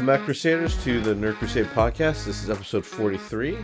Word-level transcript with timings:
Welcome 0.00 0.16
back, 0.16 0.24
Crusaders, 0.24 0.82
to 0.84 0.98
the 1.02 1.14
Nerd 1.14 1.34
Crusade 1.34 1.66
podcast. 1.66 2.24
This 2.24 2.42
is 2.42 2.48
episode 2.48 2.86
43. 2.86 3.58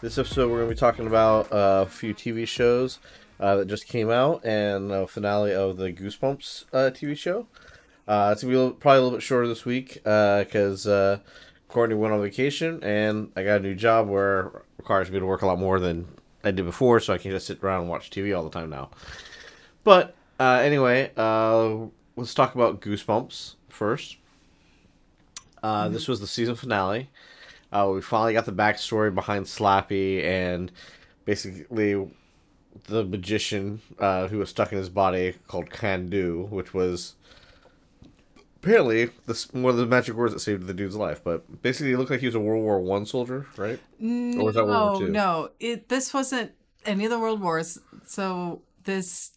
This 0.00 0.18
episode, 0.18 0.48
we're 0.48 0.58
going 0.58 0.68
to 0.68 0.74
be 0.76 0.78
talking 0.78 1.08
about 1.08 1.50
uh, 1.50 1.84
a 1.84 1.90
few 1.90 2.14
TV 2.14 2.46
shows 2.46 3.00
uh, 3.40 3.56
that 3.56 3.66
just 3.66 3.88
came 3.88 4.08
out 4.08 4.44
and 4.44 4.92
a 4.92 5.08
finale 5.08 5.52
of 5.52 5.78
the 5.78 5.92
Goosebumps 5.92 6.66
uh, 6.72 6.90
TV 6.92 7.16
show. 7.16 7.48
Uh, 8.06 8.30
it's 8.32 8.44
going 8.44 8.52
to 8.52 8.54
be 8.54 8.54
a 8.54 8.58
little, 8.60 8.70
probably 8.70 8.98
a 8.98 9.02
little 9.02 9.18
bit 9.18 9.22
shorter 9.24 9.48
this 9.48 9.64
week 9.64 9.94
because 10.04 10.86
uh, 10.86 11.18
Courtney 11.66 11.96
went 11.96 12.14
on 12.14 12.22
vacation 12.22 12.84
and 12.84 13.32
I 13.34 13.42
got 13.42 13.56
a 13.56 13.64
new 13.64 13.74
job 13.74 14.06
where 14.06 14.46
it 14.46 14.52
requires 14.78 15.10
me 15.10 15.18
to 15.18 15.26
work 15.26 15.42
a 15.42 15.46
lot 15.46 15.58
more 15.58 15.80
than 15.80 16.06
I 16.44 16.52
did 16.52 16.66
before, 16.66 17.00
so 17.00 17.14
I 17.14 17.18
can 17.18 17.32
just 17.32 17.48
sit 17.48 17.64
around 17.64 17.80
and 17.80 17.90
watch 17.90 18.10
TV 18.10 18.36
all 18.36 18.44
the 18.44 18.50
time 18.50 18.70
now. 18.70 18.90
But 19.82 20.14
uh, 20.38 20.60
anyway, 20.62 21.10
uh, 21.16 21.86
let's 22.14 22.32
talk 22.32 22.54
about 22.54 22.80
Goosebumps 22.80 23.56
first. 23.68 24.18
Uh, 25.62 25.88
This 25.88 26.08
was 26.08 26.20
the 26.20 26.26
season 26.26 26.54
finale. 26.54 27.10
Uh, 27.72 27.90
we 27.94 28.00
finally 28.00 28.32
got 28.32 28.46
the 28.46 28.52
backstory 28.52 29.14
behind 29.14 29.46
Slappy 29.46 30.24
and 30.24 30.72
basically 31.24 32.10
the 32.86 33.04
magician 33.04 33.80
uh, 33.98 34.26
who 34.28 34.38
was 34.38 34.48
stuck 34.50 34.72
in 34.72 34.78
his 34.78 34.88
body 34.88 35.34
called 35.46 35.70
Kandu, 35.70 36.48
which 36.50 36.74
was 36.74 37.14
apparently 38.56 39.06
the, 39.26 39.46
one 39.52 39.70
of 39.70 39.76
the 39.76 39.86
magic 39.86 40.14
words 40.16 40.32
that 40.32 40.40
saved 40.40 40.66
the 40.66 40.74
dude's 40.74 40.96
life. 40.96 41.22
But 41.22 41.62
basically, 41.62 41.90
he 41.90 41.96
looked 41.96 42.10
like 42.10 42.20
he 42.20 42.26
was 42.26 42.34
a 42.34 42.40
World 42.40 42.62
War 42.62 42.80
One 42.80 43.06
soldier, 43.06 43.46
right? 43.56 43.78
No, 43.98 44.40
Or 44.40 44.44
was 44.46 44.54
that 44.56 44.66
World 44.66 44.98
War 44.98 45.02
II? 45.04 45.10
no. 45.12 45.50
It 45.60 45.88
this 45.88 46.12
wasn't 46.12 46.52
any 46.86 47.04
of 47.04 47.10
the 47.10 47.18
world 47.18 47.40
wars. 47.40 47.78
So 48.06 48.62
this, 48.84 49.32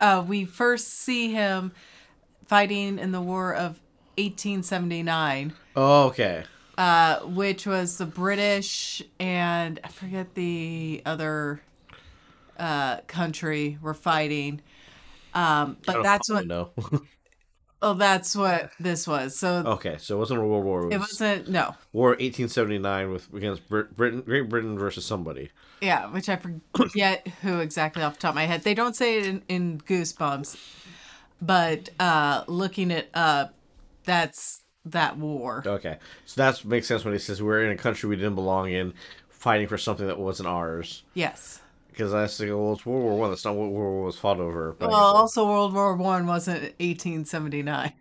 uh, 0.00 0.24
we 0.26 0.44
first 0.46 0.88
see 0.88 1.32
him 1.32 1.72
fighting 2.46 2.98
in 2.98 3.12
the 3.12 3.20
War 3.20 3.54
of 3.54 3.78
1879, 4.18 5.52
Oh, 5.76 6.06
okay. 6.08 6.44
uh, 6.76 7.20
which 7.20 7.66
was 7.66 7.98
the 7.98 8.06
British 8.06 9.02
and 9.20 9.78
I 9.84 9.88
forget 9.88 10.34
the 10.34 11.02
other 11.06 11.60
uh, 12.58 12.98
country 13.06 13.78
were 13.80 13.94
fighting. 13.94 14.60
Um, 15.34 15.76
but 15.86 16.02
that's 16.02 16.28
what. 16.30 16.46
no. 16.46 16.70
Oh, 17.80 17.94
that's 17.94 18.34
what 18.34 18.72
this 18.80 19.06
was. 19.06 19.36
So 19.36 19.62
okay, 19.64 19.96
so 19.98 20.16
it 20.16 20.18
wasn't 20.18 20.40
a 20.40 20.42
World 20.44 20.64
War. 20.64 20.86
It 20.90 20.94
it 20.94 20.98
was 20.98 21.10
wasn't. 21.20 21.48
No. 21.50 21.76
War 21.92 22.08
1879 22.10 23.10
with 23.12 23.32
against 23.32 23.68
Brit- 23.68 23.96
Britain, 23.96 24.22
Great 24.22 24.48
Britain 24.48 24.76
versus 24.78 25.04
somebody. 25.04 25.50
Yeah, 25.80 26.06
which 26.10 26.28
I 26.28 26.36
forget 26.36 27.28
who 27.42 27.60
exactly 27.60 28.02
off 28.02 28.14
the 28.14 28.20
top 28.20 28.30
of 28.30 28.34
my 28.34 28.46
head. 28.46 28.62
They 28.64 28.74
don't 28.74 28.96
say 28.96 29.18
it 29.18 29.26
in, 29.26 29.42
in 29.48 29.78
Goosebumps, 29.82 30.56
but 31.40 31.90
uh, 32.00 32.42
looking 32.48 32.90
it 32.90 33.10
up, 33.14 33.54
that's 34.08 34.62
that 34.86 35.18
war. 35.18 35.62
Okay, 35.66 35.98
so 36.24 36.40
that 36.40 36.64
makes 36.64 36.86
sense 36.86 37.04
when 37.04 37.12
he 37.12 37.18
says 37.18 37.42
we're 37.42 37.62
in 37.62 37.70
a 37.70 37.76
country 37.76 38.08
we 38.08 38.16
didn't 38.16 38.34
belong 38.34 38.70
in, 38.70 38.94
fighting 39.28 39.68
for 39.68 39.78
something 39.78 40.06
that 40.06 40.18
wasn't 40.18 40.48
ours. 40.48 41.04
Yes. 41.14 41.60
Because 41.88 42.14
I 42.14 42.26
thinking, 42.26 42.56
well, 42.56 42.72
it's 42.72 42.86
World 42.86 43.02
War 43.02 43.18
One. 43.18 43.30
That's 43.30 43.44
not 43.44 43.56
what 43.56 43.70
World 43.70 43.94
War 43.94 44.04
was 44.04 44.18
fought 44.18 44.38
over. 44.38 44.76
Well, 44.80 44.94
also 44.94 45.46
World 45.46 45.74
War 45.74 45.96
One 45.96 46.26
wasn't 46.26 46.62
1879. 46.80 47.92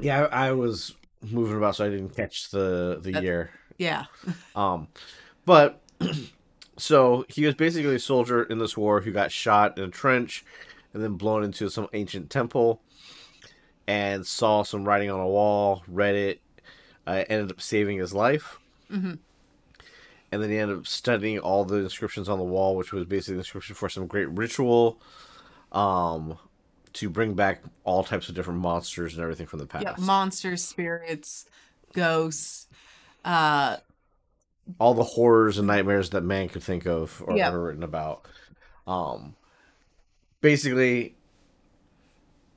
yeah, 0.00 0.24
I, 0.30 0.48
I 0.48 0.52
was 0.52 0.94
moving 1.22 1.56
about, 1.56 1.76
so 1.76 1.86
I 1.86 1.88
didn't 1.88 2.14
catch 2.14 2.50
the 2.50 2.98
the 3.02 3.20
year. 3.20 3.50
Yeah. 3.78 4.04
Um, 4.54 4.88
but 5.46 5.80
so 6.76 7.24
he 7.28 7.46
was 7.46 7.54
basically 7.54 7.94
a 7.94 7.98
soldier 7.98 8.42
in 8.44 8.58
this 8.58 8.76
war 8.76 9.00
who 9.00 9.12
got 9.12 9.32
shot 9.32 9.78
in 9.78 9.84
a 9.84 9.88
trench 9.88 10.44
and 10.92 11.02
then 11.02 11.14
blown 11.14 11.42
into 11.42 11.68
some 11.70 11.88
ancient 11.94 12.28
temple 12.28 12.82
and 13.86 14.26
saw 14.26 14.62
some 14.62 14.84
writing 14.84 15.10
on 15.10 15.20
a 15.20 15.26
wall, 15.26 15.82
read 15.88 16.14
it, 16.14 16.40
uh, 17.06 17.24
ended 17.28 17.50
up 17.50 17.60
saving 17.60 17.98
his 17.98 18.14
life. 18.14 18.58
Mhm. 18.90 19.18
And 20.30 20.42
then 20.42 20.50
he 20.50 20.56
ended 20.58 20.78
up 20.78 20.86
studying 20.86 21.38
all 21.40 21.64
the 21.64 21.76
inscriptions 21.76 22.28
on 22.28 22.38
the 22.38 22.44
wall, 22.44 22.74
which 22.76 22.92
was 22.92 23.04
basically 23.04 23.34
the 23.34 23.40
inscription 23.40 23.74
for 23.74 23.88
some 23.88 24.06
great 24.06 24.28
ritual 24.30 24.98
um, 25.72 26.38
to 26.94 27.08
bring 27.10 27.34
back 27.34 27.62
all 27.84 28.04
types 28.04 28.28
of 28.28 28.34
different 28.34 28.60
monsters 28.60 29.14
and 29.14 29.22
everything 29.22 29.46
from 29.46 29.58
the 29.58 29.66
past. 29.66 29.84
Yeah. 29.84 29.94
Monsters, 29.98 30.64
spirits, 30.64 31.46
ghosts. 31.92 32.66
Uh, 33.24 33.76
all 34.78 34.94
the 34.94 35.02
horrors 35.04 35.58
and 35.58 35.66
nightmares 35.66 36.10
that 36.10 36.22
man 36.22 36.48
could 36.48 36.62
think 36.62 36.86
of 36.86 37.22
or 37.26 37.36
Yeah. 37.36 37.48
ever 37.48 37.62
written 37.62 37.82
about. 37.82 38.26
Um, 38.86 39.34
basically, 40.40 41.14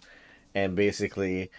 and 0.53 0.75
basically, 0.75 1.51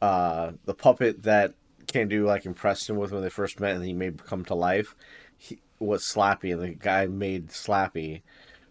uh, 0.00 0.52
the 0.64 0.74
puppet 0.74 1.22
that 1.24 1.54
Candu 1.86 2.24
like 2.24 2.46
impressed 2.46 2.88
him 2.88 2.96
with 2.96 3.12
when 3.12 3.22
they 3.22 3.30
first 3.30 3.60
met, 3.60 3.76
and 3.76 3.84
he 3.84 3.92
made 3.92 4.24
come 4.24 4.44
to 4.46 4.54
life, 4.54 4.94
he, 5.36 5.60
was 5.78 6.02
Slappy, 6.02 6.52
and 6.52 6.60
the 6.60 6.70
guy 6.70 7.06
made 7.06 7.48
Slappy, 7.48 8.22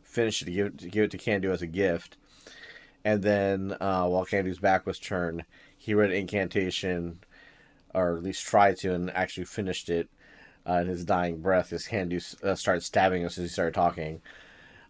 finished 0.03 0.41
it 0.41 0.45
to 0.45 0.51
give, 0.51 0.77
to 0.77 0.89
give 0.89 1.03
it 1.06 1.12
to 1.12 1.18
Candu 1.18 1.51
as 1.51 1.62
a 1.62 1.68
gift, 1.68 2.18
and 3.03 3.24
then 3.24 3.75
uh, 3.79 4.06
while 4.07 4.25
Candu's 4.25 4.59
back 4.59 4.85
was 4.85 5.00
turned, 5.00 5.45
he 5.77 5.94
read 5.94 6.09
an 6.09 6.18
incantation, 6.18 7.19
or 7.94 8.18
at 8.18 8.24
least 8.24 8.45
tried 8.45 8.77
to, 8.77 8.94
and 8.94 9.09
actually 9.12 9.45
finished 9.45 9.89
it 9.89 10.09
uh, 10.68 10.79
in 10.81 10.88
his 10.88 11.06
dying 11.06 11.39
breath 11.39 11.71
as 11.71 11.88
Candu 11.88 12.44
uh, 12.44 12.56
started 12.56 12.81
stabbing 12.81 13.25
us 13.25 13.38
as 13.38 13.44
he 13.45 13.50
started 13.50 13.74
talking. 13.74 14.21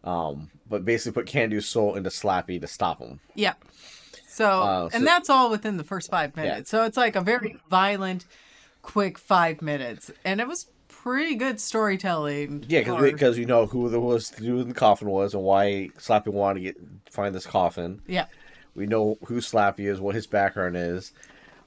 Um, 0.03 0.49
but 0.67 0.85
basically 0.85 1.21
put 1.21 1.31
Candu's 1.31 1.67
soul 1.67 1.95
into 1.95 2.09
Slappy 2.09 2.59
to 2.61 2.67
stop 2.67 2.99
him. 2.99 3.19
Yeah. 3.35 3.53
So, 4.37 4.49
Uh, 4.61 4.89
so- 4.89 4.95
and 4.97 5.07
that's 5.07 5.29
all 5.29 5.49
within 5.49 5.77
the 5.77 5.83
first 5.83 6.11
five 6.11 6.35
minutes. 6.35 6.69
So 6.69 6.83
it's 6.83 6.95
like 6.97 7.15
a 7.15 7.21
very 7.21 7.57
violent, 7.69 8.25
quick 8.83 9.17
five 9.17 9.61
minutes, 9.63 10.11
and 10.23 10.39
it 10.39 10.47
was 10.47 10.67
pretty 10.87 11.35
good 11.35 11.59
storytelling. 11.59 12.63
Yeah, 12.67 12.79
because 12.81 13.01
because 13.11 13.37
you 13.39 13.45
know 13.45 13.65
who 13.65 13.89
there 13.89 13.99
was 13.99 14.31
with 14.39 14.67
the 14.67 14.73
coffin 14.73 15.09
was 15.09 15.33
and 15.33 15.41
why 15.43 15.89
Slappy 15.97 16.27
wanted 16.27 16.59
to 16.59 16.63
get 16.65 16.77
find 17.11 17.33
this 17.33 17.45
coffin. 17.47 18.01
yeah, 18.07 18.25
We 18.75 18.85
know 18.85 19.17
who 19.25 19.37
Slappy 19.41 19.89
is, 19.91 19.99
what 19.99 20.13
his 20.15 20.27
background 20.27 20.75
is. 20.77 21.13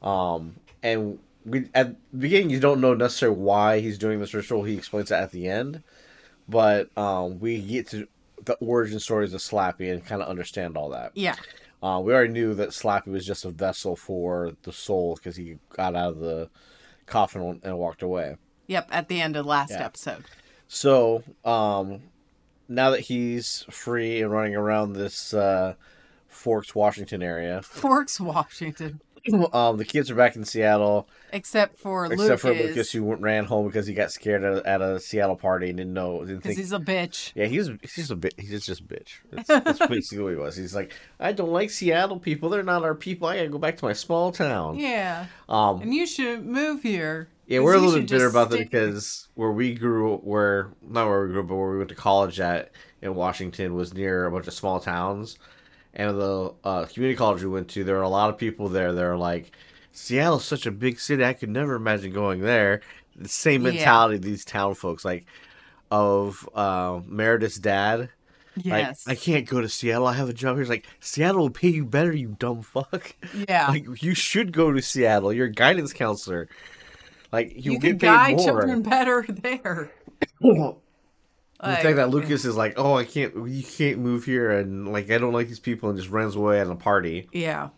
Um, 0.02 0.56
and 0.82 1.18
we 1.44 1.68
at 1.74 1.88
the 2.12 2.18
beginning 2.18 2.50
you 2.50 2.60
don't 2.60 2.80
know 2.80 2.94
necessarily 2.94 3.38
why 3.38 3.80
he's 3.80 3.98
doing 3.98 4.20
this 4.20 4.32
ritual. 4.34 4.62
He 4.64 4.74
explains 4.76 5.10
it 5.10 5.14
at 5.14 5.32
the 5.32 5.48
end, 5.48 5.82
but 6.48 6.96
um, 6.96 7.40
we 7.40 7.60
get 7.60 7.88
to 7.88 8.06
the 8.44 8.54
origin 8.60 9.00
stories 9.00 9.34
of 9.34 9.40
Slappy 9.40 9.92
and 9.92 10.04
kind 10.04 10.22
of 10.22 10.28
understand 10.28 10.76
all 10.76 10.90
that. 10.90 11.12
Yeah. 11.14 11.34
Uh, 11.82 12.00
we 12.02 12.12
already 12.12 12.32
knew 12.32 12.54
that 12.54 12.70
Slappy 12.70 13.06
was 13.06 13.24
just 13.26 13.44
a 13.44 13.50
vessel 13.50 13.96
for 13.96 14.52
the 14.62 14.72
soul 14.72 15.14
because 15.16 15.36
he 15.36 15.58
got 15.70 15.94
out 15.96 16.12
of 16.12 16.18
the 16.20 16.50
coffin 17.06 17.60
and 17.62 17.78
walked 17.78 18.02
away. 18.02 18.36
Yep. 18.66 18.88
At 18.92 19.08
the 19.08 19.20
end 19.20 19.36
of 19.36 19.46
last 19.46 19.70
Yeah. 19.70 19.84
episode. 19.86 20.24
So, 20.68 21.22
um, 21.44 22.02
now 22.68 22.90
that 22.90 23.00
he's 23.00 23.64
free 23.70 24.22
and 24.22 24.30
running 24.30 24.54
around 24.54 24.92
this 24.92 25.34
uh, 25.34 25.74
Forks, 26.28 26.74
Washington 26.74 27.22
area, 27.22 27.60
Forks, 27.62 28.20
Washington. 28.20 29.00
um, 29.52 29.76
the 29.76 29.84
kids 29.84 30.10
are 30.10 30.14
back 30.14 30.36
in 30.36 30.44
Seattle, 30.44 31.08
Except 31.32 31.78
for 31.78 32.06
except 32.06 32.20
Lucas. 32.20 32.40
for 32.40 32.52
Lucas, 32.54 32.92
who 32.92 33.14
ran 33.16 33.44
home 33.44 33.66
because 33.66 33.86
he 33.86 33.94
got 33.94 34.10
scared 34.10 34.44
at 34.44 34.58
a, 34.58 34.68
at 34.68 34.80
a 34.80 35.00
Seattle 35.00 35.36
party 35.36 35.68
and 35.68 35.78
didn't 35.78 35.92
know, 35.94 36.24
Because 36.24 36.56
he's 36.56 36.72
a 36.72 36.78
bitch. 36.78 37.32
Yeah, 37.34 37.46
he's 37.46 37.68
he's 37.82 37.94
just 37.94 38.10
a 38.10 38.16
bit. 38.16 38.34
He's 38.38 38.64
just 38.64 38.80
a 38.80 38.84
bitch. 38.84 39.18
That's, 39.30 39.48
that's 39.48 39.78
basically 39.88 40.24
what 40.24 40.30
he 40.30 40.36
was. 40.36 40.56
He's 40.56 40.74
like, 40.74 40.92
I 41.18 41.32
don't 41.32 41.52
like 41.52 41.70
Seattle 41.70 42.18
people. 42.18 42.48
They're 42.48 42.62
not 42.62 42.82
our 42.84 42.94
people. 42.94 43.28
I 43.28 43.36
gotta 43.36 43.48
go 43.48 43.58
back 43.58 43.76
to 43.78 43.84
my 43.84 43.92
small 43.92 44.32
town. 44.32 44.78
Yeah. 44.78 45.26
Um, 45.48 45.82
And 45.82 45.94
you 45.94 46.06
should 46.06 46.44
move 46.46 46.82
here. 46.82 47.28
Yeah, 47.46 47.58
we're 47.60 47.74
a 47.74 47.78
little 47.78 47.98
bit 47.98 48.08
bitter 48.08 48.28
about 48.28 48.50
that 48.50 48.60
because 48.60 49.28
where 49.34 49.50
we 49.50 49.74
grew, 49.74 50.18
where 50.18 50.70
not 50.88 51.08
where 51.08 51.26
we 51.26 51.32
grew, 51.32 51.40
up, 51.40 51.48
but 51.48 51.56
where 51.56 51.72
we 51.72 51.78
went 51.78 51.88
to 51.88 51.96
college 51.96 52.38
at 52.38 52.70
in 53.02 53.16
Washington 53.16 53.74
was 53.74 53.92
near 53.92 54.26
a 54.26 54.30
bunch 54.30 54.46
of 54.46 54.54
small 54.54 54.78
towns, 54.78 55.36
and 55.94 56.18
the 56.18 56.54
uh, 56.64 56.84
community 56.86 57.16
college 57.16 57.42
we 57.42 57.48
went 57.48 57.68
to, 57.70 57.84
there 57.84 57.96
were 57.96 58.02
a 58.02 58.08
lot 58.08 58.30
of 58.30 58.38
people 58.38 58.68
there. 58.68 58.92
that 58.92 59.04
are 59.04 59.16
like, 59.16 59.50
Seattle's 59.92 60.44
such 60.44 60.66
a 60.66 60.70
big 60.70 61.00
city, 61.00 61.24
I 61.24 61.32
could 61.32 61.50
never 61.50 61.74
imagine 61.74 62.12
going 62.12 62.40
there. 62.40 62.80
The 63.16 63.28
same 63.28 63.64
Yeah. 63.64 63.72
mentality 63.72 64.18
these 64.18 64.44
town 64.44 64.74
folks 64.74 65.04
like 65.04 65.26
of 65.90 66.48
uh, 66.54 67.00
Meredith's 67.06 67.58
dad. 67.58 68.08
Yes. 68.56 69.06
Like, 69.06 69.16
I 69.18 69.20
can't 69.20 69.48
go 69.48 69.60
to 69.60 69.68
Seattle. 69.68 70.06
I 70.06 70.12
have 70.14 70.28
a 70.28 70.32
job 70.32 70.54
here. 70.56 70.62
It's 70.62 70.70
like 70.70 70.86
Seattle 71.00 71.42
will 71.42 71.50
pay 71.50 71.68
you 71.68 71.84
better, 71.84 72.12
you 72.12 72.36
dumb 72.38 72.62
fuck. 72.62 73.14
yeah. 73.48 73.68
Like 73.70 74.02
you 74.02 74.14
should 74.14 74.52
go 74.52 74.70
to 74.72 74.80
Seattle. 74.82 75.32
You're 75.32 75.46
a 75.46 75.52
guidance 75.52 75.92
counselor. 75.92 76.48
Like 77.32 77.52
you, 77.54 77.72
you 77.72 77.78
get 77.78 77.80
can 77.90 77.98
paid 77.98 78.06
guide 78.06 78.36
more. 78.36 78.44
children 78.46 78.82
better 78.82 79.24
there. 79.28 79.90
the 81.60 81.76
fact 81.76 81.96
that 81.96 82.10
Lucas 82.10 82.44
is 82.44 82.56
like, 82.56 82.74
oh, 82.76 82.94
I 82.94 83.04
can't, 83.04 83.34
you 83.48 83.62
can't 83.62 83.98
move 83.98 84.24
here, 84.24 84.50
and 84.50 84.92
like 84.92 85.10
I 85.10 85.18
don't 85.18 85.32
like 85.32 85.48
these 85.48 85.58
people, 85.58 85.90
and 85.90 85.98
just 85.98 86.10
runs 86.10 86.36
away 86.36 86.60
at 86.60 86.66
a 86.66 86.74
party. 86.74 87.28
Yeah. 87.32 87.70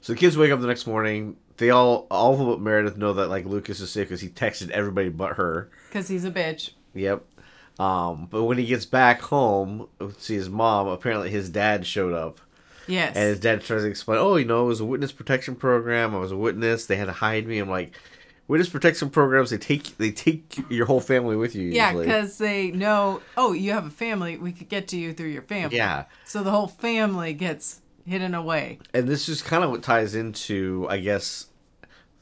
So 0.00 0.14
the 0.14 0.18
kids 0.18 0.36
wake 0.36 0.50
up 0.50 0.60
the 0.60 0.66
next 0.66 0.86
morning. 0.86 1.36
They 1.58 1.70
all, 1.70 2.06
all 2.10 2.32
of 2.32 2.38
them 2.38 2.48
but 2.48 2.60
Meredith 2.60 2.96
know 2.96 3.12
that 3.12 3.28
like 3.28 3.44
Lucas 3.44 3.80
is 3.80 3.90
sick 3.90 4.08
because 4.08 4.20
he 4.20 4.28
texted 4.28 4.70
everybody 4.70 5.10
but 5.10 5.36
her. 5.36 5.70
Because 5.88 6.08
he's 6.08 6.24
a 6.24 6.30
bitch. 6.30 6.70
Yep. 6.94 7.24
Um, 7.78 8.26
but 8.30 8.44
when 8.44 8.58
he 8.58 8.66
gets 8.66 8.84
back 8.84 9.20
home 9.20 9.88
to 9.98 10.12
see 10.18 10.34
his 10.34 10.50
mom, 10.50 10.88
apparently 10.88 11.30
his 11.30 11.50
dad 11.50 11.86
showed 11.86 12.14
up. 12.14 12.40
Yes. 12.88 13.16
And 13.16 13.28
his 13.28 13.40
dad 13.40 13.62
tries 13.62 13.82
to 13.82 13.88
explain, 13.88 14.18
oh, 14.18 14.36
you 14.36 14.44
know, 14.44 14.64
it 14.64 14.68
was 14.68 14.80
a 14.80 14.84
witness 14.84 15.12
protection 15.12 15.54
program. 15.54 16.14
I 16.14 16.18
was 16.18 16.32
a 16.32 16.36
witness. 16.36 16.86
They 16.86 16.96
had 16.96 17.06
to 17.06 17.12
hide 17.12 17.46
me. 17.46 17.58
I'm 17.58 17.70
like, 17.70 17.96
witness 18.52 18.68
protection 18.68 19.08
programs. 19.08 19.48
They 19.48 19.56
take 19.56 19.96
they 19.96 20.10
take 20.10 20.58
your 20.68 20.84
whole 20.84 21.00
family 21.00 21.36
with 21.36 21.54
you. 21.54 21.70
yeah, 21.70 21.94
because 21.94 22.36
they 22.36 22.70
know, 22.70 23.22
oh, 23.34 23.54
you 23.54 23.72
have 23.72 23.86
a 23.86 23.90
family. 23.90 24.36
We 24.36 24.52
could 24.52 24.68
get 24.68 24.88
to 24.88 24.98
you 24.98 25.14
through 25.14 25.30
your 25.30 25.40
family. 25.40 25.78
yeah. 25.78 26.04
So 26.26 26.42
the 26.42 26.50
whole 26.50 26.66
family 26.66 27.32
gets 27.32 27.80
hidden 28.06 28.34
away. 28.34 28.78
And 28.92 29.08
this 29.08 29.26
is 29.26 29.40
kind 29.40 29.64
of 29.64 29.70
what 29.70 29.82
ties 29.82 30.14
into, 30.14 30.86
I 30.90 30.98
guess, 30.98 31.46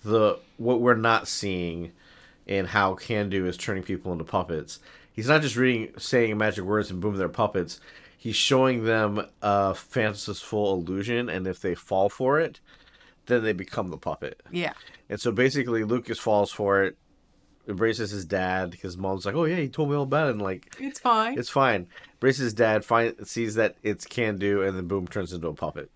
the 0.05 0.39
what 0.57 0.81
we're 0.81 0.95
not 0.95 1.27
seeing 1.27 1.91
in 2.47 2.67
how 2.67 2.95
Kandu 2.95 3.47
is 3.47 3.57
turning 3.57 3.83
people 3.83 4.13
into 4.13 4.23
puppets. 4.23 4.79
He's 5.13 5.27
not 5.27 5.43
just 5.43 5.57
reading, 5.57 5.93
saying 5.99 6.39
magic 6.39 6.65
words, 6.65 6.93
and 6.93 7.01
boom, 7.01 7.17
they're 7.17 7.29
puppets. 7.29 7.81
He's 8.17 8.37
showing 8.37 8.85
them 8.85 9.27
a 9.43 9.75
fanciful 9.75 10.75
illusion, 10.75 11.29
and 11.29 11.49
if 11.49 11.59
they 11.61 11.75
fall 11.75 12.09
for 12.09 12.39
it, 12.39 12.61
then 13.31 13.43
they 13.43 13.53
become 13.53 13.89
the 13.89 13.97
puppet. 13.99 14.43
Yeah. 14.51 14.73
And 15.09 15.21
so 15.21 15.33
basically, 15.33 15.85
Lucas 15.85 16.19
falls 16.19 16.51
for 16.53 16.83
it, 16.85 16.97
embraces 17.69 18.11
his 18.11 18.25
dad 18.25 18.71
because 18.71 18.97
mom's 18.97 19.25
like, 19.27 19.35
"Oh 19.35 19.45
yeah, 19.45 19.57
he 19.57 19.69
told 19.69 19.91
me 19.91 19.97
all 19.97 20.03
about 20.05 20.29
it." 20.29 20.33
And 20.33 20.43
like, 20.43 20.75
It's 20.79 20.99
fine. 20.99 21.39
it's 21.39 21.51
fine. 21.51 21.89
Embraces 22.15 22.45
his 22.45 22.55
dad, 22.55 22.85
find 22.85 23.15
sees 23.27 23.55
that 23.55 23.77
it's 23.83 24.07
can 24.07 24.37
do, 24.39 24.63
and 24.63 24.77
then 24.77 24.87
boom, 24.89 25.07
turns 25.07 25.33
into 25.33 25.49
a 25.49 25.55
puppet. 25.55 25.91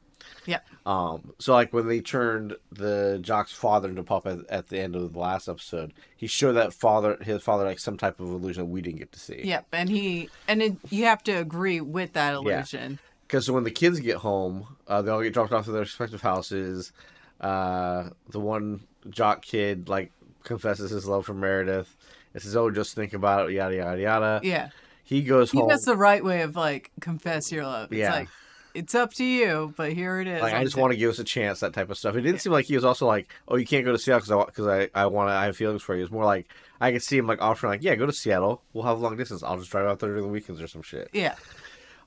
yeah. 0.46 0.60
Um, 0.86 1.32
so 1.38 1.52
like 1.54 1.72
when 1.72 1.88
they 1.88 2.00
turned 2.00 2.56
the 2.70 3.18
jock's 3.22 3.52
father 3.52 3.88
into 3.88 4.02
puppet 4.02 4.40
at 4.50 4.68
the 4.68 4.78
end 4.78 4.94
of 4.96 5.12
the 5.12 5.18
last 5.18 5.48
episode, 5.48 5.94
he 6.16 6.26
showed 6.26 6.52
that 6.54 6.74
father, 6.74 7.16
his 7.22 7.42
father, 7.42 7.64
like 7.64 7.78
some 7.78 7.96
type 7.96 8.20
of 8.20 8.26
illusion 8.28 8.64
that 8.64 8.70
we 8.70 8.82
didn't 8.82 8.98
get 8.98 9.12
to 9.12 9.18
see. 9.18 9.40
Yep. 9.44 9.66
And 9.72 9.88
he, 9.88 10.28
and 10.46 10.62
it, 10.62 10.76
you 10.90 11.04
have 11.06 11.22
to 11.24 11.32
agree 11.32 11.80
with 11.80 12.12
that 12.12 12.34
illusion. 12.34 12.98
Because 13.26 13.50
when 13.50 13.64
the 13.64 13.70
kids 13.70 13.98
get 14.00 14.16
home, 14.16 14.66
uh, 14.86 15.00
they 15.00 15.10
all 15.10 15.22
get 15.22 15.32
dropped 15.32 15.52
off 15.52 15.64
to 15.64 15.72
their 15.72 15.80
respective 15.80 16.20
houses. 16.20 16.92
Uh, 17.40 18.10
the 18.30 18.40
one 18.40 18.80
jock 19.10 19.42
kid 19.44 19.88
like 19.88 20.12
confesses 20.44 20.90
his 20.90 21.06
love 21.06 21.26
for 21.26 21.34
Meredith. 21.34 21.94
and 22.32 22.42
says, 22.42 22.56
"Oh, 22.56 22.70
just 22.70 22.94
think 22.94 23.12
about 23.12 23.48
it." 23.50 23.54
Yada 23.54 23.76
yada 23.76 24.00
yada. 24.00 24.40
Yeah. 24.42 24.68
He 25.04 25.22
goes 25.22 25.50
He 25.52 25.58
home. 25.58 25.68
does 25.68 25.82
the 25.82 25.96
right 25.96 26.24
way 26.24 26.40
of 26.42 26.56
like 26.56 26.90
confess 27.00 27.52
your 27.52 27.64
love. 27.64 27.92
It's 27.92 27.98
Yeah. 27.98 28.12
like, 28.12 28.28
it's 28.74 28.94
up 28.94 29.12
to 29.14 29.24
you, 29.24 29.72
but 29.76 29.92
here 29.92 30.18
it 30.20 30.26
is. 30.26 30.42
like 30.42 30.54
I 30.54 30.64
just 30.64 30.76
want 30.76 30.92
to 30.92 30.96
give 30.96 31.10
us 31.10 31.18
a 31.18 31.24
chance, 31.24 31.60
that 31.60 31.72
type 31.74 31.90
of 31.90 31.98
stuff. 31.98 32.16
It 32.16 32.22
didn't 32.22 32.40
seem 32.40 32.52
like 32.52 32.64
he 32.64 32.74
was 32.74 32.84
also 32.84 33.06
like, 33.06 33.28
"Oh, 33.46 33.56
you 33.56 33.66
can't 33.66 33.84
go 33.84 33.92
to 33.92 33.98
Seattle 33.98 34.20
because 34.20 34.30
I 34.32 34.44
because 34.46 34.66
I, 34.94 35.02
I 35.02 35.06
want 35.06 35.28
to 35.28 35.32
I 35.34 35.44
have 35.44 35.56
feelings 35.56 35.82
for 35.82 35.94
you." 35.94 36.02
It's 36.02 36.10
more 36.10 36.24
like 36.24 36.48
I 36.80 36.90
could 36.90 37.02
see 37.02 37.16
him 37.18 37.26
like 37.26 37.40
offering 37.42 37.70
like, 37.70 37.82
"Yeah, 37.82 37.94
go 37.94 38.06
to 38.06 38.12
Seattle. 38.12 38.62
We'll 38.72 38.84
have 38.84 38.98
long 39.00 39.16
distance. 39.16 39.42
I'll 39.44 39.58
just 39.58 39.70
drive 39.70 39.86
out 39.86 39.98
there 40.00 40.08
during 40.08 40.24
the 40.24 40.28
weekends 40.32 40.60
or 40.62 40.66
some 40.66 40.82
shit." 40.82 41.08
Yeah. 41.12 41.34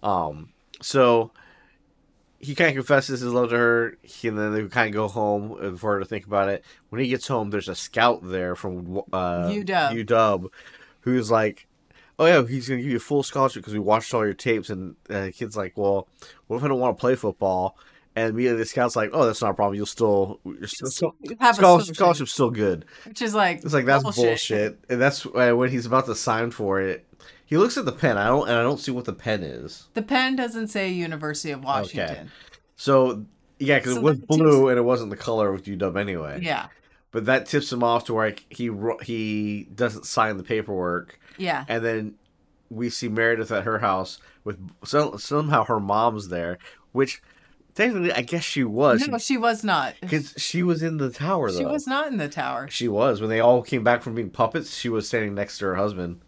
Um, 0.03 0.49
so 0.81 1.31
he 2.39 2.55
kind 2.55 2.69
of 2.69 2.75
confesses 2.75 3.21
his 3.21 3.33
love 3.33 3.49
to 3.49 3.57
her, 3.57 3.97
he, 4.01 4.27
and 4.27 4.37
then 4.37 4.53
they 4.53 4.65
kind 4.67 4.89
of 4.89 4.93
go 4.93 5.07
home 5.07 5.77
for 5.77 5.93
her 5.93 5.99
to 5.99 6.05
think 6.05 6.25
about 6.25 6.49
it. 6.49 6.63
When 6.89 7.01
he 7.01 7.07
gets 7.09 7.27
home, 7.27 7.49
there's 7.49 7.67
a 7.67 7.75
scout 7.75 8.19
there 8.23 8.55
from 8.55 8.99
uh, 9.11 9.49
UW. 9.49 10.05
UW 10.05 10.49
who's 11.01 11.31
like, 11.31 11.67
"Oh 12.19 12.25
yeah, 12.25 12.45
he's 12.45 12.67
gonna 12.67 12.81
give 12.81 12.91
you 12.91 12.97
a 12.97 12.99
full 12.99 13.23
scholarship 13.23 13.61
because 13.61 13.73
we 13.73 13.79
watched 13.79 14.13
all 14.13 14.23
your 14.23 14.33
tapes." 14.33 14.69
And 14.69 14.95
uh, 15.09 15.25
the 15.25 15.31
kid's 15.31 15.57
like, 15.57 15.77
"Well, 15.77 16.07
what 16.47 16.57
if 16.57 16.63
I 16.63 16.67
don't 16.67 16.79
want 16.79 16.97
to 16.97 17.01
play 17.01 17.15
football?" 17.15 17.77
And 18.15 18.31
immediately 18.31 18.59
the 18.59 18.65
scout's 18.65 18.95
like, 18.95 19.11
"Oh, 19.13 19.25
that's 19.25 19.41
not 19.41 19.51
a 19.51 19.53
problem. 19.53 19.75
You'll 19.75 19.85
still, 19.85 20.39
you're 20.43 20.67
still, 20.67 20.89
still 20.89 21.15
You 21.21 21.37
have 21.39 21.55
a 21.55 21.57
scholarship, 21.57 21.95
scholarship's 21.95 22.33
still 22.33 22.51
good." 22.51 22.85
which 23.05 23.21
is 23.21 23.33
like 23.33 23.63
It's 23.63 23.73
like 23.73 23.85
that's 23.85 24.03
bullshit. 24.03 24.79
And 24.89 25.01
that's 25.01 25.25
uh, 25.25 25.53
when 25.53 25.69
he's 25.69 25.85
about 25.85 26.05
to 26.07 26.15
sign 26.15 26.51
for 26.51 26.81
it. 26.81 27.05
He 27.47 27.57
looks 27.57 27.77
at 27.77 27.85
the 27.85 27.91
pen. 27.93 28.17
I 28.17 28.27
don't, 28.27 28.47
and 28.47 28.57
I 28.57 28.61
don't 28.61 28.79
see 28.79 28.91
what 28.91 29.05
the 29.05 29.13
pen 29.13 29.41
is. 29.41 29.87
The 29.95 30.01
pen 30.03 30.35
doesn't 30.35 30.67
say 30.67 30.89
University 30.89 31.51
of 31.51 31.63
Washington. 31.63 32.09
Okay. 32.09 32.27
So 32.75 33.25
yeah, 33.57 33.79
because 33.79 33.93
So 33.95 33.99
it 34.01 34.03
was 34.03 34.19
blue 34.19 34.37
tips- 34.61 34.69
and 34.69 34.77
it 34.77 34.83
wasn't 34.83 35.09
the 35.09 35.17
color 35.17 35.51
of 35.53 35.63
UW 35.63 35.99
anyway. 35.99 36.39
Yeah. 36.43 36.67
But 37.11 37.25
that 37.25 37.45
tips 37.47 37.71
him 37.73 37.83
off 37.83 38.03
to 38.05 38.13
where 38.13 38.27
like, 38.27 38.45
he 38.49 38.69
he 39.03 39.67
doesn't 39.73 40.05
sign 40.05 40.37
the 40.37 40.43
paperwork, 40.43 41.19
Yeah. 41.37 41.63
and 41.67 41.83
then 41.83 42.15
we 42.69 42.89
see 42.89 43.07
Meredith 43.07 43.49
at 43.51 43.63
her 43.63 43.79
house 43.79 44.19
with 44.43 44.59
so, 44.83 45.15
somehow 45.15 45.63
her 45.63 45.79
mom's 45.79 46.27
there, 46.27 46.57
which 46.91 47.21
technically 47.73 48.11
I 48.11 48.21
guess 48.23 48.43
she 48.43 48.65
was 48.65 49.07
No, 49.07 49.17
she 49.17 49.37
was 49.37 49.63
not. 49.63 49.95
because 50.01 50.33
she 50.37 50.61
was 50.63 50.83
in 50.83 50.97
the 50.97 51.09
tower 51.09 51.49
though. 51.49 51.59
She 51.59 51.65
was 51.65 51.87
not 51.87 52.07
in 52.11 52.17
the 52.17 52.27
tower. 52.27 52.67
She 52.69 52.89
was 52.89 53.21
when 53.21 53.29
they 53.29 53.39
all 53.39 53.61
came 53.63 53.85
back 53.85 54.03
from 54.03 54.13
being 54.13 54.29
puppets. 54.29 54.75
She 54.75 54.89
was 54.89 55.07
standing 55.07 55.33
next 55.33 55.59
to 55.59 55.65
her 55.65 55.75
husband. 55.75 56.19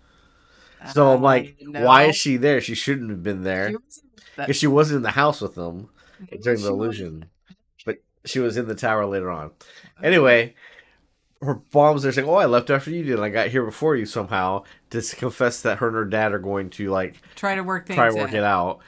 So 0.94 1.12
I'm 1.14 1.22
like, 1.22 1.58
Uh, 1.62 1.82
why 1.82 2.04
is 2.04 2.16
she 2.16 2.38
there? 2.38 2.62
She 2.62 2.76
shouldn't 2.76 3.10
have 3.10 3.22
been 3.24 3.44
there 3.44 3.70
She 3.70 3.76
was- 3.76 4.04
because 4.38 4.56
she 4.56 4.68
wasn't 4.68 4.98
in 4.98 5.04
the 5.04 5.12
house 5.12 5.42
with 5.42 5.56
them 5.56 5.90
during 6.42 6.58
she 6.60 6.64
the 6.64 6.74
was- 6.74 6.98
illusion. 7.00 7.26
But 7.86 7.98
she 8.26 8.40
was 8.40 8.56
in 8.58 8.68
the 8.68 8.76
tower 8.76 9.06
later 9.06 9.30
on. 9.30 9.52
Anyway, 10.02 10.56
her 11.42 11.60
mom's 11.74 12.04
there 12.04 12.12
saying, 12.12 12.28
"Oh, 12.28 12.36
I 12.36 12.46
left 12.46 12.70
after 12.70 12.92
you 12.92 13.04
did. 13.04 13.16
and 13.16 13.24
I 13.24 13.30
got 13.30 13.48
here 13.48 13.64
before 13.64 13.96
you 13.96 14.06
somehow." 14.06 14.64
To 14.92 15.02
confess 15.16 15.62
that 15.62 15.78
her 15.80 15.88
and 15.88 15.96
her 15.96 16.06
dad 16.06 16.32
are 16.34 16.40
going 16.40 16.70
to 16.72 16.90
like 16.90 17.22
Try 17.36 17.56
to 17.56 17.62
work 17.62 17.86
things 17.88 17.96
try 17.96 18.10
to 18.10 18.16
work 18.16 18.30
out. 18.30 18.36
it 18.36 18.44
out. 18.44 18.80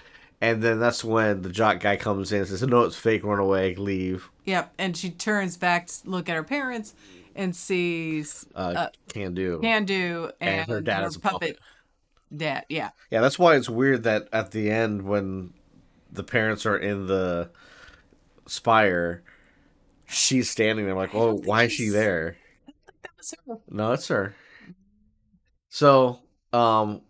And 0.41 0.61
then 0.63 0.79
that's 0.79 1.03
when 1.03 1.43
the 1.43 1.49
jock 1.49 1.79
guy 1.79 1.95
comes 1.97 2.31
in 2.31 2.39
and 2.39 2.47
says, 2.47 2.63
"No, 2.63 2.81
it's 2.83 2.95
fake. 2.95 3.23
Run 3.23 3.39
away. 3.39 3.75
Leave." 3.75 4.29
Yep. 4.45 4.73
And 4.79 4.97
she 4.97 5.11
turns 5.11 5.55
back 5.57 5.87
to 5.87 5.93
look 6.05 6.27
at 6.29 6.35
her 6.35 6.43
parents 6.43 6.93
and 7.35 7.55
sees 7.55 8.45
Uh, 8.55 8.73
Uh, 8.75 8.87
can 9.09 9.33
do. 9.33 9.59
Candu 9.63 10.31
and, 10.41 10.61
and 10.61 10.69
her 10.69 10.81
dad 10.81 11.05
is 11.05 11.15
a 11.15 11.19
puppet. 11.19 11.57
Dad. 12.35 12.65
Yeah. 12.69 12.89
Yeah, 13.09 13.21
that's 13.21 13.39
why 13.39 13.55
it's 13.55 13.69
weird 13.69 14.03
that 14.03 14.27
at 14.31 14.51
the 14.51 14.69
end 14.71 15.03
when 15.03 15.53
the 16.11 16.23
parents 16.23 16.65
are 16.65 16.77
in 16.77 17.07
the 17.07 17.49
spire, 18.47 19.23
she's 20.07 20.49
standing 20.49 20.85
there 20.85 20.95
like, 20.95 21.13
"Oh, 21.15 21.35
why 21.35 21.63
is 21.63 21.71
she 21.73 21.89
there?" 21.89 22.37
That 23.03 23.11
was 23.17 23.33
her. 23.47 23.57
No, 23.69 23.91
it's 23.93 24.07
her. 24.09 24.35
So, 25.69 26.19
um, 26.53 27.01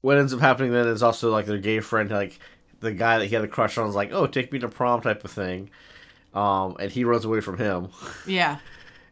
what 0.00 0.18
ends 0.18 0.32
up 0.34 0.40
happening 0.40 0.72
then 0.72 0.86
is 0.88 1.02
also 1.02 1.30
like 1.30 1.46
their 1.46 1.58
gay 1.58 1.80
friend, 1.80 2.10
like 2.10 2.38
the 2.80 2.92
guy 2.92 3.18
that 3.18 3.26
he 3.26 3.34
had 3.34 3.44
a 3.44 3.48
crush 3.48 3.78
on, 3.78 3.88
is 3.88 3.94
like, 3.94 4.12
"Oh, 4.12 4.26
take 4.26 4.52
me 4.52 4.58
to 4.60 4.68
prom," 4.68 5.00
type 5.00 5.24
of 5.24 5.30
thing. 5.30 5.70
um, 6.34 6.76
and 6.80 6.90
he 6.90 7.04
runs 7.04 7.24
away 7.24 7.40
from 7.40 7.58
him. 7.58 7.88
Yeah. 8.26 8.58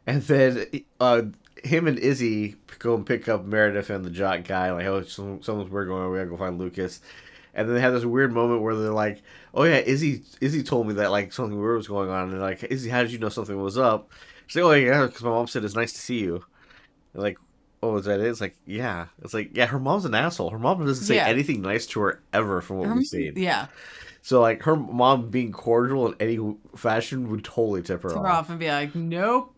And 0.06 0.22
then 0.22 0.66
uh, 0.98 1.22
him 1.64 1.86
and 1.86 1.98
Izzy 1.98 2.56
go 2.78 2.94
and 2.94 3.04
pick 3.06 3.28
up 3.28 3.44
Meredith 3.44 3.90
and 3.90 4.04
the 4.04 4.10
jock 4.10 4.44
guy. 4.44 4.72
Like, 4.72 4.86
oh, 4.86 5.02
some, 5.02 5.42
something's 5.42 5.70
weird 5.70 5.88
going 5.88 6.02
on. 6.02 6.10
We 6.10 6.18
gotta 6.18 6.30
go 6.30 6.36
find 6.36 6.58
Lucas. 6.58 7.00
And 7.54 7.66
then 7.68 7.74
they 7.74 7.80
have 7.80 7.92
this 7.92 8.04
weird 8.04 8.32
moment 8.32 8.62
where 8.62 8.76
they're 8.76 8.92
like, 8.92 9.22
"Oh 9.52 9.64
yeah, 9.64 9.78
Izzy, 9.78 10.22
Izzy 10.40 10.62
told 10.62 10.86
me 10.86 10.94
that 10.94 11.10
like 11.10 11.32
something 11.32 11.58
weird 11.60 11.76
was 11.78 11.88
going 11.88 12.08
on." 12.08 12.24
And 12.24 12.32
they're 12.32 12.40
like, 12.40 12.62
"Izzy, 12.62 12.88
how 12.90 13.02
did 13.02 13.10
you 13.12 13.18
know 13.18 13.28
something 13.28 13.60
was 13.60 13.76
up?" 13.76 14.10
She's 14.46 14.62
like, 14.62 14.70
"Oh 14.70 14.72
yeah, 14.74 15.06
because 15.06 15.22
my 15.22 15.30
mom 15.30 15.48
said 15.48 15.64
it's 15.64 15.74
nice 15.74 15.92
to 15.94 16.00
see 16.00 16.20
you." 16.20 16.44
And 17.14 17.22
like, 17.24 17.38
oh, 17.82 17.96
is 17.96 18.04
that 18.04 18.20
it? 18.20 18.26
It's 18.26 18.40
like, 18.40 18.54
yeah. 18.66 19.06
It's 19.22 19.34
like, 19.34 19.56
yeah, 19.56 19.66
her 19.66 19.80
mom's 19.80 20.04
an 20.04 20.14
asshole. 20.14 20.50
Her 20.50 20.58
mom 20.58 20.84
doesn't 20.86 21.04
say 21.04 21.16
Yeah. 21.16 21.26
anything 21.26 21.60
nice 21.62 21.86
to 21.86 22.00
her 22.00 22.22
ever 22.32 22.60
from 22.60 22.76
what 22.78 22.88
Her- 22.88 22.94
we've 22.94 23.06
seen. 23.06 23.32
Yeah. 23.36 23.66
So 24.22 24.40
like, 24.40 24.62
her 24.64 24.76
mom 24.76 25.30
being 25.30 25.50
cordial 25.50 26.06
in 26.06 26.14
any 26.20 26.38
fashion 26.76 27.30
would 27.30 27.42
totally 27.42 27.80
tip 27.82 28.02
her 28.02 28.10
Tip 28.10 28.18
off. 28.18 28.24
her 28.24 28.30
off 28.30 28.50
and 28.50 28.58
be 28.60 28.68
like, 28.68 28.94
nope. 28.94 29.54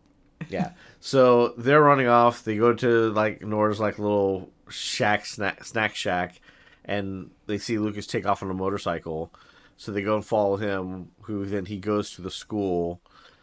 Yeah. 0.49 0.71
So 1.05 1.49
they're 1.59 1.83
running 1.83 2.07
off. 2.07 2.45
They 2.45 2.57
go 2.57 2.73
to 2.75 3.11
like 3.11 3.43
Nora's 3.43 3.81
like 3.81 3.99
little 3.99 4.51
shack 4.69 5.27
snack 5.27 5.65
snack 5.65 5.97
shack, 5.97 6.41
and 6.85 7.33
they 7.47 7.59
see 7.59 7.77
Lucas 7.77 8.07
take 8.07 8.25
off 8.25 8.41
on 8.41 8.51
a 8.51 8.55
motorcycle. 8.55 9.35
So 9.77 9.91
they 9.91 10.03
go 10.03 10.15
and 10.15 10.25
follow 10.25 10.59
him. 10.59 11.11
Who 11.23 11.45
then 11.45 11.67
he 11.67 11.79
goes 11.79 12.13
to 12.13 12.23
the 12.23 12.31
school, 12.31 13.01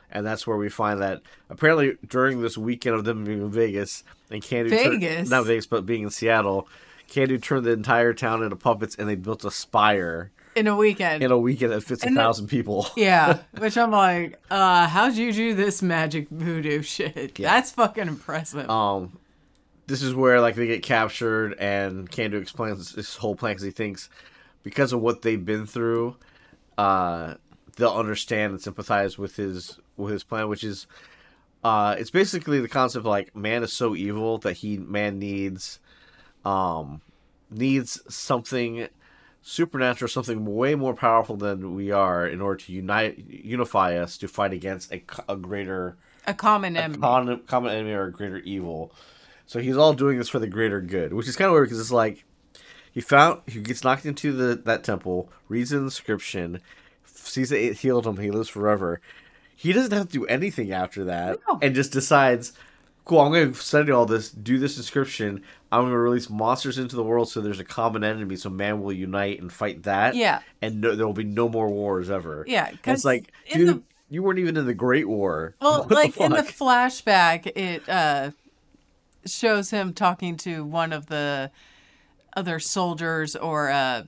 and 0.10 0.26
that's 0.26 0.48
where 0.48 0.56
we 0.56 0.70
find 0.70 1.02
that 1.02 1.22
apparently 1.50 1.98
during 2.08 2.42
this 2.42 2.58
weekend 2.58 2.96
of 2.96 3.04
them 3.04 3.26
being 3.26 3.42
in 3.42 3.52
Vegas 3.52 4.06
and 4.32 4.42
Candy 4.42 4.70
Vegas? 4.70 5.30
not 5.30 5.46
Vegas, 5.46 5.68
but 5.68 5.86
being 5.86 6.04
in 6.04 6.12
Seattle, 6.12 6.66
Candy 7.10 7.38
turned 7.40 7.66
the 7.66 7.72
entire 7.72 8.14
town 8.14 8.42
into 8.42 8.56
puppets, 8.56 8.96
and 8.96 9.10
they 9.10 9.16
built 9.16 9.44
a 9.44 9.52
spire 9.52 10.32
In 10.56 10.68
a 10.68 10.76
weekend. 10.76 11.24
in 11.24 11.32
a 11.32 11.38
weekend 11.38 11.72
that 11.72 11.82
fits 11.82 12.04
a 12.04 12.08
And 12.08 12.16
the- 12.18 12.22
thousand 12.22 12.48
people. 12.48 12.88
yeah. 12.98 13.40
Which 13.58 13.78
I'm 13.78 13.92
like, 13.92 14.40
uh, 14.50 14.88
how'd 14.88 15.14
you 15.16 15.32
do 15.32 15.54
this 15.54 15.82
magic 15.82 16.28
voodoo 16.30 16.82
shit? 16.96 17.38
Yeah. 17.40 17.54
That's 17.54 17.72
fucking 17.72 18.08
impressive. 18.08 18.70
um 18.70 19.18
this 19.88 20.04
is 20.04 20.14
where 20.14 20.40
like 20.40 20.54
they 20.56 20.68
get 20.68 20.84
captured 20.84 21.54
and 21.60 22.10
Kandu 22.12 22.40
explains 22.40 22.92
this 22.94 23.16
whole 23.16 23.36
plan 23.36 23.54
because 23.54 23.64
he 23.64 23.72
thinks 23.72 24.08
because 24.62 24.94
of 24.94 25.02
what 25.02 25.24
they've 25.24 25.44
been 25.44 25.66
through 25.66 26.16
uh 26.78 27.34
they'll 27.76 27.94
understand 27.94 28.52
and 28.52 28.62
sympathize 28.62 29.18
with 29.18 29.36
his 29.38 29.80
with 29.98 30.12
his 30.14 30.24
plan 30.24 30.48
which 30.48 30.64
is 30.64 30.86
uh 31.64 31.96
it's 31.98 32.12
basically 32.12 32.60
the 32.60 32.68
concept 32.70 33.00
of, 33.00 33.06
like 33.08 33.36
man 33.36 33.64
is 33.64 33.74
so 33.74 33.96
evil 33.96 34.38
that 34.38 34.58
he 34.58 34.78
man 34.78 35.18
needs 35.18 35.80
um 36.46 37.02
needs 37.50 38.00
something 38.14 38.88
supernatural 39.42 40.10
something 40.10 40.46
way 40.46 40.76
more 40.76 40.94
powerful 40.94 41.36
than 41.38 41.74
we 41.76 41.92
are 41.92 42.28
in 42.28 42.42
order 42.42 42.64
to 42.66 42.74
unite 42.74 43.18
unify 43.28 43.98
us 43.98 44.18
to 44.18 44.28
fight 44.28 44.54
against 44.54 44.92
a, 44.92 45.02
a 45.28 45.36
greater 45.36 45.98
a 46.28 46.34
common 46.34 46.76
enemy. 46.78 47.00
common, 47.00 47.40
common 47.48 47.72
enemy 47.74 47.94
or 47.94 48.06
a 48.06 48.12
greater 48.12 48.38
evil. 48.40 48.94
So 49.46 49.60
he's 49.60 49.78
all 49.78 49.94
doing 49.94 50.18
this 50.18 50.30
for 50.30 50.40
the 50.40 50.48
greater 50.48 50.82
good, 50.82 51.14
which 51.14 51.28
is 51.28 51.36
kind 51.36 51.48
of 51.48 51.54
weird 51.54 51.66
because 51.70 51.80
it's 51.80 51.92
like 51.92 52.24
he 52.92 53.02
found 53.02 53.42
he 53.48 53.62
gets 53.62 53.84
knocked 53.84 54.06
into 54.06 54.32
the 54.34 54.56
that 54.66 54.84
temple, 54.84 55.32
reads 55.48 55.70
the 55.72 55.78
inscription, 55.78 56.62
sees 57.06 57.50
that 57.50 57.64
it 57.64 57.78
healed 57.78 58.06
him, 58.06 58.18
he 58.18 58.30
lives 58.32 58.50
forever. 58.50 59.02
He 59.56 59.74
doesn't 59.74 59.92
have 59.92 60.08
to 60.08 60.12
do 60.20 60.26
anything 60.28 60.72
after 60.72 61.04
that, 61.06 61.40
No. 61.48 61.60
and 61.62 61.76
just 61.76 61.92
decides, 61.92 62.54
"Cool, 63.10 63.22
I'm 63.22 63.32
going 63.32 63.52
to 63.52 63.60
study 63.60 63.92
all 63.92 64.06
this, 64.06 64.30
do 64.30 64.60
this 64.60 64.78
inscription. 64.78 65.42
I'm 65.72 65.82
going 65.82 65.94
to 65.94 65.98
release 65.98 66.30
monsters 66.30 66.78
into 66.78 66.96
the 66.96 67.02
world, 67.02 67.28
so 67.28 67.42
there's 67.42 67.60
a 67.60 67.64
common 67.64 68.04
enemy, 68.04 68.36
so 68.36 68.52
man 68.52 68.84
will 68.84 68.94
unite 68.94 69.42
and 69.42 69.52
fight 69.52 69.82
that. 69.84 70.14
Yeah. 70.14 70.42
and 70.62 70.80
no, 70.80 70.96
there 70.96 71.08
will 71.08 71.14
be 71.16 71.24
no 71.24 71.50
more 71.50 71.68
wars 71.70 72.12
ever. 72.12 72.46
Yeah, 72.48 72.68
And 72.68 72.78
it's 72.86 73.04
like, 73.04 73.32
dude, 73.52 73.68
the- 73.68 73.82
you 74.12 74.22
weren't 74.22 74.38
even 74.38 74.58
in 74.58 74.68
the 74.68 74.76
Great 74.76 75.10
War. 75.10 75.56
Well, 75.60 75.80
What 75.80 75.90
the 75.90 75.96
like 75.96 76.18
in 76.18 76.34
the 76.34 76.44
flashback, 76.44 77.48
it 77.56 77.90
uh, 77.90 78.30
shows 79.26 79.72
him 79.72 79.94
talking 79.94 80.38
to 80.38 80.64
one 80.64 80.94
of 80.94 81.08
the 81.08 81.50
other 82.38 82.60
soldiers 82.60 83.36
or 83.36 83.72
uh, 83.72 84.04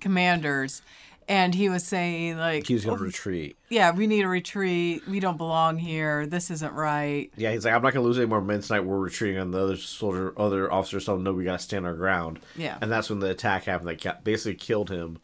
commanders, 0.00 0.82
and 1.30 1.54
he 1.54 1.68
was 1.68 1.86
saying 1.86 2.36
like, 2.38 2.66
he 2.66 2.74
was 2.74 2.84
going 2.84 2.96
"Oh, 2.96 2.98
to 2.98 3.04
retreat. 3.04 3.56
"Yeah, 3.70 3.92
we 3.92 4.06
need 4.06 4.22
a 4.24 4.28
retreat. 4.28 5.06
We 5.06 5.20
don't 5.20 5.36
belong 5.38 5.78
here. 5.78 6.26
This 6.26 6.50
isn't 6.50 6.72
right." 6.74 7.30
Yeah, 7.36 7.52
he's 7.52 7.64
like, 7.64 7.72
I'm 7.72 7.82
not 7.82 7.94
gonna 7.94 8.04
lose 8.04 8.18
any 8.18 8.26
more 8.26 8.42
men 8.42 8.60
tonight. 8.60 8.80
We're 8.80 8.98
retreating, 8.98 9.38
and 9.40 9.54
the 9.54 9.62
other 9.62 9.76
soldier, 9.76 10.34
other 10.38 10.70
officers 10.72 11.04
tell 11.06 11.14
him, 11.14 11.22
no, 11.22 11.32
we 11.32 11.44
gotta 11.44 11.60
stand 11.62 11.86
our 11.86 11.94
ground. 11.94 12.40
Yeah. 12.56 12.76
and 12.82 12.90
that's 12.90 13.08
when 13.08 13.20
the 13.20 13.30
attack 13.30 13.64
happened. 13.64 13.88
That 13.88 14.02
ca- 14.02 14.18
basically 14.24 14.56
killed 14.56 14.90
him, 14.90 15.18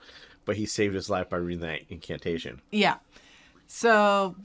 but 0.45 0.57
he 0.57 0.65
saved 0.65 0.95
his 0.95 1.11
life 1.11 1.29
by 1.29 1.39
reading 1.39 1.63
that 1.63 1.81
incantation. 1.91 2.63
Yeah. 2.71 2.97
So 3.67 4.37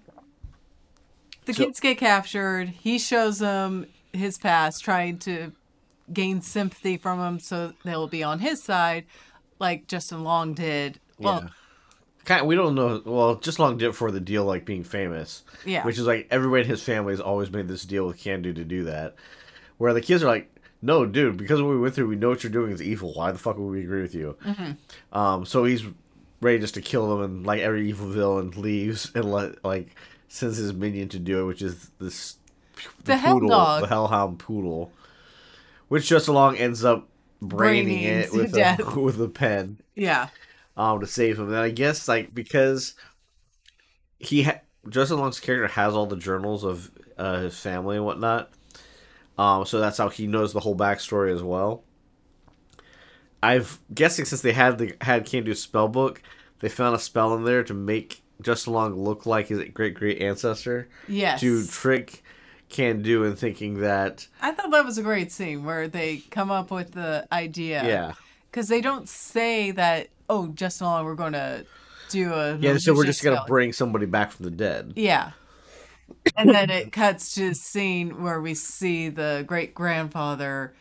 the 1.45 1.53
So- 1.53 1.65
kids 1.65 1.79
get 1.79 1.97
captured. 1.99 2.69
He 2.69 2.97
shows 2.97 3.37
them 3.39 3.85
his 4.13 4.37
past, 4.37 4.83
trying 4.83 5.19
to 5.19 5.51
gain 6.11 6.41
sympathy 6.41 6.97
from 6.97 7.19
them 7.19 7.39
so 7.39 7.73
they'll 7.85 8.07
be 8.07 8.23
on 8.23 8.39
his 8.39 8.61
side, 8.63 9.05
like 9.59 9.87
Justin 9.87 10.23
Long 10.23 10.53
did. 10.55 10.99
Well, 11.21 11.41
yeah, 11.43 11.49
kind. 12.25 12.47
we 12.47 12.55
don't 12.55 12.75
know. 12.75 13.01
Well, 13.05 13.35
Justin 13.35 13.65
Long 13.65 13.77
did 13.77 13.89
it 13.89 13.95
for 13.95 14.11
the 14.11 14.19
deal, 14.19 14.43
like 14.45 14.65
being 14.65 14.83
famous. 14.83 15.43
Yeah. 15.65 15.85
which 15.85 15.97
is 15.97 16.05
like 16.07 16.27
everybody 16.31 16.63
in 16.63 16.69
his 16.69 16.83
family 16.83 17.13
has 17.13 17.21
always 17.21 17.51
made 17.51 17.67
this 17.67 17.83
deal 17.85 18.05
with 18.07 18.17
Candu 18.17 18.53
to 18.55 18.63
do 18.63 18.83
that. 18.85 19.15
Where 19.77 19.93
the 19.93 20.01
kids 20.01 20.23
are 20.23 20.27
like, 20.27 20.53
no, 20.81 21.05
dude, 21.05 21.37
because 21.37 21.59
of 21.59 21.65
what 21.65 21.73
we 21.73 21.79
went 21.79 21.95
through, 21.95 22.07
we 22.07 22.15
know 22.15 22.29
what 22.29 22.43
you're 22.43 22.51
doing 22.51 22.71
is 22.71 22.81
evil. 22.81 23.13
Why 23.13 23.31
the 23.31 23.37
fuck 23.39 23.57
would 23.57 23.69
we 23.71 23.81
agree 23.81 24.01
with 24.01 24.15
you? 24.15 24.35
Mm-hmm. 24.45 25.17
Um, 25.17 25.45
so 25.45 25.63
he's 25.63 25.83
ready 26.41 26.59
just 26.59 26.73
to 26.75 26.81
kill 26.81 27.07
them, 27.09 27.21
and 27.23 27.45
like 27.45 27.61
every 27.61 27.87
evil 27.87 28.07
villain 28.07 28.51
leaves 28.51 29.11
and 29.13 29.31
let 29.31 29.63
like 29.63 29.95
sends 30.27 30.57
his 30.57 30.73
minion 30.73 31.09
to 31.09 31.19
do 31.19 31.41
it, 31.41 31.45
which 31.45 31.61
is 31.61 31.91
this 31.99 32.37
The 33.03 33.17
hell 33.17 33.35
poodle, 33.35 33.49
dog. 33.49 33.81
the 33.81 33.87
hellhound 33.87 34.39
poodle, 34.39 34.91
which 35.87 36.07
Justin 36.07 36.33
Long 36.35 36.55
ends 36.57 36.83
up 36.83 37.07
braining, 37.41 37.85
Braining 37.99 38.03
it 38.03 38.31
with 38.33 38.55
a 38.55 38.99
with 38.99 39.21
a 39.21 39.27
pen 39.27 39.79
yeah. 39.95 40.29
Um 40.77 40.99
to 41.01 41.07
save 41.07 41.39
him. 41.39 41.47
And 41.49 41.57
I 41.57 41.69
guess 41.69 42.07
like 42.07 42.33
because 42.33 42.95
he 44.19 44.43
ha- 44.43 44.61
Justin 44.89 45.19
Long's 45.19 45.39
character 45.39 45.67
has 45.67 45.93
all 45.93 46.05
the 46.05 46.15
journals 46.15 46.63
of 46.63 46.91
uh, 47.17 47.39
his 47.39 47.59
family 47.59 47.97
and 47.97 48.05
whatnot. 48.05 48.51
Um, 49.37 49.65
so 49.65 49.79
that's 49.79 49.97
how 49.97 50.09
he 50.09 50.27
knows 50.27 50.53
the 50.53 50.59
whole 50.59 50.75
backstory 50.75 51.33
as 51.33 51.41
well. 51.43 51.83
I've 53.43 53.79
guessing 53.93 54.25
since 54.25 54.41
they 54.41 54.53
had 54.53 54.77
the 54.77 54.95
had 55.01 55.25
Candu's 55.25 55.61
spell 55.61 55.87
book, 55.87 56.21
they 56.59 56.69
found 56.69 56.95
a 56.95 56.99
spell 56.99 57.33
in 57.35 57.43
there 57.43 57.63
to 57.63 57.73
make 57.73 58.21
Justin 58.41 58.73
Long 58.73 58.93
look 58.95 59.25
like 59.25 59.47
his 59.47 59.63
great 59.73 59.93
great 59.95 60.21
ancestor 60.21 60.87
Yes. 61.07 61.39
to 61.41 61.65
trick 61.65 62.23
Candu 62.69 63.25
in 63.27 63.35
thinking 63.35 63.79
that 63.81 64.27
I 64.41 64.51
thought 64.51 64.71
that 64.71 64.85
was 64.85 64.97
a 64.97 65.03
great 65.03 65.31
scene 65.31 65.63
where 65.65 65.87
they 65.87 66.17
come 66.29 66.51
up 66.51 66.69
with 66.71 66.91
the 66.91 67.27
idea. 67.31 67.83
yeah 67.85 68.13
Because 68.51 68.67
they 68.67 68.81
don't 68.81 69.09
say 69.09 69.71
that, 69.71 70.07
oh, 70.31 70.47
Justin 70.47 70.87
Long, 70.87 71.05
we're 71.05 71.15
going 71.15 71.33
to 71.33 71.65
do 72.09 72.33
a. 72.33 72.57
yeah 72.57 72.75
so 72.77 72.93
we're 72.93 73.05
just 73.05 73.23
gonna 73.23 73.43
bring 73.47 73.71
somebody 73.71 74.05
back 74.05 74.31
from 74.31 74.43
the 74.45 74.51
dead 74.51 74.91
Yeah. 74.97 75.31
And 76.35 76.49
then 76.49 76.69
it 76.69 76.91
cuts 77.01 77.35
to 77.35 77.49
a 77.51 77.55
scene 77.55 78.21
where 78.21 78.41
we 78.41 78.53
see 78.53 79.07
the 79.09 79.45
great 79.47 79.73
grandfather 79.73 80.73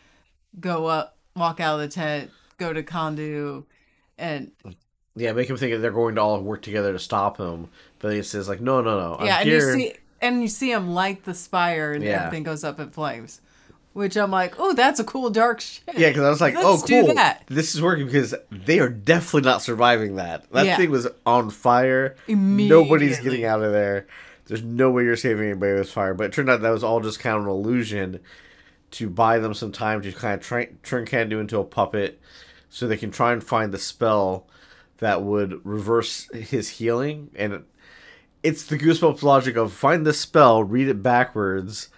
go 0.58 0.86
up, 0.86 1.16
walk 1.36 1.60
out 1.60 1.74
of 1.76 1.80
the 1.82 1.88
tent, 1.88 2.30
go 2.58 2.72
to 2.72 2.82
Kandu, 2.82 3.64
and 4.18 4.50
Yeah, 5.14 5.32
make 5.32 5.48
him 5.48 5.56
think 5.56 5.72
that 5.72 5.78
they're 5.78 5.92
going 5.92 6.16
to 6.16 6.20
all 6.20 6.40
work 6.42 6.62
together 6.62 6.92
to 6.92 6.98
stop 6.98 7.38
him. 7.38 7.68
But 8.00 8.12
he 8.14 8.22
says 8.24 8.48
like, 8.48 8.60
no, 8.60 8.80
no, 8.80 8.98
no. 8.98 9.16
I'm 9.20 9.26
yeah, 9.26 9.38
and 9.40 9.48
here. 9.48 9.76
you 9.76 9.80
see 9.80 9.94
and 10.20 10.42
you 10.42 10.48
see 10.48 10.72
him 10.72 10.90
light 10.90 11.24
the 11.24 11.34
spire, 11.34 11.92
and 11.92 12.02
Yeah. 12.04 12.24
everything 12.24 12.42
goes 12.42 12.64
up 12.64 12.80
in 12.80 12.90
flames. 12.90 13.40
Which 13.92 14.16
I'm 14.16 14.30
like, 14.30 14.54
oh, 14.58 14.72
that's 14.72 15.00
a 15.00 15.04
cool 15.04 15.30
dark 15.30 15.60
shit. 15.60 15.82
Yeah, 15.96 16.10
because 16.10 16.22
I 16.22 16.30
was 16.30 16.40
like, 16.40 16.54
Let's 16.54 16.66
oh, 16.66 16.86
cool. 16.86 17.14
that. 17.14 17.42
This 17.48 17.74
is 17.74 17.82
working 17.82 18.06
because 18.06 18.34
they 18.50 18.78
are 18.78 18.88
definitely 18.88 19.48
not 19.50 19.62
surviving 19.62 20.14
that. 20.16 20.48
That 20.52 20.64
Yeah. 20.66 20.76
thing 20.76 20.90
was 20.90 21.08
on 21.26 21.50
fire. 21.50 22.14
Nobody's 22.28 23.18
getting 23.18 23.44
out 23.44 23.62
of 23.62 23.72
there. 23.72 24.06
There's 24.46 24.62
no 24.62 24.90
way 24.90 25.04
you're 25.04 25.16
saving 25.16 25.44
anybody 25.50 25.74
with 25.74 25.90
fire. 25.90 26.14
But 26.14 26.26
it 26.26 26.32
turned 26.32 26.48
out 26.48 26.60
that 26.60 26.70
was 26.70 26.84
all 26.84 27.00
just 27.00 27.18
kind 27.20 27.36
of 27.36 27.42
an 27.44 27.48
illusion 27.50 28.20
to 28.92 29.08
buy 29.10 29.38
them 29.38 29.54
some 29.54 29.72
time 29.72 30.02
to 30.02 30.12
kind 30.12 30.34
of 30.40 30.46
try, 30.46 30.68
turn 30.82 31.04
Candu 31.06 31.40
into 31.40 31.58
a 31.58 31.64
puppet 31.64 32.20
so 32.68 32.86
they 32.86 32.96
can 32.96 33.10
try 33.10 33.32
and 33.32 33.42
find 33.42 33.72
the 33.72 33.78
spell 33.78 34.46
that 34.98 35.22
would 35.22 35.64
reverse 35.66 36.28
his 36.32 36.68
healing. 36.68 37.30
And 37.34 37.64
it's 38.42 38.64
the 38.64 38.78
Goosebumps 38.78 39.22
logic 39.22 39.56
of 39.56 39.72
find 39.72 40.06
the 40.06 40.12
spell, 40.12 40.62
read 40.62 40.88
it 40.88 41.02
backwards, 41.02 41.88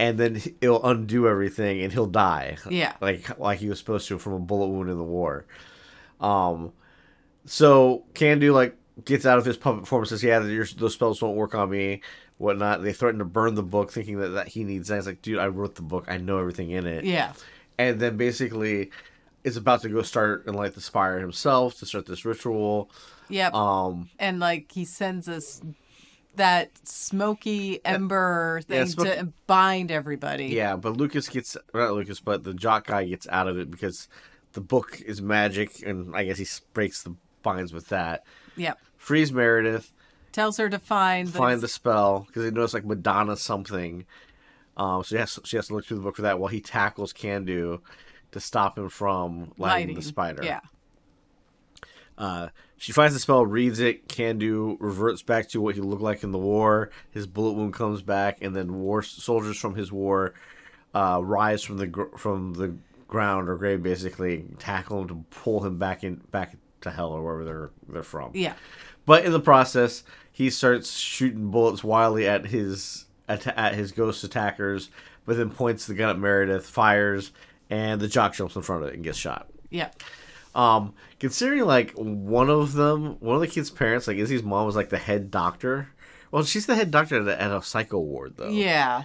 and 0.00 0.16
then 0.18 0.40
it'll 0.62 0.84
undo 0.84 1.28
everything 1.28 1.82
and 1.82 1.92
he'll 1.92 2.06
die 2.06 2.56
Yeah. 2.70 2.94
like 3.00 3.38
like 3.38 3.58
he 3.60 3.68
was 3.68 3.78
supposed 3.78 4.08
to 4.08 4.18
from 4.18 4.32
a 4.32 4.38
bullet 4.38 4.68
wound 4.68 4.88
in 4.90 4.96
the 4.96 5.04
war. 5.04 5.44
Um, 6.20 6.72
so 7.44 8.04
Candu 8.14 8.52
like 8.52 8.76
gets 9.04 9.26
out 9.26 9.38
of 9.38 9.44
his 9.44 9.56
puppet 9.56 9.86
form 9.86 10.02
and 10.02 10.08
says, 10.08 10.22
"Yeah, 10.22 10.42
your, 10.44 10.64
those 10.76 10.94
spells 10.94 11.22
won't 11.22 11.36
work 11.36 11.54
on 11.54 11.70
me." 11.70 12.02
Whatnot. 12.38 12.82
They 12.82 12.92
threaten 12.94 13.18
to 13.18 13.24
burn 13.26 13.54
the 13.54 13.62
book, 13.62 13.92
thinking 13.92 14.18
that, 14.20 14.28
that 14.30 14.48
he 14.48 14.64
needs 14.64 14.88
that. 14.88 14.96
He's 14.96 15.06
like, 15.06 15.22
"Dude, 15.22 15.38
I 15.38 15.48
wrote 15.48 15.74
the 15.74 15.82
book. 15.82 16.06
I 16.08 16.16
know 16.16 16.38
everything 16.38 16.70
in 16.70 16.86
it." 16.86 17.04
Yeah. 17.04 17.32
And 17.78 18.00
then 18.00 18.16
basically, 18.16 18.90
is 19.44 19.56
about 19.56 19.82
to 19.82 19.88
go 19.88 20.02
start 20.02 20.46
and 20.46 20.56
light 20.56 20.74
the 20.74 20.80
spire 20.80 21.18
himself 21.18 21.78
to 21.78 21.86
start 21.86 22.06
this 22.06 22.24
ritual. 22.24 22.90
Yep. 23.28 23.54
Um, 23.54 24.08
and 24.18 24.40
like 24.40 24.72
he 24.72 24.84
sends 24.84 25.28
us 25.28 25.60
that 26.36 26.70
smoky 26.86 27.80
ember 27.84 28.60
Yeah, 28.68 28.78
thing 28.84 28.86
smoky- 28.88 29.10
to 29.10 29.32
bind 29.46 29.90
everybody. 29.90 30.46
Yeah, 30.46 30.76
but 30.76 30.96
Lucas 30.96 31.28
gets 31.28 31.56
not 31.74 31.92
Lucas, 31.92 32.20
but 32.20 32.44
the 32.44 32.54
jock 32.54 32.86
guy 32.86 33.04
gets 33.04 33.26
out 33.28 33.48
of 33.48 33.58
it 33.58 33.70
because 33.70 34.08
the 34.52 34.60
book 34.60 35.00
is 35.04 35.20
magic, 35.22 35.82
and 35.86 36.14
I 36.16 36.24
guess 36.24 36.38
he 36.38 36.46
breaks 36.72 37.02
the 37.02 37.14
binds 37.42 37.72
with 37.72 37.88
that. 37.88 38.24
Yep. 38.56 38.78
Frees 38.96 39.32
Meredith, 39.32 39.92
Tells 40.32 40.58
her 40.58 40.68
to 40.68 40.78
find 40.78 41.28
the, 41.28 41.38
find 41.38 41.60
the 41.60 41.66
spell 41.68 42.24
because 42.28 42.44
he 42.44 42.50
knows 42.52 42.72
like 42.74 42.84
Madonna 42.84 43.36
something. 43.36 44.06
Um, 44.76 45.02
so 45.02 45.16
she 45.16 45.18
has 45.18 45.38
she 45.44 45.56
has 45.56 45.66
to 45.68 45.74
look 45.74 45.84
through 45.86 45.96
the 45.96 46.02
book 46.04 46.16
for 46.16 46.22
that 46.22 46.38
while 46.38 46.48
he 46.48 46.60
tackles 46.60 47.12
Candu 47.12 47.80
to 48.30 48.40
stop 48.40 48.78
him 48.78 48.88
from 48.88 49.52
lighting, 49.58 49.58
lighting. 49.58 49.94
the 49.96 50.02
spider. 50.02 50.44
Yeah. 50.44 50.60
Uh, 52.20 52.50
she 52.76 52.92
finds 52.92 53.14
the 53.14 53.20
spell, 53.20 53.46
reads 53.46 53.80
it. 53.80 54.06
Candu 54.06 54.76
reverts 54.78 55.22
back 55.22 55.48
to 55.48 55.60
what 55.60 55.74
he 55.74 55.80
looked 55.80 56.02
like 56.02 56.22
in 56.22 56.32
the 56.32 56.38
war. 56.38 56.90
His 57.10 57.26
bullet 57.26 57.54
wound 57.54 57.72
comes 57.72 58.02
back, 58.02 58.38
and 58.42 58.54
then 58.54 58.74
war 58.74 59.02
soldiers 59.02 59.58
from 59.58 59.74
his 59.74 59.90
war 59.90 60.34
uh, 60.94 61.20
rise 61.24 61.62
from 61.62 61.78
the 61.78 61.86
gr- 61.86 62.16
from 62.18 62.52
the 62.52 62.76
ground 63.08 63.48
or 63.48 63.56
grave, 63.56 63.82
basically 63.82 64.44
tackle 64.58 65.00
him 65.00 65.08
to 65.08 65.24
pull 65.30 65.64
him 65.64 65.78
back 65.78 66.04
in 66.04 66.16
back 66.30 66.56
to 66.82 66.90
hell 66.90 67.12
or 67.12 67.22
wherever 67.22 67.44
they're 67.44 67.70
they're 67.88 68.02
from. 68.02 68.32
Yeah. 68.34 68.54
But 69.06 69.24
in 69.24 69.32
the 69.32 69.40
process, 69.40 70.04
he 70.30 70.50
starts 70.50 70.92
shooting 70.92 71.50
bullets 71.50 71.82
wildly 71.82 72.28
at 72.28 72.46
his 72.46 73.06
at, 73.28 73.46
at 73.46 73.74
his 73.74 73.92
ghost 73.92 74.24
attackers, 74.24 74.90
but 75.24 75.38
then 75.38 75.50
points 75.50 75.86
the 75.86 75.94
gun 75.94 76.10
at 76.10 76.18
Meredith, 76.18 76.66
fires, 76.66 77.32
and 77.70 77.98
the 77.98 78.08
jock 78.08 78.34
jumps 78.34 78.56
in 78.56 78.62
front 78.62 78.82
of 78.82 78.88
it 78.90 78.94
and 78.94 79.04
gets 79.04 79.16
shot. 79.16 79.48
Yeah. 79.70 79.90
Um, 80.54 80.94
considering 81.20 81.64
like 81.64 81.92
one 81.92 82.50
of 82.50 82.72
them, 82.72 83.16
one 83.20 83.36
of 83.36 83.40
the 83.40 83.46
kids' 83.48 83.70
parents, 83.70 84.06
like 84.08 84.16
Izzy's 84.16 84.42
mom, 84.42 84.66
was 84.66 84.76
like 84.76 84.88
the 84.90 84.98
head 84.98 85.30
doctor. 85.30 85.88
Well, 86.32 86.42
she's 86.44 86.66
the 86.66 86.74
head 86.76 86.90
doctor 86.90 87.20
at 87.20 87.26
a, 87.28 87.42
at 87.42 87.50
a 87.50 87.62
psycho 87.62 87.98
ward, 87.98 88.34
though. 88.36 88.48
Yeah. 88.50 89.04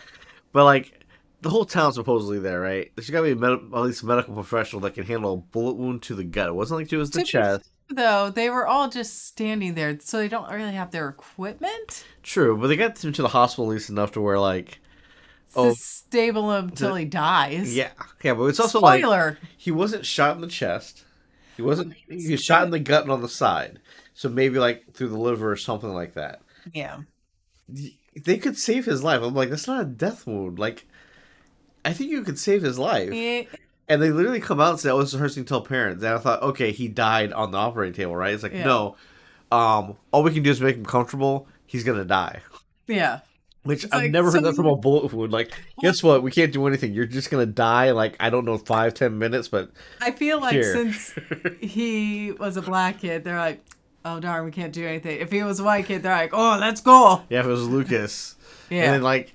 But 0.52 0.64
like, 0.66 1.02
the 1.42 1.50
whole 1.50 1.66
town's 1.66 1.96
supposedly 1.96 2.40
there, 2.40 2.60
right? 2.60 2.92
There's 2.96 3.10
got 3.10 3.20
to 3.20 3.26
be 3.26 3.32
a 3.32 3.36
med- 3.36 3.74
at 3.74 3.82
least 3.82 4.04
a 4.04 4.06
medical 4.06 4.34
professional 4.34 4.82
that 4.82 4.94
can 4.96 5.04
handle 5.06 5.34
a 5.34 5.38
bullet 5.38 5.76
wound 5.76 6.02
to 6.04 6.16
the 6.16 6.24
gut. 6.24 6.48
It 6.48 6.56
wasn't 6.56 6.80
like 6.82 6.92
it 6.92 6.98
was 6.98 7.12
the 7.12 7.20
To 7.20 7.26
be 7.26 7.30
chest. 7.30 7.72
Though 7.90 8.32
they 8.32 8.50
were 8.50 8.66
all 8.66 8.90
just 8.90 9.28
standing 9.28 9.76
there, 9.76 10.00
so 10.00 10.18
they 10.18 10.28
don't 10.28 10.52
really 10.52 10.72
have 10.74 10.90
their 10.90 11.08
equipment 11.08 12.04
True, 12.24 12.58
but 12.58 12.66
they 12.68 12.76
got 12.76 13.04
him 13.04 13.14
to 13.14 13.22
the 13.22 13.28
hospital 13.28 13.66
at 13.70 13.74
least 13.76 13.92
enough 13.92 14.12
to 14.14 14.22
where 14.22 14.40
like, 14.40 14.80
to 15.54 15.60
Oh. 15.60 15.74
stable 15.76 16.52
him 16.52 16.72
till 16.72 16.96
he 16.96 17.06
dies. 17.06 17.76
yeah, 17.76 17.92
yeah. 18.24 18.34
But 18.34 18.46
it's 18.46 18.60
also 18.60 18.80
like 18.80 19.02
Spoiler. 19.02 19.38
he 19.56 19.70
wasn't 19.70 20.04
shot 20.04 20.36
in 20.36 20.42
the 20.42 20.48
chest. 20.48 21.05
He 21.56 21.62
wasn't. 21.62 21.94
He 22.10 22.32
was 22.32 22.44
shot 22.44 22.64
in 22.64 22.72
the 22.72 22.80
gut 22.80 23.04
and 23.04 23.12
on 23.12 23.22
the 23.22 23.30
side. 23.30 23.80
So 24.14 24.30
maybe 24.30 24.60
like 24.60 24.94
through 24.94 25.10
the 25.10 25.18
liver 25.20 25.52
or 25.52 25.56
something 25.56 25.94
like 25.94 26.14
that. 26.14 26.42
yeah. 26.74 27.00
they 28.24 28.38
could 28.38 28.58
save 28.58 28.86
his 28.86 29.04
life. 29.04 29.22
I'm 29.22 29.34
like, 29.34 29.50
that's 29.50 29.68
not 29.68 29.82
a 29.82 29.86
death 29.86 30.26
wound. 30.26 30.58
Like, 30.60 30.88
I 31.84 31.94
think 31.94 32.10
you 32.12 32.24
could 32.24 32.40
save 32.40 32.62
his 32.62 32.80
life. 32.80 33.14
Yeah. 33.14 33.44
And 33.88 34.02
they 34.02 34.10
literally 34.12 34.40
come 34.40 34.60
out 34.60 34.72
and 34.72 34.80
say, 34.80 34.90
"Oh, 34.90 35.00
it's 35.02 35.14
first 35.14 35.36
to 35.36 35.44
tell 35.44 35.62
parents." 35.62 36.04
And 36.04 36.14
I 36.16 36.18
thought, 36.18 36.42
okay, 36.42 36.72
he 36.72 36.88
died 36.88 37.32
on 37.34 37.52
the 37.52 37.58
operating 37.60 37.94
table, 37.94 38.16
right? 38.16 38.34
It's 38.34 38.42
like, 38.42 38.54
Yeah. 38.54 38.64
no, 38.66 38.96
um, 39.52 39.96
all 40.12 40.24
we 40.24 40.34
can 40.34 40.42
do 40.42 40.50
is 40.50 40.60
make 40.60 40.76
him 40.78 40.86
comfortable. 40.86 41.48
He's 41.68 41.84
gonna 41.84 42.06
die. 42.06 42.40
Yeah. 42.88 43.20
Which 43.66 43.84
It's 43.84 43.94
I've 43.94 44.04
like, 44.04 44.12
never 44.12 44.32
heard 44.32 44.44
that 44.44 44.56
from 44.56 44.68
a 44.68 44.76
bullet 44.76 45.12
wound. 45.12 45.34
Like, 45.34 45.52
guess 45.82 46.02
what? 46.04 46.22
We 46.24 46.32
can't 46.32 46.54
do 46.54 46.66
anything. 46.68 46.94
You're 46.94 47.06
just 47.06 47.30
gonna 47.32 47.46
die. 47.48 47.92
Like, 47.92 48.16
I 48.20 48.30
don't 48.30 48.46
know, 48.46 48.58
five, 48.58 48.94
ten 48.94 49.18
minutes, 49.18 49.48
but 49.48 49.72
I 50.00 50.12
feel 50.12 50.40
like 50.40 50.54
Here. 50.54 50.72
since 50.74 51.14
he 51.60 52.32
was 52.32 52.58
a 52.58 52.62
black 52.62 53.00
kid, 53.00 53.24
they're 53.24 53.38
like, 53.40 53.66
oh 54.06 54.20
darn, 54.20 54.46
we 54.46 54.52
can't 54.52 54.72
do 54.72 54.86
anything. 54.88 55.20
If 55.20 55.32
he 55.32 55.42
was 55.44 55.60
a 55.60 55.64
white 55.64 55.86
kid, 55.88 56.04
they're 56.04 56.16
like, 56.16 56.34
oh, 56.34 56.58
let's 56.60 56.80
go. 56.82 57.24
yeah, 57.30 57.40
if 57.40 57.46
it 57.46 57.50
was 57.50 57.68
Lucas, 57.68 58.36
Yeah. 58.70 58.84
and 58.86 58.94
then 58.94 59.02
like. 59.04 59.34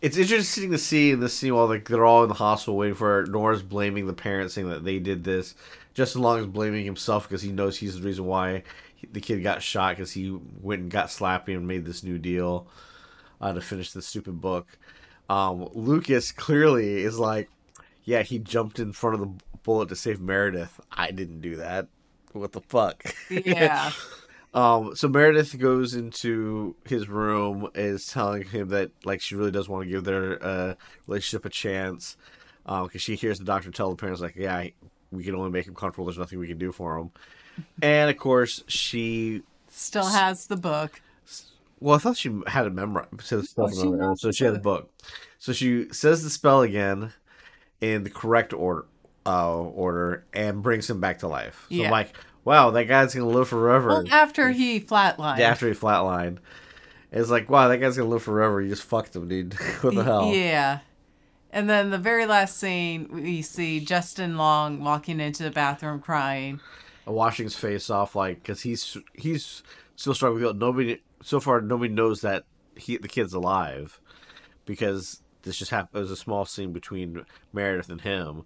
It's 0.00 0.16
interesting 0.16 0.72
to 0.72 0.78
see 0.78 1.12
in 1.12 1.20
this 1.20 1.32
scene 1.32 1.54
while 1.54 1.68
like 1.68 1.88
they're 1.88 2.04
all 2.04 2.24
in 2.24 2.28
the 2.28 2.34
hospital 2.34 2.76
waiting 2.76 2.96
for 2.96 3.24
Nora's 3.28 3.62
blaming 3.62 4.08
the 4.08 4.12
parents, 4.12 4.52
saying 4.54 4.68
that 4.68 4.82
they 4.82 4.98
did 4.98 5.22
this. 5.22 5.54
Just 5.94 6.16
as 6.16 6.20
long 6.20 6.40
as 6.40 6.46
blaming 6.46 6.84
himself 6.84 7.28
because 7.28 7.40
he 7.42 7.52
knows 7.52 7.78
he's 7.78 7.94
the 8.00 8.02
reason 8.04 8.24
why 8.24 8.64
the 9.12 9.20
kid 9.20 9.44
got 9.44 9.62
shot 9.62 9.94
because 9.94 10.10
he 10.10 10.36
went 10.60 10.82
and 10.82 10.90
got 10.90 11.06
slappy 11.06 11.54
and 11.54 11.68
made 11.68 11.84
this 11.84 12.02
new 12.02 12.18
deal 12.18 12.66
uh, 13.42 13.52
to 13.52 13.60
finish 13.60 13.92
the 13.92 14.00
stupid 14.00 14.40
book. 14.40 14.78
Um, 15.28 15.68
Lucas 15.74 16.32
clearly 16.32 17.02
is 17.02 17.18
like, 17.18 17.50
yeah, 18.04 18.22
he 18.22 18.38
jumped 18.38 18.78
in 18.78 18.92
front 18.92 19.14
of 19.14 19.20
the 19.20 19.44
bullet 19.62 19.88
to 19.90 19.96
save 19.96 20.20
Meredith. 20.20 20.80
I 20.90 21.10
didn't 21.10 21.40
do 21.40 21.56
that. 21.56 21.88
What 22.32 22.52
the 22.52 22.62
fuck? 22.62 23.04
yeah. 23.28 23.92
Um, 24.54 24.94
so 24.94 25.08
Meredith 25.08 25.58
goes 25.58 25.94
into 25.94 26.76
his 26.84 27.08
room, 27.08 27.70
is 27.74 28.06
telling 28.06 28.42
him 28.44 28.68
that 28.68 28.90
like 29.02 29.22
she 29.22 29.34
really 29.34 29.50
does 29.50 29.66
want 29.66 29.84
to 29.84 29.90
give 29.90 30.04
their 30.04 30.44
uh, 30.44 30.74
relationship 31.06 31.46
a 31.46 31.48
chance, 31.48 32.18
because 32.66 33.00
she 33.00 33.14
hears 33.14 33.38
the 33.38 33.46
doctor 33.46 33.70
tell 33.70 33.88
the 33.88 33.96
parents 33.96 34.20
like, 34.20 34.36
yeah, 34.36 34.66
we 35.10 35.24
can 35.24 35.34
only 35.34 35.50
make 35.50 35.66
him 35.66 35.74
comfortable. 35.74 36.04
There's 36.04 36.18
nothing 36.18 36.38
we 36.38 36.48
can 36.48 36.58
do 36.58 36.70
for 36.70 36.98
him, 36.98 37.10
and 37.82 38.10
of 38.10 38.18
course 38.18 38.62
she. 38.66 39.42
Still 39.70 40.08
has 40.08 40.48
the 40.48 40.56
book. 40.56 41.00
Well, 41.82 41.96
I 41.96 41.98
thought 41.98 42.16
she 42.16 42.32
had 42.46 42.66
a 42.66 42.70
memory. 42.70 43.06
So, 43.20 43.42
Oh, 43.58 43.68
she 43.68 43.90
knows 43.90 44.20
so 44.20 44.30
she 44.30 44.44
had 44.44 44.54
the 44.54 44.60
book. 44.60 44.90
So 45.38 45.52
she 45.52 45.88
says 45.92 46.22
the 46.22 46.30
spell 46.30 46.62
again 46.62 47.12
in 47.80 48.04
the 48.04 48.10
correct 48.10 48.52
order, 48.52 48.86
uh, 49.26 49.58
order, 49.58 50.24
and 50.32 50.62
brings 50.62 50.88
him 50.88 51.00
back 51.00 51.18
to 51.18 51.28
life. 51.28 51.66
So 51.68 51.74
Yeah. 51.74 51.86
I'm 51.86 51.90
like, 51.90 52.14
wow, 52.44 52.70
that 52.70 52.84
guy's 52.84 53.14
gonna 53.14 53.26
live 53.26 53.48
forever. 53.48 53.88
Well, 53.88 54.04
after 54.10 54.50
he 54.50 54.80
flatlined. 54.80 55.38
Yeah, 55.38 55.50
after 55.50 55.66
he 55.68 55.74
flatlined. 55.74 56.38
It's 57.10 57.28
like, 57.30 57.50
wow, 57.50 57.68
that 57.68 57.78
guy's 57.78 57.96
gonna 57.96 58.08
live 58.08 58.22
forever. 58.22 58.62
You 58.62 58.68
just 58.68 58.84
fucked 58.84 59.16
him, 59.16 59.28
dude. 59.28 59.54
what 59.80 59.94
the 59.94 60.04
hell? 60.04 60.32
Yeah. 60.32 60.78
And 61.50 61.68
then 61.68 61.90
the 61.90 61.98
very 61.98 62.24
last 62.24 62.58
scene, 62.58 63.08
we 63.12 63.42
see 63.42 63.80
Justin 63.80 64.36
Long 64.38 64.82
walking 64.82 65.20
into 65.20 65.42
the 65.42 65.50
bathroom 65.50 66.00
crying. 66.00 66.60
Washing 67.04 67.44
his 67.44 67.56
face 67.56 67.90
off, 67.90 68.14
like, 68.14 68.36
because 68.42 68.62
he's 68.62 68.96
he's 69.14 69.62
still 69.96 70.14
struggling 70.14 70.36
with 70.36 70.44
guilt. 70.44 70.56
Nobody 70.56 71.02
so 71.22 71.40
far, 71.40 71.60
nobody 71.60 71.92
knows 71.92 72.20
that 72.22 72.44
he 72.76 72.96
the 72.96 73.08
kid's 73.08 73.34
alive, 73.34 74.00
because 74.64 75.22
this 75.42 75.56
just 75.56 75.70
happened. 75.70 75.98
It 75.98 76.02
was 76.02 76.10
a 76.10 76.16
small 76.16 76.44
scene 76.44 76.72
between 76.72 77.24
Meredith 77.52 77.88
and 77.90 78.00
him. 78.00 78.44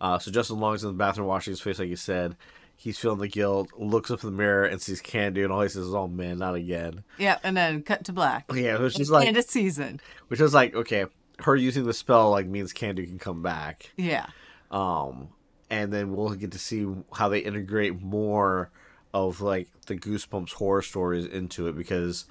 Uh, 0.00 0.18
so 0.18 0.30
Justin 0.30 0.58
Long's 0.58 0.82
in 0.82 0.88
the 0.90 0.94
bathroom 0.96 1.28
washing 1.28 1.52
his 1.52 1.60
face, 1.60 1.78
like 1.78 1.88
you 1.88 1.96
said. 1.96 2.36
He's 2.76 2.98
feeling 2.98 3.20
the 3.20 3.28
guilt. 3.28 3.68
Looks 3.78 4.10
up 4.10 4.24
in 4.24 4.30
the 4.30 4.36
mirror 4.36 4.64
and 4.64 4.82
sees 4.82 5.00
Candy, 5.00 5.42
and 5.42 5.52
all 5.52 5.62
he 5.62 5.68
says 5.68 5.86
is, 5.86 5.94
"Oh 5.94 6.08
man, 6.08 6.38
not 6.38 6.56
again." 6.56 7.04
Yeah, 7.18 7.38
and 7.44 7.56
then 7.56 7.82
cut 7.82 8.04
to 8.06 8.12
black. 8.12 8.50
Yeah, 8.52 8.78
which 8.78 8.98
is 8.98 9.10
like, 9.10 9.28
End 9.28 9.36
of 9.36 9.44
season. 9.44 10.00
which 10.28 10.40
is 10.40 10.52
like, 10.52 10.74
okay, 10.74 11.06
her 11.40 11.54
using 11.54 11.84
the 11.84 11.92
spell 11.94 12.30
like 12.30 12.46
means 12.46 12.72
Candy 12.72 13.06
can 13.06 13.18
come 13.20 13.42
back. 13.42 13.92
Yeah. 13.96 14.26
um 14.70 15.28
and 15.70 15.90
then 15.92 16.14
we'll 16.14 16.30
get 16.34 16.52
to 16.52 16.58
see 16.58 16.86
how 17.14 17.28
they 17.30 17.38
integrate 17.38 18.02
more 18.02 18.70
of 19.14 19.40
like 19.40 19.68
the 19.86 19.96
goosebumps 19.96 20.52
horror 20.54 20.82
stories 20.82 21.26
into 21.26 21.66
it 21.68 21.76
because 21.76 22.26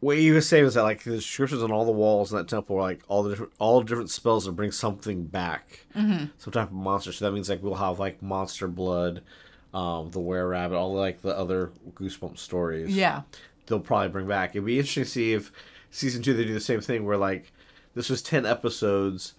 what 0.00 0.16
you 0.16 0.32
were 0.32 0.40
saying 0.40 0.64
was 0.64 0.74
that 0.74 0.82
like 0.82 1.02
the 1.04 1.10
descriptions 1.10 1.62
on 1.62 1.70
all 1.70 1.84
the 1.84 1.92
walls 1.92 2.32
in 2.32 2.38
that 2.38 2.48
temple 2.48 2.76
are 2.76 2.80
like 2.82 3.02
all 3.08 3.22
the 3.22 3.30
different 3.30 3.52
all 3.58 3.82
different 3.82 4.10
spells 4.10 4.46
that 4.46 4.52
bring 4.52 4.72
something 4.72 5.24
back 5.24 5.86
Mm-hmm. 5.94 6.26
some 6.38 6.52
type 6.52 6.68
of 6.68 6.72
monster 6.72 7.12
so 7.12 7.24
that 7.24 7.32
means 7.32 7.48
like 7.50 7.62
we'll 7.62 7.74
have 7.74 7.98
like 7.98 8.22
monster 8.22 8.66
blood 8.68 9.22
um 9.74 10.10
the 10.10 10.20
were 10.20 10.48
rabbit 10.48 10.76
all 10.76 10.94
like 10.94 11.20
the 11.22 11.36
other 11.36 11.70
goosebumps 11.94 12.38
stories 12.38 12.96
Yeah. 12.96 13.22
they'll 13.66 13.78
probably 13.80 14.08
bring 14.08 14.26
back. 14.26 14.50
It'd 14.50 14.64
be 14.64 14.78
interesting 14.78 15.04
to 15.04 15.10
see 15.10 15.32
if 15.34 15.52
season 15.90 16.22
two 16.22 16.34
they 16.34 16.44
do 16.44 16.54
the 16.54 16.60
same 16.60 16.80
thing 16.80 17.04
where 17.04 17.18
like 17.18 17.52
this 17.94 18.08
was 18.08 18.22
ten 18.22 18.46
episodes 18.46 19.34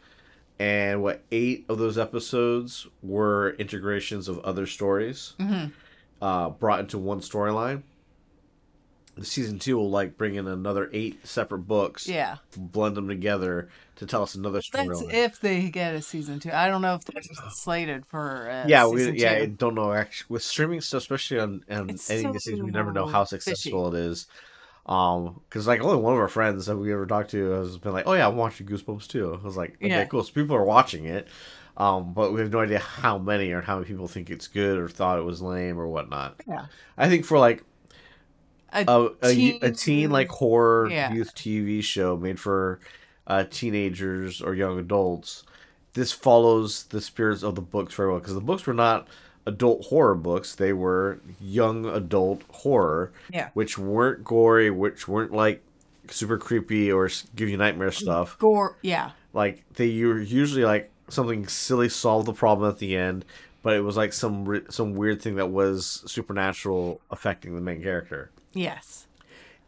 and 0.62 1.02
what 1.02 1.24
eight 1.32 1.65
of 1.69 1.80
those 1.80 1.97
episodes 1.97 2.86
were 3.02 3.56
integrations 3.58 4.28
of 4.28 4.38
other 4.39 4.67
stories 4.67 5.34
uh, 6.21 6.50
brought 6.50 6.80
into 6.82 7.00
one 7.00 7.19
storyline. 7.19 7.82
The 9.15 9.26
season 9.26 9.60
two 9.60 9.76
will 9.78 9.89
like 9.89 10.17
bring 10.17 10.36
in 10.36 10.47
another 10.47 10.89
eight 10.93 11.26
separate 11.28 11.67
books, 11.67 12.08
Yeah. 12.08 12.38
blend 12.56 12.95
them 12.95 13.08
together 13.08 13.69
to 13.97 14.06
tell 14.06 14.24
us 14.24 14.36
another 14.36 14.62
story. 14.62 14.88
That's 14.88 15.02
if 15.10 15.39
they 15.41 15.69
get 15.69 15.95
a 15.95 16.02
season 16.02 16.39
two. 16.39 16.52
I 16.52 16.67
don't 16.67 16.82
know 16.82 16.95
if 16.95 17.04
they're 17.06 17.21
slated 17.50 18.06
for 18.06 18.63
yeah, 18.67 18.88
we 18.88 19.10
yeah, 19.12 19.32
I 19.34 19.45
don't 19.47 19.76
know 19.76 19.91
actually 19.93 20.28
with 20.30 20.43
streaming 20.43 20.80
stuff, 20.82 21.02
especially 21.02 21.39
on 21.39 21.63
on 21.69 21.89
any 21.89 21.97
so 21.97 22.32
decision, 22.32 22.65
we 22.65 22.71
never 22.71 22.93
know 22.93 23.06
how 23.08 23.26
fishy. 23.26 23.41
successful 23.41 23.93
it 23.93 24.00
is. 24.00 24.28
Um, 24.91 25.39
because 25.47 25.67
like 25.67 25.82
only 25.82 25.97
one 25.97 26.13
of 26.13 26.19
our 26.19 26.27
friends 26.27 26.65
that 26.65 26.75
we 26.75 26.91
ever 26.91 27.06
talked 27.06 27.32
to 27.32 27.49
has 27.51 27.77
been 27.77 27.93
like, 27.93 28.08
"Oh 28.08 28.13
yeah, 28.13 28.27
I'm 28.27 28.36
watching 28.36 28.67
Goosebumps 28.67 29.08
too." 29.08 29.39
I 29.41 29.45
was 29.45 29.56
like, 29.56 29.75
"Okay, 29.75 29.88
Yeah. 29.88 30.06
cool." 30.06 30.23
So 30.23 30.34
people 30.34 30.56
are 30.56 30.65
watching 30.65 31.06
it, 31.06 31.27
um, 31.77 32.13
but 32.13 32.34
we 32.34 32.41
have 32.41 32.51
no 32.51 32.60
idea 32.60 32.80
how 32.80 33.17
many 33.17 33.51
or 33.51 33.62
how 33.62 33.75
many 33.75 33.88
people 33.88 34.08
think 34.10 34.30
it's 34.30 34.47
good 34.47 34.77
or 34.77 34.89
thought 34.89 35.17
it 35.17 35.23
was 35.23 35.41
lame 35.41 35.80
or 35.80 35.88
whatnot. 35.88 36.41
Yeah. 36.47 36.65
I 36.97 37.08
think 37.08 37.23
for 37.25 37.39
like 37.39 37.63
A, 38.73 38.84
a 38.88 39.06
a, 39.21 39.34
teen- 39.34 39.60
a 39.62 39.71
teen 39.71 40.10
like 40.12 40.27
horror 40.30 40.89
Yeah. 40.89 41.13
youth 41.13 41.36
TV 41.36 41.82
show 41.82 42.17
made 42.17 42.39
for 42.39 42.80
uh, 43.27 43.45
teenagers 43.49 44.41
or 44.41 44.54
young 44.56 44.77
adults. 44.80 45.43
This 45.93 46.12
follows 46.12 46.84
the 46.86 46.99
spirits 47.01 47.43
of 47.43 47.56
the 47.56 47.62
books 47.62 47.93
very 47.93 48.10
well 48.10 48.19
because 48.19 48.34
the 48.34 48.41
books 48.41 48.65
were 48.65 48.73
not 48.73 49.08
adult 49.45 49.86
horror 49.86 50.15
books. 50.15 50.56
They 50.56 50.73
were 50.73 51.19
young 51.39 51.86
adult 51.86 52.43
horror, 52.51 53.12
Yeah. 53.32 53.49
which 53.54 53.77
weren't 53.77 54.23
gory, 54.23 54.69
which 54.69 55.08
weren't 55.08 55.32
like 55.34 55.63
super 56.10 56.38
creepy 56.38 56.91
or 56.91 57.10
give 57.36 57.49
you 57.49 57.58
nightmare 57.58 57.91
stuff. 57.91 58.38
Gore. 58.39 58.77
Yeah. 58.82 59.12
Like 59.34 59.63
they 59.73 60.04
were 60.04 60.19
usually 60.19 60.63
like 60.65 60.91
something 61.10 61.47
silly 61.47 61.89
solved 61.89 62.27
the 62.27 62.34
problem 62.34 62.69
at 62.69 62.80
the 62.80 62.95
end, 62.95 63.25
but 63.63 63.73
it 63.75 63.82
was 63.82 63.97
like 63.97 64.13
some 64.13 64.63
some 64.69 64.93
weird 64.95 65.21
thing 65.21 65.36
that 65.36 65.49
was 65.49 66.04
supernatural 66.06 67.01
affecting 67.12 67.56
the 67.56 67.62
main 67.62 67.82
character. 67.82 68.32
Yes. 68.54 69.08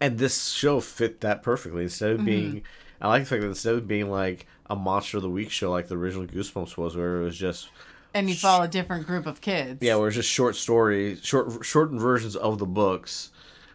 And 0.02 0.18
this 0.18 0.50
show 0.50 0.80
fit 0.82 1.22
that 1.22 1.44
perfectly. 1.44 1.84
Instead 1.84 2.12
Mm-hmm. 2.12 2.20
of 2.20 2.26
being, 2.26 2.64
I 3.02 3.08
like 3.08 3.24
the 3.24 3.26
fact 3.30 3.42
that 3.42 3.48
instead 3.48 3.76
of 3.76 3.88
being 3.88 4.10
like 4.10 4.48
a 4.70 4.76
monster 4.76 5.18
of 5.18 5.24
the 5.24 5.30
week 5.30 5.50
show 5.52 5.72
like 5.72 5.88
the 5.88 5.96
original 5.98 6.26
Goosebumps 6.28 6.76
was, 6.78 6.96
where 6.98 7.22
it 7.22 7.24
was 7.24 7.38
just 7.38 7.70
And 8.14 8.30
you 8.30 8.36
follow 8.36 8.64
a 8.64 8.68
different 8.68 9.08
group 9.08 9.26
of 9.26 9.42
kids. 9.42 9.82
yeah, 9.82 9.96
where 9.96 10.08
it's 10.08 10.16
just 10.16 10.30
short 10.30 10.56
stories, 10.56 11.24
short 11.24 11.66
shortened 11.66 12.00
versions 12.00 12.36
of 12.36 12.60
the 12.60 12.66
books 12.66 13.32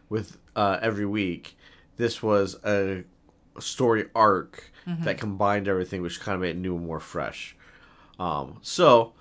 with 0.08 0.36
uh, 0.54 0.78
every 0.80 1.06
week. 1.06 1.56
This 1.96 2.22
was 2.22 2.56
a 2.64 3.04
story 3.58 4.06
arc 4.14 4.70
that 5.00 5.18
combined 5.18 5.68
everything, 5.68 6.00
which 6.00 6.18
kind 6.20 6.34
of 6.34 6.40
made 6.40 6.50
it 6.50 6.56
new 6.56 6.74
and 6.76 6.86
more 6.86 7.00
fresh. 7.00 7.54
Um, 8.18 8.58
so 8.62 9.12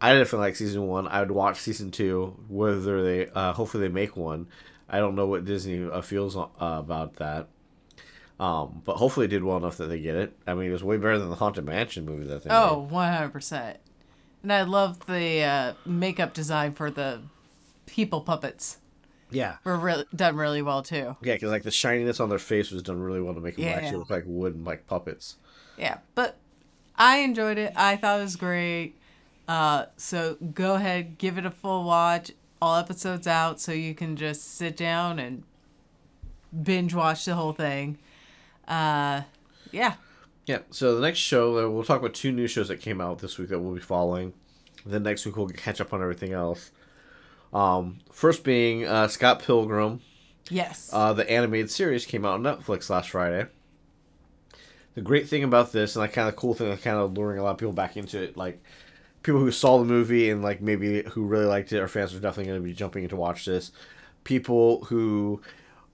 I 0.00 0.14
definitely 0.14 0.46
like 0.46 0.56
season 0.56 0.86
one. 0.88 1.06
I 1.06 1.20
would 1.20 1.30
watch 1.30 1.58
season 1.60 1.90
two. 1.92 2.36
Whether 2.48 3.02
they, 3.04 3.28
uh, 3.28 3.52
hopefully 3.52 3.86
they 3.86 3.92
make 3.92 4.16
one. 4.16 4.48
I 4.88 4.98
don't 4.98 5.14
know 5.14 5.26
what 5.26 5.44
Disney 5.44 5.88
uh, 5.88 6.00
feels 6.00 6.36
uh, 6.36 6.46
about 6.58 7.16
that. 7.16 7.48
Um, 8.38 8.82
but 8.84 8.96
hopefully 8.96 9.26
they 9.26 9.30
did 9.30 9.44
well 9.44 9.56
enough 9.56 9.76
that 9.78 9.86
they 9.86 10.00
get 10.00 10.14
it. 10.14 10.36
I 10.46 10.54
mean, 10.54 10.68
it 10.68 10.72
was 10.72 10.84
way 10.84 10.96
better 10.96 11.18
than 11.18 11.30
the 11.30 11.36
Haunted 11.36 11.64
Mansion 11.64 12.04
movie 12.04 12.26
that 12.26 12.42
they 12.42 12.50
made. 12.50 12.56
Oh, 12.56 12.88
100%. 12.90 13.76
And 14.46 14.52
I 14.52 14.62
love 14.62 15.04
the 15.06 15.42
uh, 15.42 15.72
makeup 15.84 16.32
design 16.32 16.72
for 16.72 16.88
the 16.88 17.20
people 17.86 18.20
puppets. 18.20 18.76
yeah. 19.28 19.56
Were 19.64 19.76
really, 19.76 20.04
done 20.14 20.36
really 20.36 20.62
well 20.62 20.84
too. 20.84 21.16
Yeah, 21.20 21.34
because 21.34 21.50
like 21.50 21.64
the 21.64 21.72
shininess 21.72 22.20
on 22.20 22.28
their 22.28 22.38
face 22.38 22.70
was 22.70 22.84
done 22.84 23.00
really 23.00 23.20
well 23.20 23.34
to 23.34 23.40
make 23.40 23.56
them 23.56 23.64
Yeah. 23.64 23.72
actually 23.72 23.96
look 23.96 24.10
like 24.10 24.22
wooden 24.24 24.62
like 24.64 24.86
puppets. 24.86 25.34
Yeah, 25.76 25.98
but 26.14 26.36
I 26.94 27.16
enjoyed 27.18 27.58
it. 27.58 27.72
I 27.74 27.96
thought 27.96 28.20
it 28.20 28.22
was 28.22 28.36
great. 28.36 28.94
Uh, 29.48 29.86
so 29.96 30.36
go 30.54 30.76
ahead, 30.76 31.18
give 31.18 31.38
it 31.38 31.44
a 31.44 31.50
full 31.50 31.82
watch. 31.82 32.30
All 32.62 32.76
episodes 32.76 33.26
out, 33.26 33.60
so 33.60 33.72
you 33.72 33.96
can 33.96 34.14
just 34.14 34.54
sit 34.56 34.76
down 34.76 35.18
and 35.18 35.42
binge 36.62 36.94
watch 36.94 37.24
the 37.24 37.34
whole 37.34 37.52
thing. 37.52 37.98
Uh, 38.68 39.22
yeah. 39.72 39.94
Yeah. 40.46 40.60
So 40.70 40.94
the 40.94 41.00
next 41.00 41.18
show, 41.18 41.58
uh, 41.66 41.68
we'll 41.70 41.84
talk 41.84 41.98
about 42.00 42.14
two 42.14 42.32
new 42.32 42.46
shows 42.46 42.68
that 42.68 42.80
came 42.80 43.00
out 43.00 43.18
this 43.18 43.36
week 43.38 43.48
that 43.48 43.58
we'll 43.58 43.74
be 43.74 43.80
following. 43.80 44.32
Then 44.84 45.02
next 45.02 45.26
week 45.26 45.36
we'll 45.36 45.48
catch 45.48 45.80
up 45.80 45.92
on 45.92 46.00
everything 46.00 46.32
else. 46.32 46.70
Um, 47.52 47.98
first 48.12 48.44
being 48.44 48.84
uh, 48.86 49.08
Scott 49.08 49.40
Pilgrim, 49.42 50.00
Yes. 50.48 50.90
uh, 50.92 51.12
the 51.12 51.28
animated 51.30 51.70
series 51.70 52.06
came 52.06 52.24
out 52.24 52.34
on 52.34 52.42
Netflix 52.42 52.88
last 52.88 53.10
Friday. 53.10 53.46
The 54.94 55.02
great 55.02 55.28
thing 55.28 55.42
about 55.44 55.72
this, 55.72 55.96
and 55.96 56.04
the 56.04 56.08
kind 56.08 56.28
of 56.28 56.36
cool 56.36 56.54
thing 56.54 56.68
that's 56.68 56.82
kind 56.82 56.96
of 56.96 57.12
luring 57.12 57.38
a 57.38 57.42
lot 57.42 57.50
of 57.50 57.58
people 57.58 57.72
back 57.72 57.96
into 57.96 58.22
it, 58.22 58.36
like 58.36 58.62
people 59.22 59.40
who 59.40 59.50
saw 59.50 59.78
the 59.78 59.84
movie 59.84 60.30
and 60.30 60.42
like 60.42 60.62
maybe 60.62 61.02
who 61.02 61.26
really 61.26 61.44
liked 61.44 61.72
it, 61.72 61.80
or 61.80 61.88
fans 61.88 62.14
are 62.14 62.20
definitely 62.20 62.46
going 62.50 62.60
to 62.62 62.64
be 62.66 62.72
jumping 62.72 63.02
in 63.02 63.10
to 63.10 63.16
watch 63.16 63.44
this. 63.44 63.72
People 64.24 64.84
who 64.84 65.42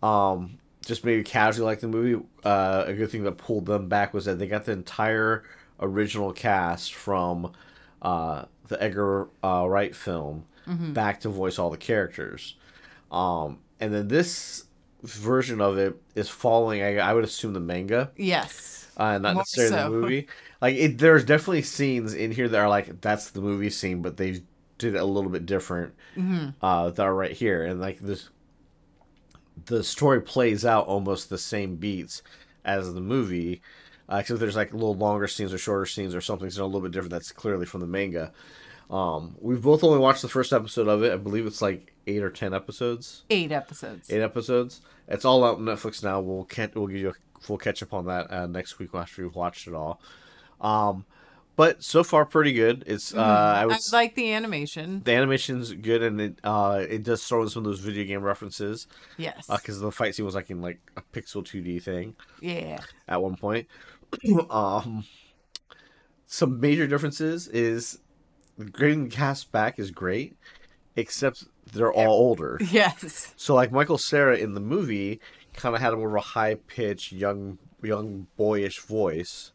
um, 0.03 0.59
just 0.85 1.05
maybe 1.05 1.23
casually 1.23 1.67
like 1.67 1.81
the 1.81 1.89
movie, 1.89 2.25
uh, 2.45 2.85
a 2.87 2.93
good 2.93 3.11
thing 3.11 3.25
that 3.25 3.39
pulled 3.39 3.67
them 3.67 3.89
back 3.89 4.13
was 4.13 4.25
that 4.25 4.39
they 4.39 4.47
got 4.47 4.65
the 4.65 4.73
entire 4.73 5.45
original 5.81 6.33
cast 6.33 6.95
from 6.95 7.53
uh, 8.03 8.45
the 8.69 8.83
Edgar 8.83 9.29
uh, 9.43 9.67
Wright 9.69 9.95
film 9.95 10.45
back 10.93 11.21
to 11.21 11.29
voice 11.29 11.59
all 11.59 11.71
the 11.71 11.77
characters. 11.77 12.55
Um, 13.11 13.59
and 13.81 13.93
then 13.93 14.09
this 14.09 14.65
version 15.03 15.61
of 15.61 15.77
it 15.77 16.01
is 16.15 16.29
following, 16.29 16.83
I, 16.83 16.99
I 16.99 17.13
would 17.13 17.25
assume, 17.25 17.53
the 17.53 17.61
manga 17.61 18.11
yes. 18.17 18.89
uh, 18.97 19.19
not 19.19 19.35
More 19.35 19.43
necessarily 19.43 19.77
so. 19.77 19.85
the 19.85 19.91
movie. 19.91 20.29
Like 20.61 20.77
it, 20.77 20.99
there's 20.99 21.25
definitely 21.25 21.63
scenes 21.63 22.15
in 22.15 22.31
here 22.31 22.49
that 22.49 22.59
are 22.59 22.69
like 22.69 23.01
that's 23.01 23.31
the 23.31 23.41
movie 23.41 23.71
scene, 23.71 24.03
but 24.03 24.17
they 24.17 24.43
did 24.79 24.95
it 24.95 25.01
a 25.01 25.05
little 25.05 25.31
bit 25.31 25.45
different. 25.45 25.95
Mm-hmm. 26.17 26.65
Uh, 26.65 26.91
that 26.91 27.03
are 27.03 27.15
right 27.15 27.33
here, 27.33 27.65
and 27.65 27.81
like 27.81 27.99
this, 27.99 28.31
the 29.67 29.83
story 29.85 30.21
plays 30.21 30.65
out 30.65 30.87
almost 30.87 31.31
the 31.31 31.39
same 31.39 31.77
beats 31.77 32.23
as 32.65 32.95
the 32.95 33.01
movie, 33.01 33.61
uh, 34.11 34.17
except 34.17 34.41
there's 34.41 34.57
like 34.57 34.73
little 34.73 34.95
longer 34.95 35.27
scenes 35.27 35.53
or 35.53 35.59
shorter 35.59 35.87
scenes 35.87 36.15
or 36.15 36.21
something 36.21 36.47
that's 36.47 36.59
a 36.59 36.65
little 36.65 36.81
bit 36.81 36.93
different. 36.93 37.11
That's 37.11 37.33
clearly 37.33 37.67
from 37.67 37.81
the 37.81 37.87
manga. 37.87 38.33
Um, 38.91 39.37
we've 39.41 39.63
both 39.63 39.83
only 39.85 39.99
watched 39.99 40.23
the 40.23 40.29
first 40.29 40.53
episode 40.53 40.87
of 40.89 41.03
it. 41.03 41.13
I 41.13 41.17
believe 41.17 41.47
it's 41.47 41.63
like 41.63 41.93
eight 42.07 42.23
or 42.23 42.31
ten 42.31 42.53
episodes 42.53 43.23
Eight 43.31 43.51
episodes. 43.53 44.11
eight 44.11 44.21
episodes. 44.21 44.81
It's 45.09 45.25
all 45.25 45.45
out 45.45 45.57
on 45.57 45.63
Netflix 45.65 46.03
now. 46.03 46.21
We'll 46.21 46.45
catch, 46.45 46.75
we'll 46.75 46.87
give 46.89 46.99
you 46.99 47.11
a 47.11 47.41
full 47.41 47.59
catch 47.59 47.83
up 47.83 47.93
on 47.95 48.07
that 48.07 48.31
uh, 48.31 48.47
next 48.47 48.79
week 48.79 48.91
after 48.95 49.23
we've 49.23 49.35
watched 49.35 49.67
it 49.67 49.75
all. 49.75 50.01
Um, 50.61 51.05
but 51.57 51.83
so 51.83 52.03
far 52.03 52.25
pretty 52.25 52.53
good. 52.53 52.85
It's 52.87 53.15
uh, 53.15 53.21
I 53.21 53.63
I 53.63 53.67
would 53.67 53.77
like 53.93 54.15
the 54.15 54.33
animation. 54.33 55.03
the 55.05 55.13
animation's 55.13 55.73
good 55.73 56.03
and 56.03 56.21
it 56.21 56.39
uh 56.45 56.85
it 56.89 57.03
does 57.03 57.25
throw 57.27 57.43
in 57.43 57.49
some 57.49 57.61
of 57.61 57.65
those 57.65 57.81
video 57.81 58.05
game 58.05 58.23
references 58.23 58.87
Yes. 59.19 59.47
because 59.49 59.81
the 59.81 59.91
fight 59.93 60.15
scene 60.15 60.25
was 60.27 60.35
like 60.35 60.51
in 60.51 60.61
like 60.63 60.81
a 60.97 61.03
pixel 61.13 61.45
two 61.45 61.61
D 61.61 61.79
thing 61.79 62.15
Yeah. 62.41 62.79
at 63.09 63.23
one 63.23 63.37
point. 63.37 63.67
um, 64.51 65.05
some 66.27 66.61
major 66.61 66.87
differences 66.87 67.49
is 67.49 67.99
getting 68.79 69.05
the 69.05 69.11
cast 69.11 69.53
back 69.53 69.79
is 69.79 69.91
great, 69.91 70.37
except 70.97 71.45
they're 71.73 71.93
all 71.93 72.13
older. 72.13 72.59
Yes. 72.71 73.33
So 73.37 73.55
like 73.55 73.73
Michael 73.73 73.99
Cera 73.99 74.37
in 74.37 74.55
the 74.55 74.61
movie 74.61 75.21
kind 75.55 75.75
of 75.75 75.81
had 75.81 75.93
more 75.95 76.09
of 76.09 76.15
a 76.15 76.21
high 76.21 76.55
pitched 76.55 77.13
young 77.13 77.59
young 77.83 78.27
boyish 78.37 78.81
voice, 78.81 79.52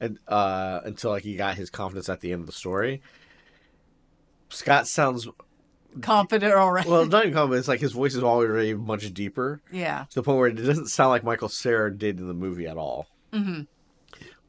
and 0.00 0.18
uh, 0.28 0.80
until 0.84 1.10
like 1.10 1.22
he 1.22 1.36
got 1.36 1.56
his 1.56 1.70
confidence 1.70 2.08
at 2.08 2.20
the 2.20 2.32
end 2.32 2.40
of 2.40 2.46
the 2.46 2.52
story. 2.52 3.02
Scott 4.50 4.86
sounds 4.88 5.28
Confident 6.00 6.54
already. 6.54 6.88
well, 6.88 7.06
not 7.06 7.24
even 7.24 7.34
confident. 7.34 7.60
It's 7.60 7.68
like 7.68 7.80
his 7.80 7.92
voice 7.92 8.14
is 8.14 8.22
already 8.22 8.74
much 8.74 9.12
deeper 9.12 9.60
yeah. 9.72 10.04
to 10.10 10.14
the 10.16 10.22
point 10.22 10.38
where 10.38 10.48
it 10.48 10.54
doesn't 10.54 10.88
sound 10.88 11.10
like 11.10 11.24
Michael 11.24 11.48
Cera 11.48 11.96
did 11.96 12.20
in 12.20 12.28
the 12.28 12.34
movie 12.34 12.66
at 12.66 12.76
all. 12.76 13.08
Mm-hmm. 13.32 13.62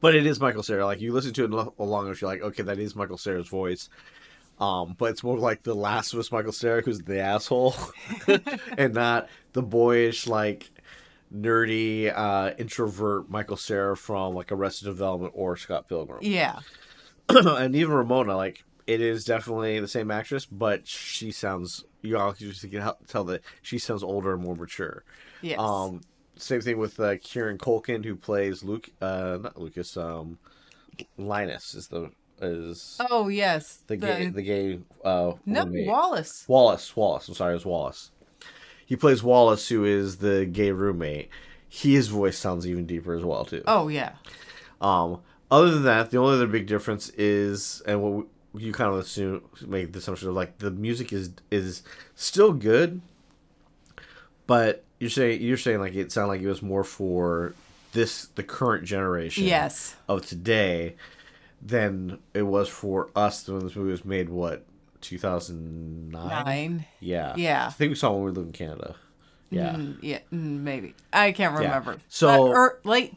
But 0.02 0.16
it 0.16 0.26
is 0.26 0.40
Michael 0.40 0.64
Cera. 0.64 0.86
Like 0.86 1.02
you 1.02 1.14
listen 1.14 1.34
to 1.34 1.46
it 1.46 1.52
along, 1.52 1.74
long 1.78 2.06
enough, 2.06 2.22
you're 2.22 2.30
like, 2.30 2.42
okay, 2.42 2.64
that 2.64 2.78
is 2.78 2.96
Michael 2.96 3.18
Cera's 3.18 3.48
voice. 3.48 3.90
Um, 4.60 4.96
but 4.98 5.12
it's 5.12 5.24
more 5.24 5.38
like 5.38 5.64
the 5.64 5.74
Last 5.74 6.14
of 6.14 6.20
Us 6.20 6.32
Michael 6.32 6.52
Cera, 6.52 6.82
who's 6.82 7.00
the 7.00 7.20
asshole, 7.20 7.76
and 8.78 8.94
not 8.94 9.30
the 9.54 9.64
boyish, 9.64 10.28
like 10.28 10.70
nerdy, 11.34 12.12
uh, 12.14 12.54
introvert 12.58 13.30
Michael 13.30 13.58
Cera 13.58 13.96
from 13.96 14.34
like 14.34 14.52
Arrested 14.52 14.86
Development 14.86 15.34
or 15.36 15.58
Scott 15.58 15.88
Pilgrim. 15.88 16.20
Yeah. 16.30 16.60
and 17.30 17.76
even 17.76 17.94
Ramona, 17.94 18.36
like 18.36 18.64
it 18.88 19.02
is 19.02 19.24
definitely 19.24 19.80
the 19.80 19.88
same 19.88 20.10
actress, 20.10 20.46
but 20.46 20.88
she 20.88 21.32
sounds 21.32 21.86
you 22.02 22.18
all 22.18 22.34
can 22.34 22.94
tell 23.08 23.24
that 23.26 23.42
she 23.62 23.78
sounds 23.78 24.04
older 24.04 24.34
and 24.34 24.42
more 24.42 24.56
mature. 24.56 25.04
Yes. 25.42 25.60
Um, 25.60 26.02
same 26.36 26.62
thing 26.62 26.78
with 26.78 27.00
uh, 27.00 27.18
Kieran 27.18 27.58
Culkin, 27.58 28.04
who 28.04 28.16
plays 28.16 28.64
Luke, 28.64 28.90
uh, 29.02 29.38
not 29.42 29.60
Lucas, 29.60 29.96
um, 29.98 30.40
Linus 31.18 31.76
is 31.76 31.88
the 31.88 32.12
is 32.42 32.98
oh 33.10 33.28
yes. 33.28 33.82
the 33.88 33.98
gay 33.98 34.30
the 34.30 34.42
gay 34.42 34.80
uh 35.04 35.34
no. 35.46 35.66
Wallace. 35.68 36.46
Wallace 36.48 36.96
Wallace. 36.96 37.28
I'm 37.28 37.34
sorry, 37.36 37.52
it 37.52 37.56
was 37.56 37.66
Wallace. 37.66 38.12
He 38.90 38.96
plays 38.96 39.22
Wallace, 39.22 39.70
who 39.70 39.86
is 39.86 40.18
the 40.18 40.46
gay 40.52 40.72
roommate. 40.72 41.30
His 41.70 42.08
voice 42.08 42.40
sounds 42.40 42.66
even 42.66 42.88
deeper 42.88 43.14
as 43.14 43.24
well 43.24 43.46
too. 43.46 43.62
Oh 43.68 43.88
yeah. 43.88 44.14
Um, 44.82 45.20
other 45.52 45.70
than 45.70 45.84
that, 45.84 46.10
the 46.10 46.18
only 46.18 46.34
other 46.34 46.48
big 46.48 46.66
difference 46.66 47.10
is, 47.10 47.84
and 47.86 48.02
what 48.02 48.26
you 48.56 48.74
kind 48.74 48.92
of 48.92 48.98
assume 48.98 49.44
make 49.68 49.94
the 49.94 50.00
assumption 50.00 50.28
of 50.30 50.34
like 50.34 50.58
the 50.58 50.72
music 50.72 51.14
is 51.14 51.30
is 51.52 51.84
still 52.16 52.52
good, 52.52 53.00
but 54.48 54.84
you're 55.00 55.10
saying 55.12 55.42
you're 55.42 55.58
saying 55.58 55.80
like 55.80 55.94
it 55.94 56.12
sounded 56.12 56.30
like 56.30 56.42
it 56.42 56.48
was 56.48 56.62
more 56.64 56.84
for 56.84 57.54
this 57.94 58.26
the 58.36 58.44
current 58.44 58.86
generation 58.86 59.44
Yes. 59.44 59.96
of 60.08 60.26
today 60.26 60.96
than 61.62 62.18
it 62.34 62.44
was 62.44 62.70
for 62.70 63.10
us 63.16 63.48
when 63.48 63.60
this 63.60 63.76
movie 63.76 63.92
was 63.92 64.04
made. 64.06 64.30
What 64.30 64.64
2009? 65.02 66.28
Nine. 66.30 66.86
Yeah, 67.00 67.34
Yeah. 67.38 67.68
I 67.68 67.72
think 67.72 67.90
we 67.92 67.96
saw 67.96 68.12
when 68.14 68.24
we 68.26 68.32
lived 68.32 68.48
in 68.48 68.54
Canada. 68.54 68.96
Yeah. 69.50 69.74
Mm, 69.74 69.98
yeah. 70.02 70.20
mm, 70.32 70.60
Maybe. 70.62 70.94
I 71.12 71.32
can't 71.32 71.58
remember. 71.58 71.98
So- 72.08 72.48
But, 72.48 72.52
er, 72.54 72.80
late. 72.84 73.16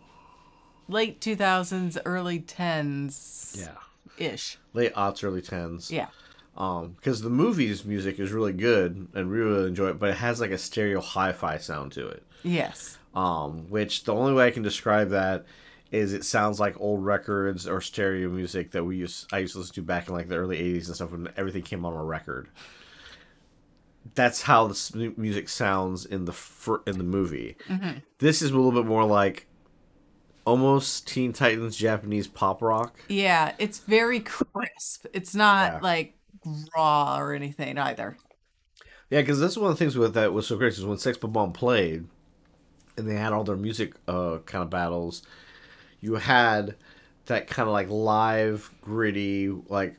Late 0.89 1.21
two 1.21 1.37
thousands, 1.37 1.97
early 2.05 2.41
tens. 2.41 3.57
Yeah. 3.59 3.77
Ish. 4.19 4.59
Late 4.75 4.95
aughts, 4.95 5.23
early 5.25 5.41
tens. 5.41 5.91
Yeah. 5.91 6.09
Um, 6.57 6.89
because 6.97 7.23
the 7.23 7.31
movie's 7.31 7.85
music 7.85 8.19
is 8.19 8.31
really 8.33 8.53
good 8.53 9.09
and 9.15 9.31
we 9.31 9.39
really 9.39 9.69
enjoy 9.69 9.89
it, 9.91 9.99
but 9.99 10.11
it 10.11 10.17
has 10.17 10.41
like 10.41 10.51
a 10.51 10.59
stereo 10.59 11.01
hi-fi 11.01 11.57
sound 11.59 11.93
to 11.93 12.07
it. 12.09 12.23
Yes. 12.43 12.99
Um, 13.15 13.71
which 13.71 14.05
the 14.05 14.13
only 14.15 14.33
way 14.35 14.47
I 14.47 14.51
can 14.51 14.63
describe 14.63 15.11
that 15.11 15.47
is 15.93 16.13
it 16.13 16.25
sounds 16.25 16.59
like 16.59 16.75
old 16.81 17.05
records 17.05 17.69
or 17.69 17.81
stereo 17.81 18.29
music 18.29 18.71
that 18.73 18.83
we 18.85 18.97
used 18.97 19.33
I 19.33 19.39
used 19.39 19.53
to 19.53 19.59
listen 19.61 19.75
to 19.77 19.83
back 19.83 20.09
in 20.09 20.15
like 20.15 20.29
the 20.29 20.37
early 20.37 20.59
80s 20.59 20.87
and 20.87 20.97
stuff 20.97 21.13
when 21.13 21.29
everything 21.37 21.63
came 21.63 21.85
on 21.85 21.93
a 21.93 22.03
record. 22.03 22.49
That's 24.15 24.43
how 24.43 24.67
the 24.67 25.15
music 25.17 25.49
sounds 25.49 26.05
in 26.05 26.25
the 26.25 26.33
fir- 26.33 26.83
in 26.87 26.99
the 26.99 27.05
movie. 27.05 27.57
This 28.19 28.43
is 28.43 28.51
a 28.51 28.57
little 28.57 28.73
bit 28.73 28.87
more 28.87 29.05
like 29.05 29.47
almost 30.45 31.07
Teen 31.07 31.33
Titans 31.33 31.77
Japanese 31.77 32.27
pop 32.27 32.63
rock. 32.63 32.99
Yeah, 33.09 33.55
it's 33.59 33.79
very 33.79 34.19
crisp. 34.21 35.07
It's 35.13 35.35
not 35.37 35.75
Yeah. 35.75 35.79
like 35.83 36.15
raw 36.77 37.17
or 37.19 37.33
anything 37.33 37.79
either. 37.79 38.17
Yeah, 39.09 39.21
because 39.21 39.39
that's 39.39 39.57
one 39.57 39.71
of 39.71 39.79
the 39.79 39.85
things 39.85 39.97
with 39.97 40.15
that 40.15 40.33
was 40.33 40.47
so 40.49 40.57
great 40.57 40.73
is 40.73 40.85
when 40.85 40.99
Sex 40.99 41.17
Bob-omb 41.19 41.53
played, 41.55 42.07
and 42.97 43.07
they 43.09 43.15
had 43.15 43.33
all 43.33 43.45
their 43.45 43.57
music 43.57 43.95
uh, 44.09 44.39
kind 44.47 44.65
of 44.65 44.71
battles. 44.71 45.23
You 46.03 46.17
had 46.17 46.75
that 47.27 47.47
kind 47.47 47.67
of 47.69 47.73
like 47.73 47.89
live, 47.89 48.71
gritty, 48.83 49.49
like 49.69 49.97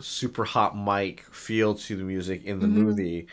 super 0.00 0.44
hot 0.44 0.76
mic 0.76 1.20
feel 1.32 1.74
to 1.76 1.96
the 1.96 2.04
music 2.04 2.44
in 2.44 2.58
the 2.58 2.66
Mm-hmm. 2.66 2.82
movie, 2.82 3.26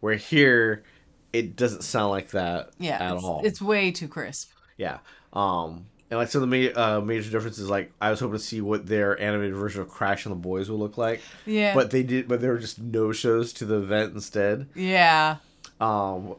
where 0.00 0.14
here 0.14 0.84
it 1.32 1.56
doesn't 1.56 1.82
sound 1.82 2.10
like 2.10 2.30
that 2.30 2.70
Yeah, 2.78 3.02
at 3.02 3.14
it's, 3.16 3.24
all. 3.24 3.40
it's 3.44 3.60
way 3.62 3.90
too 3.90 4.06
crisp. 4.08 4.50
Yeah. 4.76 4.98
Um, 5.32 5.86
and 6.10 6.18
like 6.20 6.28
some 6.28 6.42
of 6.42 6.48
the 6.50 6.70
ma- 6.74 6.80
uh, 6.80 7.00
major 7.00 7.30
differences, 7.30 7.68
like 7.68 7.90
I 8.00 8.10
was 8.10 8.20
hoping 8.20 8.38
to 8.38 8.42
see 8.44 8.60
what 8.60 8.86
their 8.86 9.20
animated 9.20 9.56
version 9.56 9.80
of 9.80 9.88
Crash 9.88 10.24
and 10.24 10.32
the 10.32 10.38
Boys 10.38 10.70
would 10.70 10.78
look 10.78 10.96
like. 10.98 11.20
Yeah. 11.46 11.74
But 11.74 11.90
they 11.90 12.02
did, 12.02 12.28
but 12.28 12.40
there 12.40 12.52
were 12.52 12.58
just 12.58 12.78
no 12.78 13.10
shows 13.12 13.52
to 13.54 13.64
the 13.64 13.76
event 13.78 14.14
instead. 14.14 14.68
Yeah. 14.74 15.36
Um, 15.80 16.36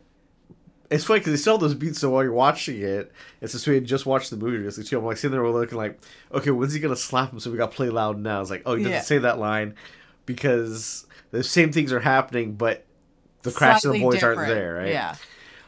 it's 0.89 1.03
funny 1.03 1.19
because 1.19 1.33
they 1.33 1.37
sell 1.37 1.57
those 1.57 1.73
beats, 1.73 1.99
so 1.99 2.09
while 2.09 2.23
you're 2.23 2.31
watching 2.31 2.81
it, 2.81 3.11
it's 3.41 3.51
just 3.53 3.67
we 3.67 3.75
had 3.75 3.85
just 3.85 4.05
watched 4.05 4.29
the 4.29 4.37
movie. 4.37 4.63
Just 4.63 4.77
like, 4.77 4.91
I'm 4.91 5.05
like 5.05 5.17
sitting 5.17 5.31
there, 5.37 5.47
looking 5.49 5.77
like, 5.77 5.99
okay, 6.31 6.51
when's 6.51 6.73
he 6.73 6.79
gonna 6.79 6.95
slap 6.95 7.31
him? 7.33 7.39
So 7.39 7.51
we 7.51 7.57
got 7.57 7.71
play 7.71 7.89
loud 7.89 8.19
now. 8.19 8.41
It's 8.41 8.49
like, 8.49 8.63
oh, 8.65 8.75
he 8.75 8.83
doesn't 8.83 8.93
Yeah. 8.93 9.01
say 9.01 9.17
that 9.19 9.37
line 9.39 9.75
because 10.25 11.05
the 11.31 11.43
same 11.43 11.71
things 11.71 11.91
are 11.91 11.99
happening, 11.99 12.53
but 12.53 12.85
the 13.41 13.51
Crash 13.51 13.83
and 13.83 13.93
the 13.95 13.99
Boys 14.01 14.23
aren't 14.23 14.47
there, 14.47 14.75
right? 14.75 14.89
Yeah. 14.91 15.15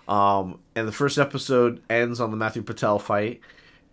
Um, 0.07 0.59
and 0.75 0.87
the 0.87 0.91
first 0.91 1.17
episode 1.17 1.81
ends 1.89 2.19
on 2.19 2.31
the 2.31 2.37
Matthew 2.37 2.61
Patel 2.61 2.99
fight. 2.99 3.41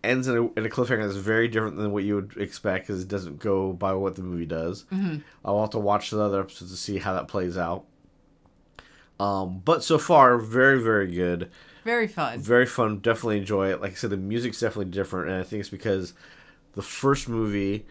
Ends 0.04 0.28
in 0.28 0.36
a, 0.36 0.42
in 0.58 0.64
a 0.64 0.68
cliffhanger 0.68 1.02
that's 1.02 1.16
very 1.16 1.48
different 1.48 1.76
than 1.76 1.90
what 1.90 2.04
you 2.04 2.14
would 2.14 2.36
expect 2.36 2.86
because 2.86 3.02
it 3.02 3.08
doesn't 3.08 3.40
go 3.40 3.72
by 3.72 3.92
what 3.92 4.14
the 4.14 4.22
movie 4.22 4.46
does. 4.46 4.84
Mm-hmm. 4.92 5.18
I'll 5.44 5.60
have 5.60 5.70
to 5.70 5.78
watch 5.80 6.10
the 6.10 6.20
other 6.20 6.40
episodes 6.40 6.70
to 6.70 6.76
see 6.76 6.98
how 6.98 7.14
that 7.14 7.26
plays 7.28 7.58
out. 7.58 7.84
Um, 9.18 9.60
but 9.64 9.82
so 9.82 9.98
far, 9.98 10.38
very 10.38 10.82
very 10.82 11.06
good, 11.14 11.50
Very 11.84 12.06
fun. 12.08 12.38
very 12.40 12.66
fun. 12.66 12.98
Definitely 12.98 13.38
enjoy 13.38 13.70
it. 13.70 13.80
Like 13.80 13.92
I 13.92 13.94
said, 13.94 14.10
the 14.10 14.16
music's 14.16 14.60
definitely 14.60 14.90
different, 14.92 15.30
and 15.30 15.40
I 15.40 15.42
think 15.42 15.60
it's 15.60 15.68
because 15.70 16.12
the 16.74 16.82
first 16.82 17.28
movie 17.28 17.86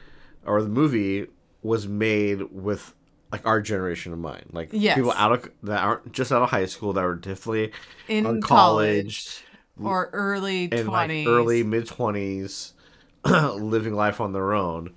or 0.45 0.61
the 0.61 0.69
movie 0.69 1.27
was 1.63 1.87
made 1.87 2.43
with 2.51 2.93
like 3.31 3.45
our 3.45 3.59
generation 3.59 4.13
of 4.13 4.19
mind, 4.19 4.45
like 4.53 4.69
Yes. 4.71 4.95
people 4.97 5.11
out 5.13 5.31
of 5.31 5.51
that 5.63 5.81
aren't 5.83 6.11
just 6.11 6.31
out 6.31 6.43
of 6.43 6.51
high 6.51 6.65
school 6.67 6.93
that 6.93 7.03
were 7.03 7.15
definitely 7.15 7.71
In 8.07 8.25
on 8.27 8.39
college, 8.41 9.43
or 9.81 10.09
early 10.13 10.65
in 10.65 10.87
like 10.87 11.09
20s. 11.09 11.27
early 11.27 11.63
mid 11.63 11.87
twenties, 11.87 12.73
living 13.25 13.95
life 13.95 14.21
on 14.21 14.31
their 14.33 14.53
own. 14.53 14.93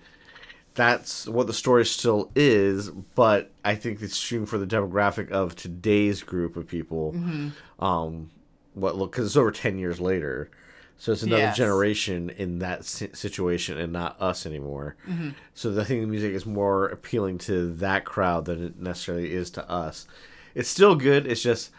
That's 0.79 1.27
what 1.27 1.49
the 1.49 1.53
story 1.53 1.85
still 1.85 2.31
is, 2.37 2.89
but 2.91 3.51
I 3.65 3.75
think 3.75 4.01
it's 4.01 4.17
shooting 4.17 4.47
for 4.47 4.59
the 4.59 4.67
demographic 4.67 5.29
of 5.33 5.57
today's 5.57 6.23
group 6.23 6.57
of 6.57 6.69
people. 6.69 7.15
Mm-hmm. 7.15 7.85
Um, 7.85 8.31
what 8.75 8.95
look 8.97 9.11
because 9.11 9.27
it's 9.27 9.37
over 9.37 9.51
ten 9.51 9.77
years 9.77 9.99
later, 10.01 10.53
so 10.97 11.11
it's 11.11 11.25
another 11.25 11.43
Yes. 11.43 11.57
generation 11.57 12.31
in 12.31 12.61
that 12.61 12.85
si- 12.85 13.11
situation 13.13 13.77
and 13.77 13.93
not 13.93 14.23
us 14.23 14.47
anymore. 14.47 14.95
Mm-hmm. 15.09 15.31
So 15.53 15.73
I 15.81 15.83
think 15.83 16.03
the 16.03 16.07
music 16.07 16.33
is 16.33 16.47
more 16.47 16.87
appealing 16.87 17.39
to 17.39 17.73
that 17.75 18.05
crowd 18.05 18.45
than 18.45 18.63
it 18.65 18.79
necessarily 18.79 19.33
is 19.33 19.51
to 19.51 19.69
us. 19.69 20.07
It's 20.55 20.69
still 20.69 20.95
good. 20.95 21.27
It's 21.27 21.43
just 21.43 21.73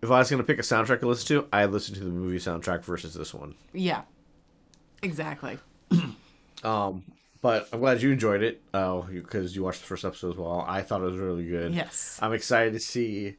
if 0.00 0.12
I 0.12 0.20
was 0.20 0.30
going 0.30 0.40
to 0.40 0.46
pick 0.46 0.60
a 0.60 0.62
soundtrack 0.62 1.00
to 1.00 1.08
listen 1.08 1.26
to, 1.42 1.48
I'd 1.52 1.70
listen 1.72 1.96
to 1.96 2.04
the 2.04 2.10
movie 2.10 2.38
soundtrack 2.38 2.84
versus 2.84 3.14
this 3.14 3.34
one. 3.34 3.56
Yeah. 3.72 4.02
Exactly. 5.02 5.58
Um, 6.62 7.02
but 7.44 7.68
I'm 7.74 7.80
glad 7.80 8.00
you 8.00 8.10
enjoyed 8.10 8.42
it. 8.42 8.62
Oh, 8.72 9.02
because 9.12 9.54
you 9.54 9.62
watched 9.62 9.80
the 9.80 9.86
first 9.86 10.02
episode 10.02 10.30
as 10.32 10.36
well. 10.38 10.64
I 10.66 10.80
thought 10.80 11.02
it 11.02 11.04
was 11.04 11.18
really 11.18 11.44
good. 11.44 11.74
Yes. 11.74 12.18
I'm 12.22 12.32
excited 12.32 12.72
to 12.72 12.80
see 12.80 13.36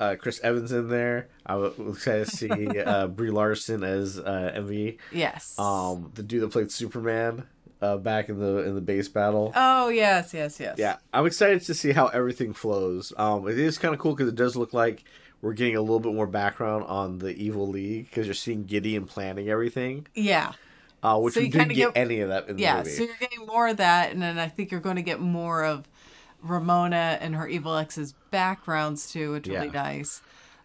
uh, 0.00 0.16
Chris 0.18 0.40
Evans 0.42 0.72
in 0.72 0.88
there. 0.88 1.28
I'm 1.46 1.72
excited 1.90 2.26
to 2.26 2.36
see 2.36 2.80
uh, 2.84 3.06
Brie 3.06 3.30
Larson 3.30 3.84
as 3.84 4.18
uh, 4.18 4.50
Envy. 4.52 4.98
Yes. 5.12 5.56
Um, 5.60 6.10
the 6.14 6.24
dude 6.24 6.42
that 6.42 6.48
played 6.50 6.72
Superman 6.72 7.44
uh, 7.80 7.98
back 7.98 8.28
in 8.28 8.40
the 8.40 8.64
in 8.64 8.74
the 8.74 8.80
bass 8.80 9.06
battle. 9.08 9.52
oh, 9.54 9.90
yes, 9.90 10.34
yes, 10.34 10.58
yes. 10.58 10.74
Yeah, 10.76 10.96
I'm 11.14 11.24
excited 11.26 11.62
to 11.62 11.74
see 11.74 11.92
how 11.92 12.08
everything 12.08 12.52
flows. 12.52 13.12
Um, 13.16 13.46
it 13.46 13.60
is 13.60 13.78
kind 13.78 13.94
of 13.94 14.00
cool 14.00 14.14
because 14.16 14.28
it 14.28 14.34
does 14.34 14.56
look 14.56 14.72
like 14.74 15.04
we're 15.40 15.52
getting 15.52 15.76
a 15.76 15.80
little 15.80 16.00
bit 16.00 16.14
more 16.14 16.26
background 16.26 16.84
on 16.88 17.18
the 17.18 17.30
Evil 17.36 17.68
League 17.68 18.06
because 18.06 18.26
you're 18.26 18.34
seeing 18.34 18.64
Gideon 18.64 19.04
planning 19.04 19.48
everything, 19.48 20.08
Yeah. 20.16 20.54
Uh, 21.06 21.18
which 21.18 21.34
So 21.34 21.40
we 21.40 21.46
you 21.46 21.52
didn't 21.52 21.68
get, 21.68 21.94
get- 21.94 21.96
any 21.96 22.20
of 22.20 22.28
that 22.30 22.42
in 22.48 22.48
the 22.48 22.52
movie. 22.54 22.62
Yeah. 22.62 22.82
So 22.82 23.02
you're 23.04 23.16
getting 23.20 23.46
more 23.46 23.68
of 23.68 23.76
that, 23.78 24.12
and 24.12 24.20
then 24.20 24.38
I 24.38 24.48
think 24.48 24.70
you're 24.70 24.80
going 24.80 24.96
to 24.96 25.02
get 25.02 25.20
more 25.20 25.64
of 25.64 25.88
Ramona 26.42 27.18
and 27.20 27.34
her 27.34 27.46
evil 27.48 27.76
ex's 27.76 28.12
backgrounds 28.30 29.10
too, 29.12 29.32
which 29.32 29.48
will 29.48 29.60
be 29.60 29.66
Yeah. 29.66 29.72
nice. 29.72 30.20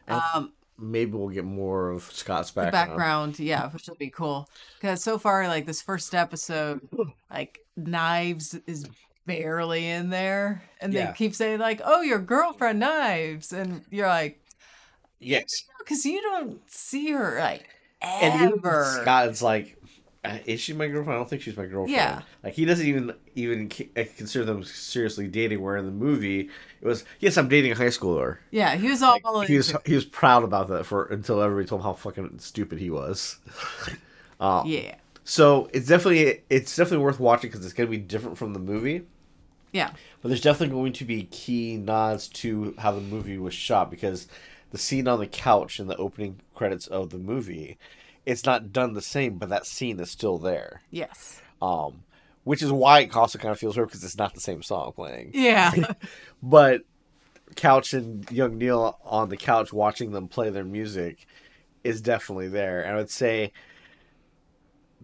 Um, 0.08 0.52
Maybe 0.78 1.12
we'll 1.12 1.30
get 1.30 1.46
more 1.46 1.92
of 1.92 2.04
Scott's 2.12 2.50
background. 2.52 2.72
background, 2.90 3.40
yeah, 3.40 3.70
which 3.70 3.88
will 3.88 3.96
be 3.96 4.10
cool. 4.10 4.50
Because 4.80 5.04
so 5.04 5.20
far, 5.20 5.48
like 5.48 5.68
this 5.68 5.82
first 5.82 6.16
episode, 6.16 6.82
like 7.32 7.60
Knives 7.78 8.56
is 8.66 8.88
barely 9.28 9.88
in 9.88 10.10
there, 10.10 10.64
and 10.82 10.92
Yeah. 10.92 11.08
they 11.12 11.14
keep 11.18 11.36
saying 11.36 11.60
like, 11.60 11.82
"Oh, 11.86 12.02
your 12.02 12.18
girlfriend 12.18 12.80
Knives," 12.80 13.54
and 13.54 13.84
you're 13.92 14.08
like, 14.08 14.40
Yes, 15.20 15.46
because 15.78 16.04
you 16.04 16.20
don't 16.20 16.60
see 16.70 17.12
her 17.12 17.38
like 17.40 17.70
and 18.02 18.54
ever. 18.54 18.98
Scott's 19.02 19.44
like, 19.44 19.78
uh, 19.81 19.81
is 20.46 20.60
she 20.60 20.74
my 20.74 20.88
girlfriend? 20.88 21.16
I 21.16 21.20
don't 21.20 21.30
think 21.30 21.42
she's 21.42 21.58
my 21.58 21.66
girlfriend. 21.66 21.92
Yeah. 21.96 22.22
like 22.44 22.54
he 22.54 22.66
doesn't 22.66 22.86
even 22.86 23.14
even 23.36 23.72
uh, 23.98 24.04
consider 24.18 24.46
them 24.46 24.64
seriously 24.64 25.28
dating. 25.28 25.62
Where 25.62 25.78
in 25.78 25.86
the 25.86 25.92
movie 25.92 26.50
it 26.82 26.86
was, 26.88 27.06
yes, 27.20 27.38
I'm 27.38 27.48
dating 27.50 27.72
a 27.72 27.76
high 27.76 27.86
schooler. 27.88 28.38
yeah, 28.52 28.76
he 28.76 28.90
was 28.90 29.02
all 29.02 29.18
he 29.46 29.58
was 29.58 29.74
he 29.86 29.96
was 29.96 30.06
proud 30.06 30.44
about 30.44 30.68
that 30.70 30.86
for 30.86 31.06
until 31.06 31.42
everybody 31.42 31.68
told 31.68 31.82
him 31.82 31.86
how 31.86 31.94
fucking 31.94 32.40
stupid 32.40 32.80
he 32.80 32.90
was. 32.90 33.38
uh, 34.40 34.64
yeah, 34.68 34.96
So 35.24 35.70
it's 35.74 35.88
definitely 35.88 36.44
it's 36.50 36.76
definitely 36.76 37.04
worth 37.04 37.20
watching 37.20 37.50
because 37.50 37.66
it's 37.66 37.74
gonna 37.74 37.90
be 37.90 37.98
different 37.98 38.38
from 38.38 38.54
the 38.54 38.60
movie. 38.60 39.06
yeah, 39.72 39.92
But 40.22 40.30
there's 40.30 40.42
definitely 40.42 40.76
going 40.76 40.94
to 40.94 41.06
be 41.06 41.24
key 41.24 41.78
nods 41.78 42.28
to 42.30 42.76
how 42.78 42.92
the 42.92 43.02
movie 43.02 43.38
was 43.38 43.54
shot 43.54 43.90
because 43.90 44.28
the 44.72 44.78
scene 44.78 45.08
on 45.08 45.20
the 45.20 45.28
couch 45.28 45.80
in 45.80 45.88
the 45.88 45.98
opening 45.98 46.40
credits 46.56 46.88
of 46.88 47.10
the 47.10 47.18
movie, 47.18 47.78
it's 48.26 48.46
not 48.46 48.72
done 48.72 48.94
the 48.94 49.02
same, 49.02 49.38
but 49.38 49.50
that 49.50 49.66
scene 49.66 50.00
is 50.00 50.12
still 50.12 50.38
there. 50.38 50.82
yes, 50.92 51.42
Um, 51.62 52.04
which 52.44 52.62
is 52.62 52.72
why 52.72 53.02
it 53.02 53.16
also 53.16 53.38
kind 53.40 53.52
of 53.52 53.60
feels 53.60 53.78
weird 53.78 53.90
because 53.90 54.04
it's 54.04 54.18
not 54.18 54.34
the 54.34 54.42
same 54.42 54.62
song 54.64 54.92
playing. 54.94 55.32
yeah, 55.34 55.72
But 56.44 56.82
Couch 57.56 57.94
and 57.94 58.30
young 58.32 58.58
Neil 58.58 58.98
on 59.04 59.30
the 59.30 59.38
couch 59.38 59.74
watching 59.74 60.12
them 60.12 60.28
play 60.28 60.50
their 60.50 60.64
music 60.64 61.26
is 61.84 62.02
definitely 62.02 62.48
there. 62.48 62.82
And 62.82 62.94
I 62.94 62.98
would 62.98 63.10
say 63.10 63.52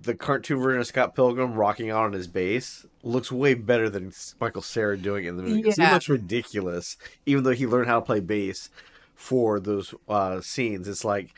the 0.02 0.14
cartoon 0.16 0.60
version 0.60 0.80
of 0.82 0.88
Scott 0.88 1.16
Pilgrim 1.16 1.54
rocking 1.56 1.90
out 1.90 2.06
on 2.06 2.14
his 2.14 2.28
bass 2.28 2.86
looks 3.04 3.32
way 3.32 3.54
better 3.56 3.90
than 3.90 4.14
Michael 4.40 4.62
Cera 4.62 4.98
doing 4.98 5.26
it 5.26 5.30
in 5.30 5.38
the 5.38 5.44
movie. 5.44 5.64
'Cause 5.64 5.76
He 5.76 5.82
Yeah. 5.82 5.94
looks 5.94 6.08
ridiculous, 6.10 6.98
even 7.26 7.44
though 7.44 7.52
he 7.52 7.66
learned 7.66 7.88
how 7.88 8.00
to 8.00 8.06
play 8.06 8.20
bass 8.20 8.70
for 9.16 9.60
those 9.60 9.94
uh, 10.08 10.40
scenes. 10.42 10.88
It's 10.88 11.04
like 11.04 11.34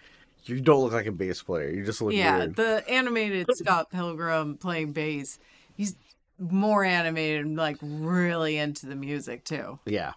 you 0.49 0.61
don't 0.61 0.81
look 0.81 0.93
like 0.93 1.05
a 1.05 1.11
bass 1.11 1.41
player. 1.41 1.69
You 1.69 1.85
just 1.85 2.01
look 2.01 2.13
yeah. 2.13 2.37
weird. 2.37 2.55
The 2.55 2.83
animated 2.89 3.47
Scott 3.55 3.91
Pilgrim 3.91 4.57
playing 4.57 4.93
bass, 4.93 5.39
he's 5.75 5.95
more 6.37 6.83
animated 6.83 7.45
and 7.45 7.57
like 7.57 7.77
really 7.81 8.57
into 8.57 8.85
the 8.85 8.95
music 8.95 9.43
too. 9.43 9.79
Yeah. 9.85 10.13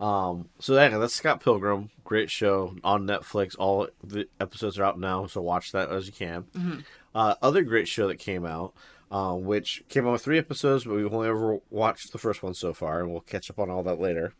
Um, 0.00 0.48
so 0.58 0.74
yeah, 0.74 0.98
that's 0.98 1.14
Scott 1.14 1.42
Pilgrim. 1.42 1.90
Great 2.04 2.30
show 2.30 2.76
on 2.82 3.06
Netflix. 3.06 3.56
All 3.58 3.88
the 4.02 4.28
episodes 4.40 4.78
are 4.78 4.84
out 4.84 4.98
now, 4.98 5.26
so 5.26 5.40
watch 5.40 5.72
that 5.72 5.90
as 5.90 6.06
you 6.06 6.12
can. 6.12 6.84
Uh, 7.14 7.34
other 7.40 7.62
great 7.62 7.86
show 7.86 8.08
that 8.08 8.18
came 8.18 8.44
out, 8.44 8.74
uh, 9.10 9.34
which 9.34 9.84
came 9.88 10.06
out 10.06 10.12
with 10.12 10.22
three 10.22 10.38
episodes, 10.38 10.84
but 10.84 10.94
we've 10.94 11.12
only 11.12 11.28
ever 11.28 11.60
watched 11.70 12.12
the 12.12 12.18
first 12.18 12.42
one 12.42 12.54
so 12.54 12.74
far, 12.74 13.00
and 13.00 13.10
we'll 13.10 13.20
catch 13.20 13.48
up 13.50 13.58
on 13.58 13.70
all 13.70 13.82
that 13.84 14.00
later. 14.00 14.34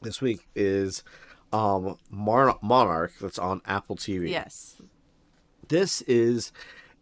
This 0.00 0.20
week 0.20 0.48
is 0.54 1.04
um, 1.52 1.98
Mar- 2.10 2.58
Monarch 2.62 3.12
that's 3.20 3.38
on 3.38 3.60
Apple 3.66 3.96
TV. 3.96 4.30
Yes. 4.30 4.80
This 5.68 6.02
is 6.02 6.52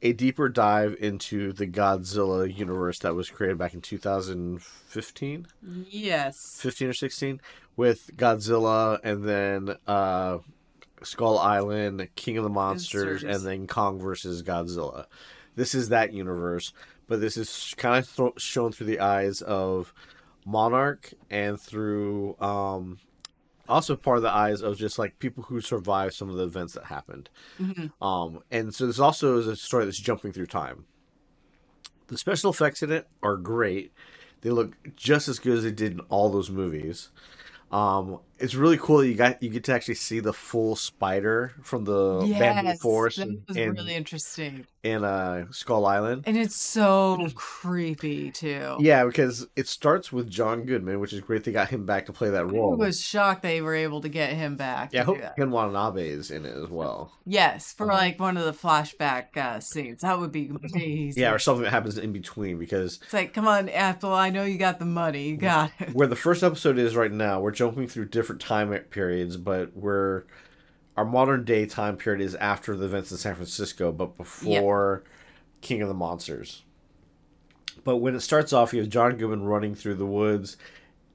a 0.03 0.13
deeper 0.13 0.49
dive 0.49 0.97
into 1.01 1.53
the 1.53 1.67
Godzilla 1.67 2.53
universe 2.53 2.99
that 3.01 3.15
was 3.15 3.31
created 3.31 3.59
back 3.59 3.73
in 3.75 3.81
2015. 3.81 5.47
Yes. 5.89 6.59
15 6.61 6.89
or 6.89 6.93
16 6.93 7.41
with 7.77 8.11
Godzilla 8.17 8.99
and 9.03 9.25
then 9.25 9.77
uh 9.87 10.39
Skull 11.03 11.37
Island, 11.39 12.09
King 12.15 12.37
of 12.39 12.45
the 12.45 12.51
Monsters, 12.51 13.23
Monsters. 13.25 13.37
and 13.37 13.47
then 13.47 13.67
Kong 13.67 13.99
versus 13.99 14.43
Godzilla. 14.45 15.07
this 15.57 15.75
is 15.75 15.89
that 15.89 16.13
universe, 16.13 16.73
but 17.09 17.21
this 17.21 17.37
is 17.37 17.75
kind 17.77 17.99
of 18.05 18.15
th- 18.17 18.41
shown 18.41 18.71
through 18.71 18.87
the 18.87 19.01
eyes 19.01 19.41
of 19.43 19.93
Monarch 20.47 21.13
and 21.29 21.61
through 21.61 22.37
um, 22.41 22.99
also 23.69 23.97
part 23.97 24.17
of 24.19 24.23
the 24.23 24.31
eyes 24.35 24.61
of 24.61 24.77
just 24.77 24.99
like 24.99 25.19
people 25.19 25.45
who 25.45 25.61
survived 25.61 26.15
some 26.15 26.29
of 26.29 26.37
the 26.37 26.45
events 26.45 26.75
that 26.75 26.85
happened. 26.85 27.31
Um, 28.01 28.41
and 28.51 28.75
so 28.75 28.87
this 28.87 28.99
also 28.99 29.39
is 29.39 29.47
a 29.47 29.57
story 29.57 29.85
that's 29.85 29.99
jumping 29.99 30.33
through 30.33 30.47
time. 30.47 30.85
The 32.09 32.19
special 32.19 32.51
effects 32.51 32.83
in 32.83 32.91
it 32.93 33.09
are 33.23 33.37
great. 33.37 33.93
They 34.43 34.51
look 34.51 34.77
just 34.97 35.29
as 35.29 35.39
good 35.39 35.59
as 35.59 35.65
they 35.65 35.71
did 35.71 35.93
in 35.93 36.01
all 36.11 36.29
those 36.31 36.51
movies. 36.51 37.11
Um, 37.71 38.19
it's 38.43 38.55
really 38.55 38.77
cool 38.79 38.99
that 38.99 39.09
you 39.09 39.15
got 39.15 39.43
you 39.43 39.49
get 39.51 39.65
to 39.65 39.73
actually 39.73 39.95
see 39.95 40.21
the 40.21 40.33
full 40.33 40.77
spider 40.77 41.53
from 41.63 41.85
the 41.85 42.21
bamboo 42.39 42.69
Yes, 42.69 42.81
forest 42.81 43.19
that 43.19 43.29
was 43.49 43.57
in, 43.57 43.71
really 43.73 43.95
interesting, 43.95 44.67
in, 44.83 45.05
uh, 45.05 45.47
Skull 45.53 45.87
Island. 45.87 46.25
and 46.27 46.37
it's 46.37 46.57
so 46.57 47.29
creepy 47.35 48.31
too. 48.31 48.77
Yeah, 48.81 49.05
because 49.05 49.47
it 49.57 49.69
starts 49.69 50.11
with 50.13 50.29
John 50.31 50.65
Goodman, 50.65 50.99
which 51.01 51.13
is 51.13 51.21
great. 51.21 51.45
They 51.45 51.53
got 51.53 51.69
him 51.69 51.87
back 51.87 52.07
to 52.07 52.13
play 52.13 52.31
that 52.31 52.47
role. 52.47 52.73
I 52.75 52.77
was 52.87 53.01
shocked 53.01 53.43
they 53.43 53.61
were 53.61 53.75
able 53.75 54.01
to 54.01 54.09
get 54.09 54.33
him 54.33 54.57
back. 54.57 54.91
yeah, 54.93 55.03
I 55.03 55.05
hope. 55.05 55.19
Ken 55.37 55.51
Watanabe 55.51 56.09
is 56.09 56.31
in 56.31 56.45
it 56.45 56.57
as 56.57 56.69
well. 56.69 57.13
Yes, 57.25 57.73
for 57.73 57.85
Uh-huh. 57.91 57.99
like 58.03 58.19
one 58.21 58.37
of 58.37 58.45
the 58.45 58.53
flashback 58.53 59.37
uh, 59.37 59.61
scenes. 59.61 60.01
That 60.03 60.19
would 60.19 60.33
be 60.33 60.51
amazing. 60.75 61.23
Yeah, 61.23 61.33
or 61.33 61.39
something 61.39 61.63
that 61.65 61.71
happens 61.71 61.99
in 61.99 62.13
between 62.13 62.59
because 62.59 62.99
It's 63.05 63.13
like, 63.13 63.33
come 63.35 63.47
on, 63.47 63.69
Apple. 63.69 64.13
I 64.13 64.31
know 64.31 64.45
you 64.45 64.59
got 64.59 64.79
the 64.79 64.85
money. 64.85 65.29
You 65.29 65.37
got 65.37 65.71
it. 65.79 65.95
where 65.95 66.09
the 66.09 66.17
first 66.17 66.43
episode 66.43 66.79
is 66.79 66.97
right 66.97 67.13
now, 67.13 67.41
we're 67.41 67.51
jumping 67.53 67.87
through 67.87 68.07
different 68.07 68.32
time 68.41 68.77
periods, 68.91 69.37
but 69.37 69.77
we're 69.77 70.25
our 70.97 71.05
modern 71.05 71.45
day 71.45 71.67
time 71.67 71.97
period 71.97 72.23
is 72.23 72.35
after 72.37 72.77
the 72.77 72.85
events 72.85 73.11
in 73.11 73.17
San 73.17 73.35
Francisco, 73.35 73.93
but 73.93 74.17
before 74.17 75.03
King 75.61 75.83
of 75.83 75.89
the 75.89 75.95
Monsters. 75.95 76.63
But 77.85 77.97
when 77.97 78.15
it 78.15 78.21
starts 78.21 78.53
off, 78.53 78.73
you 78.73 78.81
have 78.81 78.91
John 78.91 79.17
Goodman 79.17 79.43
running 79.45 79.75
through 79.75 79.95
the 79.95 80.07
woods, 80.07 80.57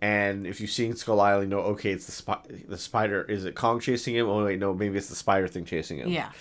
and 0.01 0.47
if 0.47 0.60
you've 0.60 0.71
seen 0.71 0.95
Skull 0.95 1.21
Island, 1.21 1.51
you 1.51 1.58
know 1.58 1.63
okay, 1.63 1.91
it's 1.91 2.06
the 2.06 2.12
spi- 2.12 2.41
the 2.67 2.77
spider. 2.77 3.23
Is 3.23 3.45
it 3.45 3.56
Kong 3.56 3.80
chasing 3.80 4.15
him? 4.15 4.27
Oh 4.27 4.45
wait, 4.45 4.60
no, 4.60 4.73
maybe 4.73 4.97
it's 4.97 5.10
the 5.10 5.15
spider 5.15 5.47
thing 5.47 5.65
chasing 5.65 5.99
him. 5.99 6.10
Yeah. 6.10 6.32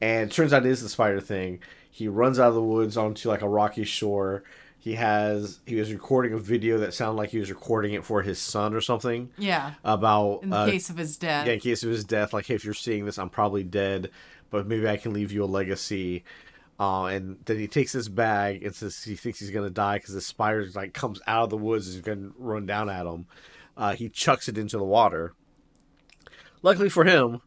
And 0.00 0.30
it 0.30 0.34
turns 0.34 0.52
out 0.52 0.66
it 0.66 0.70
is 0.70 0.82
the 0.82 0.88
spider 0.88 1.20
thing. 1.20 1.60
He 1.90 2.08
runs 2.08 2.38
out 2.38 2.48
of 2.48 2.54
the 2.54 2.62
woods 2.62 2.96
onto 2.96 3.28
like 3.28 3.40
a 3.40 3.48
rocky 3.48 3.84
shore. 3.84 4.42
He 4.86 4.94
has 4.94 5.58
he 5.66 5.74
was 5.74 5.92
recording 5.92 6.32
a 6.32 6.38
video 6.38 6.78
that 6.78 6.94
sounded 6.94 7.18
like 7.18 7.30
he 7.30 7.40
was 7.40 7.50
recording 7.50 7.94
it 7.94 8.04
for 8.04 8.22
his 8.22 8.38
son 8.38 8.72
or 8.72 8.80
something 8.80 9.30
Yeah. 9.36 9.72
about 9.82 10.44
In 10.44 10.50
the 10.50 10.56
uh, 10.58 10.66
case 10.70 10.90
of 10.90 10.96
his 10.96 11.16
death. 11.16 11.44
yeah, 11.48 11.54
in 11.54 11.58
case 11.58 11.82
of 11.82 11.90
his 11.90 12.04
death. 12.04 12.32
Like, 12.32 12.46
hey, 12.46 12.54
if 12.54 12.64
you're 12.64 12.72
seeing 12.72 13.04
this, 13.04 13.18
I'm 13.18 13.28
probably 13.28 13.64
dead, 13.64 14.10
but 14.48 14.68
maybe 14.68 14.88
I 14.88 14.96
can 14.96 15.12
leave 15.12 15.32
you 15.32 15.42
a 15.42 15.44
legacy. 15.44 16.22
Uh, 16.78 17.06
and 17.06 17.36
then 17.46 17.58
he 17.58 17.66
takes 17.66 17.94
this 17.94 18.06
bag 18.06 18.62
and 18.62 18.72
says 18.76 19.02
he 19.02 19.16
thinks 19.16 19.40
he's 19.40 19.50
gonna 19.50 19.70
die 19.70 19.96
because 19.98 20.14
the 20.14 20.20
spider 20.20 20.68
like 20.76 20.94
comes 20.94 21.20
out 21.26 21.42
of 21.42 21.50
the 21.50 21.56
woods 21.56 21.88
and 21.88 21.96
is 21.96 22.02
gonna 22.02 22.30
run 22.38 22.64
down 22.64 22.88
at 22.88 23.06
him. 23.06 23.26
Uh, 23.76 23.92
he 23.96 24.08
chucks 24.08 24.48
it 24.48 24.56
into 24.56 24.78
the 24.78 24.84
water. 24.84 25.34
Luckily 26.62 26.90
for 26.90 27.02
him, 27.02 27.40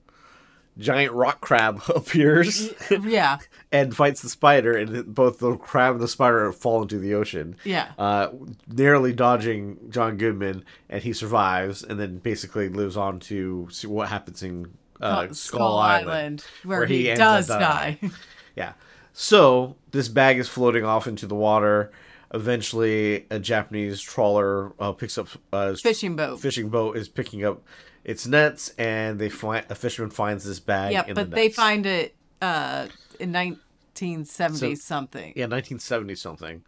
giant 0.79 1.13
rock 1.13 1.41
crab 1.41 1.81
appears 1.95 2.73
yeah. 3.03 3.37
and 3.71 3.95
fights 3.95 4.21
the 4.21 4.29
spider, 4.29 4.75
and 4.75 5.13
both 5.13 5.39
the 5.39 5.55
crab 5.57 5.95
and 5.95 6.03
the 6.03 6.07
spider 6.07 6.51
fall 6.51 6.81
into 6.81 6.97
the 6.97 7.13
ocean. 7.13 7.55
Yeah. 7.63 7.91
Uh, 7.97 8.29
narrowly 8.67 9.13
dodging 9.13 9.77
John 9.89 10.17
Goodman, 10.17 10.65
and 10.89 11.03
he 11.03 11.13
survives, 11.13 11.83
and 11.83 11.99
then 11.99 12.17
basically 12.17 12.69
lives 12.69 12.97
on 12.97 13.19
to 13.21 13.67
see 13.71 13.87
what 13.87 14.09
happens 14.09 14.41
in 14.41 14.73
uh, 15.01 15.25
Skull, 15.27 15.33
Skull, 15.33 15.77
Island. 15.77 16.45
where, 16.63 16.79
where 16.79 16.87
he, 16.87 17.09
he 17.09 17.15
does 17.15 17.47
die. 17.47 17.99
Yeah. 18.55 18.73
So 19.13 19.77
this 19.91 20.09
bag 20.09 20.37
is 20.37 20.49
floating 20.49 20.83
off 20.83 21.07
into 21.07 21.27
the 21.27 21.35
water. 21.35 21.91
Eventually, 22.31 23.25
a 23.31 23.39
Japanese 23.39 23.99
trawler 24.01 24.73
uh, 24.79 24.91
picks 24.91 25.17
up 25.17 25.27
uh, 25.51 25.73
Fishing 25.75 26.15
boat. 26.15 26.39
fishing 26.39 26.69
boat 26.69 26.95
is 26.95 27.09
picking 27.09 27.43
up 27.43 27.63
its 28.03 28.27
nets, 28.27 28.69
and 28.77 29.19
they 29.19 29.29
find 29.29 29.65
a 29.69 29.75
fisherman 29.75 30.11
finds 30.11 30.43
this 30.43 30.59
bag. 30.59 30.93
yeah, 30.93 31.03
but 31.13 31.29
the 31.31 31.35
they 31.35 31.49
find 31.49 31.85
it 31.85 32.15
uh, 32.41 32.87
in 33.19 33.31
1970 33.31 34.75
So- 34.75 34.79
something. 34.81 35.33
yeah 35.35 35.45
1970 35.45 36.15
something 36.15 36.63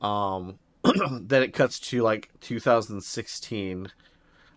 um 0.00 0.58
then 1.22 1.42
it 1.42 1.52
cuts 1.52 1.78
to 1.80 2.02
like 2.02 2.28
2016 2.40 3.88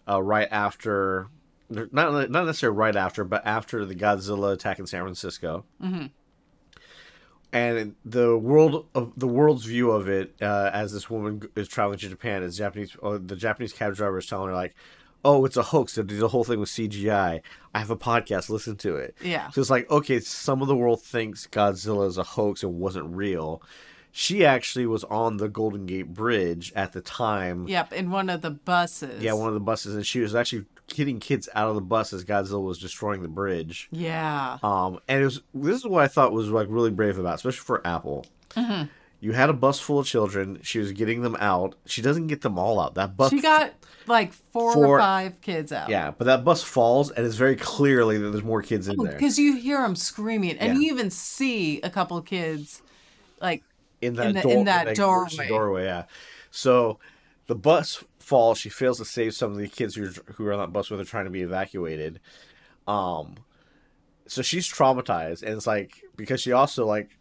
uh 0.07 0.21
right 0.21 0.47
after 0.51 1.27
not 1.69 2.29
not 2.29 2.45
necessarily 2.45 2.77
right 2.77 2.95
after 2.95 3.23
but 3.23 3.45
after 3.45 3.85
the 3.85 3.95
godzilla 3.95 4.53
attack 4.53 4.77
in 4.79 4.85
san 4.85 5.01
francisco 5.01 5.65
Mhm. 5.81 6.09
And 7.55 7.95
the 8.03 8.37
world 8.37 8.85
of 8.93 9.13
the 9.17 9.27
world's 9.27 9.65
view 9.65 9.89
of 9.91 10.07
it 10.09 10.35
uh, 10.41 10.69
as 10.73 10.91
this 10.93 11.09
woman 11.09 11.41
is 11.55 11.67
traveling 11.67 11.97
to 11.97 12.09
japan 12.09 12.43
is 12.43 12.57
japanese 12.57 12.95
uh, 13.01 13.17
the 13.23 13.35
japanese 13.35 13.71
cab 13.73 13.95
driver 13.95 14.17
is 14.17 14.27
telling 14.27 14.49
her 14.49 14.53
like 14.53 14.75
oh 15.23 15.45
it's 15.45 15.57
a 15.57 15.63
hoax 15.63 15.95
the 15.95 16.27
whole 16.27 16.43
thing 16.43 16.59
with 16.59 16.69
cgi 16.69 17.41
i 17.73 17.79
have 17.79 17.89
a 17.89 17.95
podcast 17.97 18.49
listen 18.49 18.75
to 18.75 18.95
it 18.95 19.15
Yeah. 19.23 19.49
so 19.51 19.61
it's 19.61 19.69
like, 19.69 19.89
okay, 19.89 20.19
some 20.19 20.61
of 20.61 20.67
the 20.67 20.75
world 20.75 21.01
thinks 21.01 21.47
Godzilla 21.47 22.07
is 22.07 22.17
a 22.17 22.23
hoax 22.23 22.61
and 22.63 22.77
wasn't 22.79 23.15
real. 23.15 23.61
She 24.11 24.45
actually 24.45 24.85
was 24.85 25.03
on 25.05 25.37
the 25.37 25.49
Golden 25.49 25.85
Gate 25.85 26.13
Bridge 26.13 26.71
at 26.73 26.93
the 26.93 27.01
time. 27.01 27.67
Yep, 27.67 27.91
in 27.91 28.11
one 28.11 28.29
of 28.29 28.41
the 28.41 28.49
buses. 28.51 29.21
Yeah, 29.21 29.33
one 29.33 29.49
of 29.49 29.53
the 29.55 29.59
buses, 29.59 29.93
and 29.93 30.05
she 30.07 30.21
was 30.21 30.33
actually 30.33 30.63
getting 30.87 31.19
kids 31.19 31.49
out 31.55 31.69
of 31.69 31.75
the 31.75 31.81
bus 31.81 32.13
as 32.13 32.23
Godzilla 32.23 32.61
was 32.63 32.79
destroying 32.79 33.21
the 33.21 33.27
bridge. 33.27 33.87
Yeah. 33.91 34.57
Um, 34.63 34.99
and 35.07 35.21
it 35.21 35.25
was 35.25 35.41
this 35.53 35.77
is 35.77 35.85
what 35.85 36.03
I 36.03 36.07
thought 36.07 36.31
was 36.31 36.49
like 36.49 36.67
really 36.69 36.91
brave 36.91 37.17
about, 37.17 37.35
especially 37.35 37.63
for 37.65 37.85
Apple. 37.85 38.25
Mm-hmm. 38.51 38.85
You 39.21 39.31
had 39.31 39.49
a 39.49 39.53
bus 39.53 39.79
full 39.79 39.99
of 39.99 40.05
children. 40.05 40.59
She 40.61 40.77
was 40.77 40.91
getting 40.91 41.21
them 41.21 41.35
out. 41.39 41.75
She 41.85 42.01
doesn't 42.03 42.27
get 42.27 42.41
them 42.41 42.59
all 42.59 42.79
out. 42.79 42.93
That 42.95 43.17
bus. 43.17 43.31
She 43.31 43.41
got 43.41 43.73
like 44.05 44.33
four, 44.33 44.73
Four- 44.73 44.85
or 44.85 44.99
five 44.99 45.41
kids 45.41 45.71
out. 45.71 45.89
yeah, 45.89 46.11
but 46.11 46.25
that 46.25 46.43
bus 46.43 46.61
falls, 46.61 47.09
and 47.09 47.25
it's 47.25 47.35
very 47.35 47.55
clearly 47.55 48.19
that 48.19 48.29
there's 48.29 48.43
more 48.43 48.61
kids 48.61 48.87
in 48.87 48.97
there. 48.97 49.13
Because 49.13 49.39
you 49.39 49.55
hear 49.55 49.81
them 49.81 49.95
screaming, 49.95 50.57
and 50.59 50.73
Yeah. 50.75 50.79
you 50.79 50.93
even 50.93 51.09
see 51.09 51.81
a 51.81 51.89
couple 51.89 52.21
kids, 52.21 52.83
like 53.41 53.63
in 54.01 54.13
that 54.15 54.27
in 54.27 54.35
the- 54.35 54.41
door, 54.41 54.51
in 54.51 54.65
that 54.65 54.87
emergency 54.89 55.37
doorway. 55.37 55.47
doorway. 55.47 55.83
Yeah. 55.85 56.03
So 56.51 56.99
the 57.47 57.55
bus 57.55 58.03
falls. 58.25 58.57
She 58.57 58.69
fails 58.69 58.97
to 58.97 59.05
save 59.05 59.35
some 59.35 59.51
of 59.51 59.57
the 59.57 59.67
kids 59.67 59.95
who 59.95 60.05
are, 60.05 60.33
who 60.33 60.47
are 60.47 60.53
on 60.53 60.59
that 60.59 60.73
bus 60.73 60.89
with 60.89 60.99
her 60.99 61.05
trying 61.05 61.25
to 61.25 61.31
be 61.31 61.41
evacuated. 61.41 62.19
Um, 62.87 63.35
so 64.27 64.41
she's 64.41 64.67
traumatized, 64.67 65.43
and 65.43 65.53
it's 65.55 65.67
like 65.67 66.01
because 66.15 66.41
she 66.41 66.51
also 66.51 66.85
like 66.85 67.17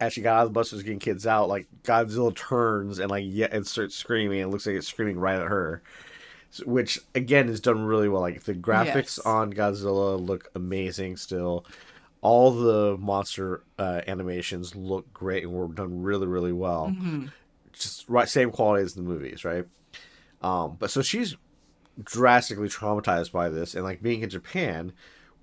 as 0.00 0.12
she 0.12 0.22
got 0.22 0.36
out 0.36 0.42
of 0.42 0.48
the 0.48 0.52
bus 0.52 0.72
was 0.72 0.82
getting 0.82 0.98
kids 0.98 1.26
out, 1.26 1.48
like 1.48 1.66
Godzilla 1.82 2.34
turns 2.34 2.98
and 2.98 3.10
like 3.10 3.24
yeah, 3.26 3.48
and 3.50 3.66
starts 3.66 3.94
screaming. 3.96 4.40
And 4.40 4.48
it 4.48 4.52
looks 4.52 4.66
like 4.66 4.76
it's 4.76 4.88
screaming 4.88 5.18
right 5.18 5.40
at 5.40 5.48
her. 5.48 5.82
So- 6.50 6.64
Which 6.66 7.00
again 7.14 7.48
is 7.48 7.60
done 7.60 7.84
really 7.84 8.08
well. 8.08 8.20
Like 8.20 8.44
the 8.44 8.54
graphics 8.54 8.94
Yes. 9.16 9.18
on 9.20 9.52
Godzilla 9.52 10.24
look 10.24 10.50
amazing 10.54 11.16
still 11.16 11.66
all 12.20 12.52
the 12.52 12.96
monster 12.98 13.62
uh, 13.78 14.00
animations 14.06 14.74
look 14.74 15.12
great 15.12 15.42
and 15.44 15.52
were 15.52 15.68
done 15.68 16.02
really 16.02 16.26
really 16.26 16.52
well 16.54 16.86
mhm. 16.90 17.30
just 17.74 18.08
right 18.08 18.30
same 18.30 18.50
quality 18.50 18.82
as 18.82 18.94
the 18.94 19.02
movies 19.02 19.44
right 19.44 19.66
um 20.44 20.76
but 20.78 20.90
so 20.90 21.02
she's 21.02 21.36
drastically 22.02 22.68
traumatized 22.68 23.32
by 23.32 23.48
this 23.48 23.74
and 23.74 23.82
like 23.84 24.02
being 24.02 24.22
in 24.22 24.30
japan 24.30 24.92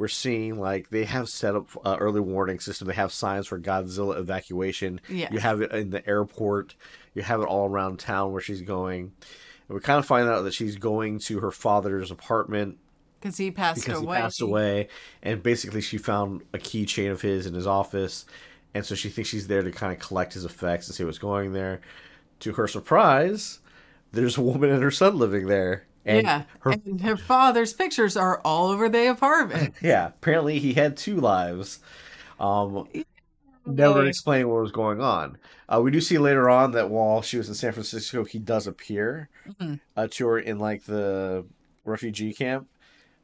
we're 0.02 0.08
seeing 0.08 0.60
like 0.60 0.90
they 0.90 1.06
have 1.06 1.30
set 1.30 1.56
up 1.56 1.70
uh, 1.86 1.96
early 2.00 2.20
warning 2.20 2.60
system. 2.60 2.88
They 2.88 2.96
have 2.96 3.12
signs 3.14 3.46
for 3.46 3.60
godzilla 3.60 4.18
evacuation. 4.18 5.00
Yes. 5.08 5.32
you 5.32 5.38
have 5.38 5.62
it 5.62 5.72
in 5.72 5.92
the 5.92 6.06
airport. 6.10 6.74
You 7.14 7.22
have 7.22 7.40
it 7.40 7.46
all 7.46 7.70
around 7.70 8.00
town 8.00 8.32
where 8.32 8.42
she's 8.42 8.64
going. 8.64 9.12
And 9.68 9.76
we 9.76 9.80
kind 9.80 10.00
of 10.00 10.08
find 10.08 10.28
out 10.28 10.42
that 10.42 10.56
she's 10.56 10.76
going 10.76 11.20
to 11.20 11.40
her 11.42 11.52
father's 11.52 12.10
apartment 12.10 12.80
because 13.20 13.38
he 13.38 13.52
passed 13.52 13.86
because 13.86 14.02
away. 14.02 14.16
he 14.16 14.22
passed 14.24 14.42
away. 14.42 14.88
And 15.22 15.44
basically 15.44 15.82
she 15.82 16.00
found 16.00 16.42
a 16.52 16.58
keychain 16.58 17.12
of 17.12 17.22
his 17.22 17.46
in 17.46 17.54
his 17.54 17.68
office. 17.68 18.26
And 18.74 18.84
so 18.84 18.96
she 18.96 19.10
thinks 19.10 19.30
she's 19.30 19.48
there 19.48 19.62
to 19.62 19.72
kind 19.72 19.94
of 19.94 20.00
collect 20.00 20.34
his 20.34 20.46
effects 20.46 20.88
and 20.88 20.96
see 20.96 21.04
what's 21.04 21.20
going 21.20 21.54
there. 21.54 21.80
To 22.40 22.54
her 22.54 22.68
surprise 22.68 23.60
there's 24.12 24.38
a 24.38 24.42
woman 24.42 24.70
and 24.72 24.84
her 24.84 24.92
son 24.92 25.18
living 25.18 25.48
there. 25.48 25.86
And 26.06 26.24
yeah, 26.24 26.44
her 26.62 26.72
and 26.72 27.00
her 27.02 27.16
father's 27.18 27.74
pictures 27.74 28.18
are 28.18 28.42
all 28.44 28.70
over 28.70 28.90
the 28.90 29.10
apartment. 29.10 29.76
yeah 29.82 30.08
apparently 30.08 30.58
he 30.60 30.74
had 30.74 30.98
two 30.98 31.18
lives. 31.18 31.80
Um 32.40 32.88
never 33.66 33.96
Really? 34.00 34.10
explain 34.10 34.48
what 34.50 34.62
was 34.62 34.72
going 34.72 35.00
on. 35.00 35.38
Uh, 35.70 35.80
we 35.82 35.92
do 35.92 36.02
see 36.02 36.18
later 36.18 36.50
on 36.50 36.72
that 36.72 36.90
while 36.90 37.22
she 37.22 37.38
was 37.38 37.48
in 37.48 37.54
san 37.56 37.72
francisco 37.72 38.24
he 38.26 38.40
does 38.40 38.66
appear 38.68 39.30
Mhm. 39.48 39.80
uh, 39.96 40.08
to 40.12 40.28
her 40.28 40.40
in 40.40 40.58
like 40.58 40.86
the 40.86 41.46
refugee 41.86 42.34
camp 42.34 42.68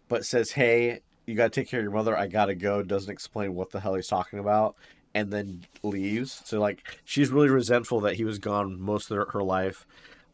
but 0.08 0.26
says 0.26 0.52
hey 0.52 1.02
you 1.26 1.36
gotta 1.36 1.50
take 1.50 1.68
care 1.68 1.80
of 1.82 1.84
your 1.84 1.92
mother. 1.92 2.18
I 2.18 2.28
gotta 2.28 2.56
go. 2.56 2.82
Doesn't 2.84 3.12
explain 3.12 3.54
what 3.54 3.72
the 3.72 3.82
hell 3.82 3.96
he's 3.96 4.08
talking 4.08 4.40
about 4.40 4.76
and 5.14 5.30
then 5.34 5.66
leaves. 5.84 6.42
So 6.46 6.62
like 6.62 6.84
she's 7.04 7.32
really 7.32 7.50
resentful 7.50 8.00
that 8.02 8.16
he 8.16 8.24
was 8.24 8.40
gone 8.40 8.80
most 8.80 9.12
of 9.12 9.28
her 9.34 9.44
life 9.44 9.86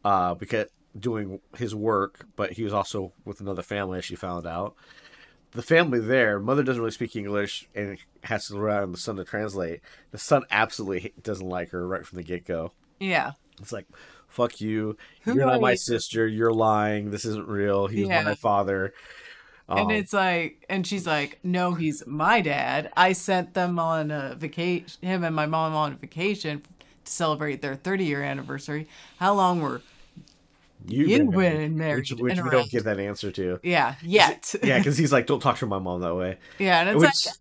uh 0.04 0.34
because 0.34 0.66
doing 0.98 1.40
his 1.56 1.74
work 1.74 2.26
but 2.36 2.52
he 2.52 2.62
was 2.62 2.72
also 2.72 3.12
with 3.24 3.40
another 3.40 3.62
family 3.62 3.98
as 3.98 4.04
she 4.04 4.14
found 4.14 4.46
out 4.46 4.74
the 5.52 5.62
family 5.62 6.00
there, 6.00 6.40
mother 6.40 6.64
doesn't 6.64 6.82
really 6.82 6.90
speak 6.90 7.14
English 7.14 7.68
and 7.76 7.96
has 8.24 8.48
to 8.48 8.58
rely 8.58 8.82
on 8.82 8.90
the 8.90 8.98
son 8.98 9.14
to 9.14 9.24
translate. 9.24 9.82
The 10.10 10.18
son 10.18 10.42
absolutely 10.50 11.12
doesn't 11.22 11.48
like 11.48 11.70
her 11.70 11.86
right 11.86 12.04
from 12.04 12.16
the 12.16 12.24
get 12.24 12.44
go. 12.44 12.72
Yeah. 12.98 13.34
It's 13.60 13.70
like, 13.70 13.86
fuck 14.26 14.60
you. 14.60 14.96
Who 15.22 15.36
You're 15.36 15.46
not 15.46 15.60
my 15.60 15.70
you? 15.70 15.76
sister. 15.76 16.26
You're 16.26 16.52
lying. 16.52 17.12
This 17.12 17.24
isn't 17.24 17.46
real. 17.46 17.86
He's 17.86 18.08
Yeah. 18.08 18.22
my 18.24 18.34
father. 18.34 18.92
and 19.68 19.78
Um, 19.78 19.90
it's 19.92 20.12
like, 20.12 20.64
and 20.68 20.84
she's 20.84 21.06
like, 21.06 21.38
no, 21.44 21.74
he's 21.74 22.04
my 22.04 22.40
dad. 22.40 22.90
I 22.96 23.12
sent 23.12 23.54
them 23.54 23.78
on 23.78 24.10
a 24.10 24.34
vacation, 24.34 24.88
him 25.02 25.22
and 25.22 25.36
my 25.36 25.46
mom 25.46 25.72
on 25.76 25.92
a 25.92 25.96
vacation 25.96 26.62
to 27.04 27.12
celebrate 27.12 27.62
their 27.62 27.76
30 27.76 28.04
year 28.06 28.24
anniversary. 28.24 28.88
How 29.20 29.34
long 29.34 29.60
were, 29.60 29.82
you've 30.86 31.08
you've 31.08 31.30
been 31.30 31.40
been 31.40 31.76
married 31.76 32.10
which, 32.10 32.20
which 32.20 32.40
we 32.40 32.50
don't 32.50 32.70
get 32.70 32.84
that 32.84 32.98
answer 32.98 33.30
to. 33.32 33.60
yeah, 33.62 33.94
yet. 34.02 34.54
Yeah, 34.62 34.78
because 34.78 34.96
he's 34.98 35.12
like, 35.12 35.26
don't 35.26 35.40
talk 35.40 35.58
to 35.58 35.66
my 35.66 35.78
mom 35.78 36.00
that 36.00 36.14
way. 36.14 36.38
yeah. 36.58 36.80
And 36.80 36.90
it's 36.90 37.00
Which 37.00 37.26
like, 37.26 37.34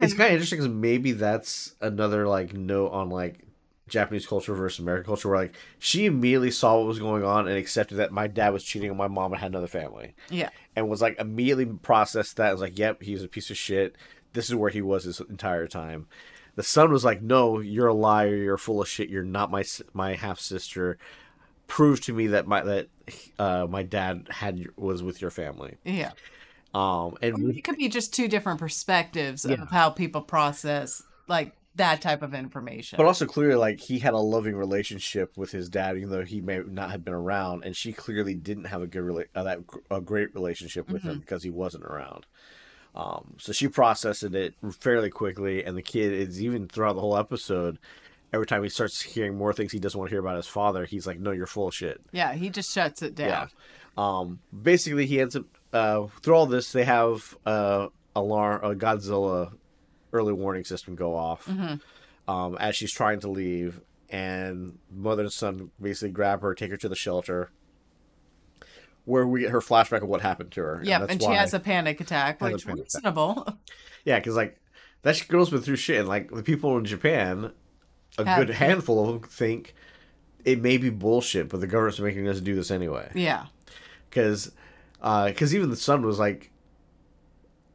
it's 0.00 0.12
um 0.12 0.18
kind 0.18 0.28
of 0.28 0.32
interesting 0.34 0.58
because 0.58 0.72
maybe 0.72 1.12
that's 1.12 1.74
another 1.80 2.26
like 2.26 2.54
note 2.54 2.90
on 2.90 3.08
like 3.10 3.46
Japanese 3.88 4.26
culture 4.26 4.54
versus 4.54 4.80
American 4.80 5.06
culture, 5.06 5.28
where 5.28 5.38
like 5.38 5.54
she 5.78 6.06
immediately 6.06 6.50
saw 6.50 6.78
what 6.78 6.86
was 6.86 6.98
going 6.98 7.24
on 7.24 7.46
and 7.46 7.56
accepted 7.56 7.96
that 7.96 8.10
my 8.10 8.26
dad 8.26 8.50
was 8.50 8.64
cheating 8.64 8.90
on 8.90 8.96
my 8.96 9.08
mom 9.08 9.32
and 9.32 9.40
had 9.40 9.50
another 9.50 9.66
family, 9.66 10.14
yeah. 10.30 10.48
and 10.74 10.88
was 10.88 11.02
like 11.02 11.18
immediately 11.20 11.66
processed 11.66 12.36
that 12.36 12.46
and 12.50 12.54
was 12.54 12.62
like, 12.62 12.78
"Yep, 12.78 13.02
he's 13.02 13.22
a 13.22 13.28
piece 13.28 13.50
of 13.50 13.56
shit. 13.56 13.96
This 14.32 14.48
is 14.48 14.54
where 14.54 14.70
he 14.70 14.80
was 14.80 15.04
his 15.04 15.20
entire 15.20 15.66
time." 15.66 16.06
The 16.54 16.62
son 16.62 16.90
was 16.90 17.04
like, 17.04 17.22
"No, 17.22 17.60
you're 17.60 17.88
a 17.88 17.94
liar. 17.94 18.34
You're 18.34 18.58
full 18.58 18.80
of 18.80 18.88
shit. 18.88 19.08
You're 19.08 19.24
not 19.24 19.50
my 19.50 19.64
my 19.92 20.14
half 20.14 20.40
sister. 20.40 20.98
Prove 21.72 22.02
to 22.02 22.12
me 22.12 22.26
that 22.26 22.46
my 22.46 22.60
that 22.62 22.88
uh, 23.38 23.66
my 23.66 23.82
dad 23.82 24.26
had 24.28 24.66
was 24.76 25.02
with 25.02 25.22
your 25.22 25.30
family." 25.30 25.78
Yeah. 25.84 26.12
Um, 26.74 27.16
and 27.22 27.56
It 27.56 27.64
could 27.64 27.78
be 27.78 27.88
just 27.88 28.12
two 28.14 28.28
different 28.28 28.60
perspectives 28.60 29.46
Yeah. 29.48 29.62
of 29.62 29.70
how 29.70 29.88
people 29.88 30.20
process 30.20 31.02
like 31.28 31.54
that 31.76 32.02
type 32.02 32.20
of 32.20 32.34
information. 32.34 32.98
But 32.98 33.06
also 33.06 33.24
clearly, 33.24 33.54
like 33.54 33.80
he 33.80 33.98
had 34.00 34.12
a 34.12 34.18
loving 34.18 34.54
relationship 34.54 35.38
with 35.38 35.50
his 35.50 35.70
dad, 35.70 35.96
even 35.96 36.10
though 36.10 36.24
he 36.26 36.42
may 36.42 36.58
not 36.58 36.90
have 36.90 37.02
been 37.06 37.14
around, 37.14 37.64
and 37.64 37.74
she 37.74 37.94
clearly 37.94 38.34
didn't 38.34 38.64
have 38.64 38.82
a 38.82 38.86
good 38.86 39.02
rela- 39.04 39.28
uh, 39.34 39.42
that 39.44 39.60
a 39.90 40.02
great 40.02 40.34
relationship 40.34 40.90
with 40.90 41.02
him 41.02 41.20
because 41.20 41.42
he 41.42 41.48
wasn't 41.50 41.84
around. 41.84 42.26
Um, 42.94 43.36
so 43.38 43.52
she 43.52 43.68
processed 43.68 44.22
it 44.22 44.54
fairly 44.78 45.08
quickly, 45.08 45.64
and 45.64 45.74
the 45.78 45.82
kid 45.82 46.12
is 46.12 46.42
even 46.42 46.68
throughout 46.68 46.92
the 46.96 47.00
whole 47.00 47.16
episode. 47.16 47.78
Every 48.32 48.46
time 48.46 48.62
he 48.62 48.68
starts 48.68 49.02
hearing 49.02 49.36
more 49.36 49.52
things 49.52 49.72
he 49.72 49.78
doesn't 49.78 49.98
want 49.98 50.08
to 50.08 50.14
hear 50.14 50.20
about 50.20 50.36
his 50.36 50.46
father, 50.46 50.84
he's 50.86 51.06
like, 51.06 51.20
"No, 51.20 51.32
you're 51.32 51.46
full 51.46 51.68
of 51.68 51.74
shit." 51.74 52.00
yeah, 52.12 52.32
he 52.32 52.48
just 52.50 52.72
shuts 52.72 53.02
it 53.02 53.14
down. 53.14 53.28
Yeah. 53.28 53.46
Um, 53.96 54.40
basically, 54.62 55.06
he 55.06 55.20
ends 55.20 55.36
up 55.36 55.44
uh, 55.72 56.06
through 56.22 56.34
all 56.34 56.46
this. 56.46 56.72
They 56.72 56.84
have 56.84 57.36
uh, 57.44 57.88
alarm 58.16 58.64
a 58.64 58.74
Godzilla 58.74 59.52
early 60.12 60.32
warning 60.32 60.64
system 60.64 60.94
go 60.94 61.14
off 61.16 61.48
um, 62.28 62.56
as 62.58 62.76
she's 62.76 62.92
trying 62.92 63.20
to 63.20 63.28
leave, 63.30 63.80
and 64.10 64.78
mother 64.90 65.22
and 65.22 65.32
son 65.32 65.70
basically 65.80 66.10
grab 66.10 66.42
her, 66.42 66.54
take 66.54 66.70
her 66.70 66.76
to 66.76 66.88
the 66.88 66.96
shelter, 66.96 67.50
where 69.04 69.26
we 69.26 69.40
get 69.40 69.50
her 69.50 69.60
flashback 69.60 70.02
of 70.02 70.08
what 70.08 70.20
happened 70.20 70.52
to 70.52 70.60
her. 70.60 70.80
Yeah, 70.84 71.00
that's 71.00 71.12
and 71.12 71.22
she 71.22 71.30
has 71.30 71.54
a 71.54 71.60
panic 71.60 72.00
attack, 72.00 72.40
which 72.40 72.66
panic 72.66 72.86
attack. 72.86 72.94
reasonable. 72.94 73.58
yeah, 74.04 74.18
because 74.18 74.36
like 74.36 74.60
that 75.02 75.22
girl's 75.28 75.50
been 75.50 75.62
through 75.62 75.76
shit, 75.76 76.00
and 76.00 76.08
like 76.08 76.30
the 76.30 76.42
people 76.42 76.76
in 76.78 76.84
Japan, 76.84 77.52
a 78.18 78.24
Have- 78.26 78.46
good 78.46 78.54
handful 78.54 79.00
of 79.00 79.20
them 79.20 79.28
think 79.28 79.74
it 80.44 80.60
may 80.60 80.76
be 80.76 80.90
bullshit, 80.90 81.48
but 81.48 81.60
the 81.60 81.66
government's 81.66 82.00
making 82.00 82.28
us 82.28 82.40
do 82.40 82.54
this 82.54 82.70
anyway. 82.70 83.10
yeah. 83.14 83.46
because 84.10 84.52
because 85.00 85.54
even 85.54 85.70
the 85.70 85.76
son 85.76 86.04
was 86.04 86.18
like 86.18 86.50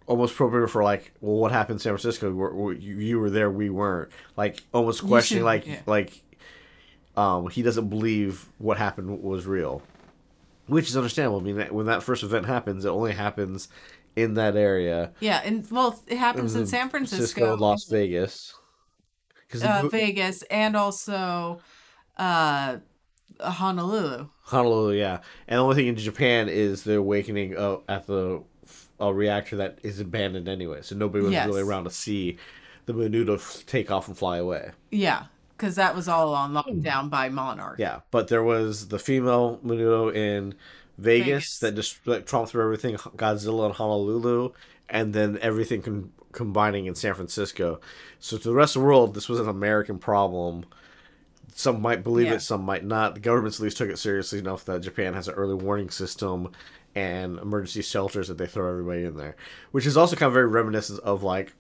almost 0.05 0.33
appropriate 0.33 0.69
for 0.69 0.83
like 0.83 1.11
well 1.19 1.35
what 1.35 1.51
happened 1.51 1.75
in 1.75 1.79
san 1.79 1.91
francisco? 1.91 2.31
We're- 2.31 2.53
we 2.55 2.77
you, 2.77 2.97
you 2.97 3.19
were 3.19 3.29
there 3.29 3.51
we 3.51 3.69
weren't. 3.69 4.09
Like 4.37 4.63
almost 4.73 5.05
questioning 5.05 5.43
like 5.43 5.65
yeah. 5.67 5.81
like 5.85 6.23
um 7.17 7.49
he 7.49 7.61
doesn't 7.61 7.89
believe 7.89 8.45
what 8.57 8.77
happened 8.77 9.21
was 9.21 9.45
real. 9.45 9.81
Which 10.67 10.89
is 10.89 10.97
understandable. 10.97 11.39
I 11.39 11.43
mean 11.43 11.57
that, 11.57 11.71
when 11.73 11.85
that 11.87 12.03
first 12.03 12.23
event 12.23 12.45
happens 12.45 12.85
it 12.85 12.89
only 12.89 13.13
happens 13.13 13.67
in 14.15 14.33
that 14.33 14.55
area. 14.55 15.11
Yeah, 15.19 15.41
and 15.45 15.69
well, 15.69 16.01
it 16.07 16.17
happens 16.17 16.55
in 16.55 16.65
San 16.65 16.89
Francisco, 16.89 17.55
las 17.55 17.85
vegas 17.85 18.53
because 19.47 19.63
uh, 19.63 19.87
Vegas, 19.89 20.43
and 20.43 20.75
also 20.75 21.59
uh, 22.17 22.77
Honolulu. 23.39 24.27
Honolulu, 24.43 24.93
yeah. 24.93 25.19
And 25.47 25.57
the 25.59 25.63
only 25.63 25.75
thing 25.75 25.87
in 25.87 25.95
Japan 25.95 26.49
is 26.49 26.83
the 26.83 26.95
awakening 26.97 27.57
uh, 27.57 27.77
at 27.87 28.07
the 28.07 28.43
uh, 28.99 29.13
reactor 29.13 29.57
that 29.57 29.79
is 29.83 29.99
abandoned 29.99 30.47
anyway. 30.47 30.81
So 30.81 30.95
nobody 30.95 31.23
was 31.23 31.33
Yes. 31.33 31.47
really 31.47 31.61
around 31.61 31.83
to 31.85 31.89
see 31.91 32.37
the 32.85 32.93
Menudo 32.93 33.35
f- 33.35 33.63
take 33.65 33.91
off 33.91 34.07
and 34.07 34.17
fly 34.17 34.37
away. 34.37 34.71
Yeah, 34.91 35.25
because 35.55 35.75
that 35.75 35.95
was 35.95 36.07
all 36.07 36.33
on 36.33 36.53
lockdown 36.53 37.09
by 37.09 37.29
Monarch. 37.29 37.79
Yeah, 37.79 37.99
but 38.11 38.27
there 38.29 38.43
was 38.43 38.87
the 38.87 38.99
female 38.99 39.59
Menudo 39.63 40.13
in 40.15 40.55
Vegas, 40.97 41.25
Vegas. 41.27 41.59
that 41.59 41.75
just 41.75 42.07
like, 42.07 42.25
tromped 42.25 42.49
through 42.49 42.63
everything, 42.63 42.95
Godzilla 42.95 43.67
in 43.67 43.73
Honolulu, 43.73 44.53
and 44.89 45.13
then 45.13 45.37
everything 45.41 45.81
com- 45.81 46.11
combining 46.37 46.85
in 46.85 46.93
San 46.93 47.15
Francisco. 47.15 47.81
So 48.19 48.37
to 48.37 48.43
the 48.43 48.53
rest 48.53 48.75
of 48.75 48.83
the 48.83 48.87
world, 48.87 49.15
this 49.15 49.27
was 49.27 49.39
an 49.39 49.49
American 49.49 49.97
problem. 49.97 50.65
Some 51.55 51.81
might 51.81 52.03
believe 52.03 52.27
Yeah. 52.27 52.33
it, 52.35 52.41
some 52.41 52.61
might 52.61 52.85
not. 52.85 53.15
The 53.15 53.19
governments 53.21 53.59
at 53.59 53.63
least 53.63 53.77
took 53.77 53.89
it 53.89 53.97
seriously 53.97 54.37
enough 54.37 54.63
that 54.65 54.81
Japan 54.81 55.15
has 55.15 55.27
an 55.27 55.33
early 55.33 55.55
warning 55.55 55.89
system 55.89 56.51
and 56.93 57.39
emergency 57.39 57.81
shelters 57.81 58.27
that 58.27 58.37
they 58.37 58.45
throw 58.45 58.69
everybody 58.69 59.03
in 59.03 59.17
there, 59.17 59.35
which 59.71 59.87
is 59.87 59.97
also 59.97 60.15
kind 60.15 60.27
of 60.27 60.33
very 60.35 60.45
reminiscent 60.47 60.99
of 60.99 61.23
like 61.23 61.53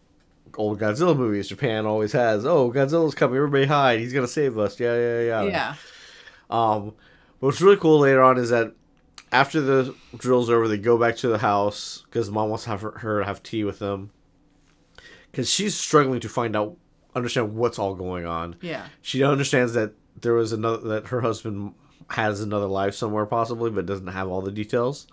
old 0.57 0.79
Godzilla 0.79 1.17
movies. 1.17 1.47
Japan 1.49 1.87
always 1.87 2.11
has, 2.11 2.45
oh, 2.45 2.71
Godzilla's 2.71 3.15
coming, 3.15 3.35
everybody 3.37 3.65
hide, 3.65 3.99
he's 3.99 4.13
gonna 4.13 4.27
save 4.27 4.59
us, 4.59 4.79
yeah, 4.79 4.93
yeah, 4.95 5.21
yeah. 5.21 5.43
Yeah. 5.43 5.75
Um, 6.51 6.93
but 7.39 7.47
what's 7.47 7.61
really 7.61 7.77
cool 7.77 7.97
later 7.99 8.21
on 8.21 8.37
is 8.37 8.51
that 8.51 8.73
after 9.31 9.59
the 9.59 9.95
drill's 10.15 10.51
over, 10.51 10.67
they 10.67 10.77
go 10.77 10.99
back 10.99 11.15
to 11.17 11.27
the 11.29 11.39
house 11.39 12.03
because 12.05 12.29
mom 12.29 12.49
wants 12.49 12.65
to 12.65 12.69
have 12.69 12.81
her, 12.81 12.91
her 12.99 13.23
have 13.23 13.41
tea 13.41 13.63
with 13.63 13.79
them 13.79 14.11
because 15.37 15.51
she's 15.51 15.75
struggling 15.75 16.19
to 16.19 16.27
find 16.27 16.55
out, 16.55 16.75
understand 17.13 17.53
what's 17.53 17.77
all 17.77 17.93
going 17.93 18.25
on. 18.25 18.55
Yeah. 18.59 18.87
She 19.03 19.23
understands 19.23 19.73
that 19.73 19.93
there 20.19 20.33
was 20.33 20.51
another 20.51 20.79
that 20.87 21.09
her 21.09 21.21
husband 21.21 21.75
has 22.09 22.41
another 22.41 22.65
life 22.65 22.95
somewhere 22.95 23.27
possibly, 23.27 23.69
but 23.69 23.85
doesn't 23.85 24.07
have 24.07 24.29
all 24.29 24.41
the 24.41 24.51
details 24.51 25.05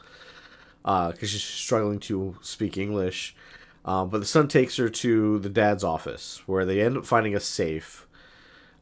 because 0.83 1.29
she's 1.29 1.43
struggling 1.43 2.01
to 2.01 2.39
speak 2.41 2.79
English. 2.79 3.37
Um, 3.85 4.09
but 4.09 4.21
the 4.21 4.25
son 4.25 4.49
takes 4.49 4.79
her 4.79 4.89
to 4.89 5.41
the 5.41 5.51
dad's 5.51 5.85
office 5.85 6.41
where 6.47 6.65
they 6.65 6.81
end 6.81 6.97
up 6.97 7.05
finding 7.05 7.35
a 7.35 7.41
safe 7.41 8.07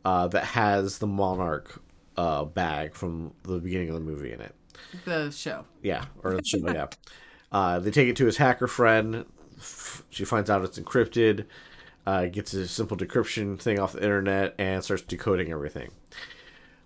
uh, 0.04 0.28
that 0.28 0.44
has 0.44 0.98
the 0.98 1.08
monarch 1.08 1.82
uh, 2.16 2.44
bag 2.44 2.94
from 2.94 3.34
the 3.42 3.58
beginning 3.58 3.88
of 3.88 3.94
the 3.94 4.00
movie 4.00 4.32
in 4.32 4.40
it. 4.40 4.54
The 5.04 5.32
show. 5.32 5.64
Yeah, 5.82 6.04
or 6.22 6.36
the 6.36 6.44
show, 6.44 6.58
yeah. 6.72 6.86
Uh, 7.50 7.80
they 7.80 7.90
take 7.90 8.08
it 8.08 8.14
to 8.18 8.26
his 8.26 8.36
hacker 8.36 8.68
friend. 8.68 9.24
She 10.10 10.24
finds 10.24 10.50
out 10.50 10.64
it's 10.64 10.78
encrypted, 10.78 11.46
uh, 12.06 12.26
gets 12.26 12.52
a 12.54 12.66
simple 12.68 12.96
decryption 12.96 13.58
thing 13.58 13.78
off 13.78 13.92
the 13.92 14.02
internet, 14.02 14.54
and 14.58 14.82
starts 14.82 15.02
decoding 15.02 15.50
everything. 15.52 15.90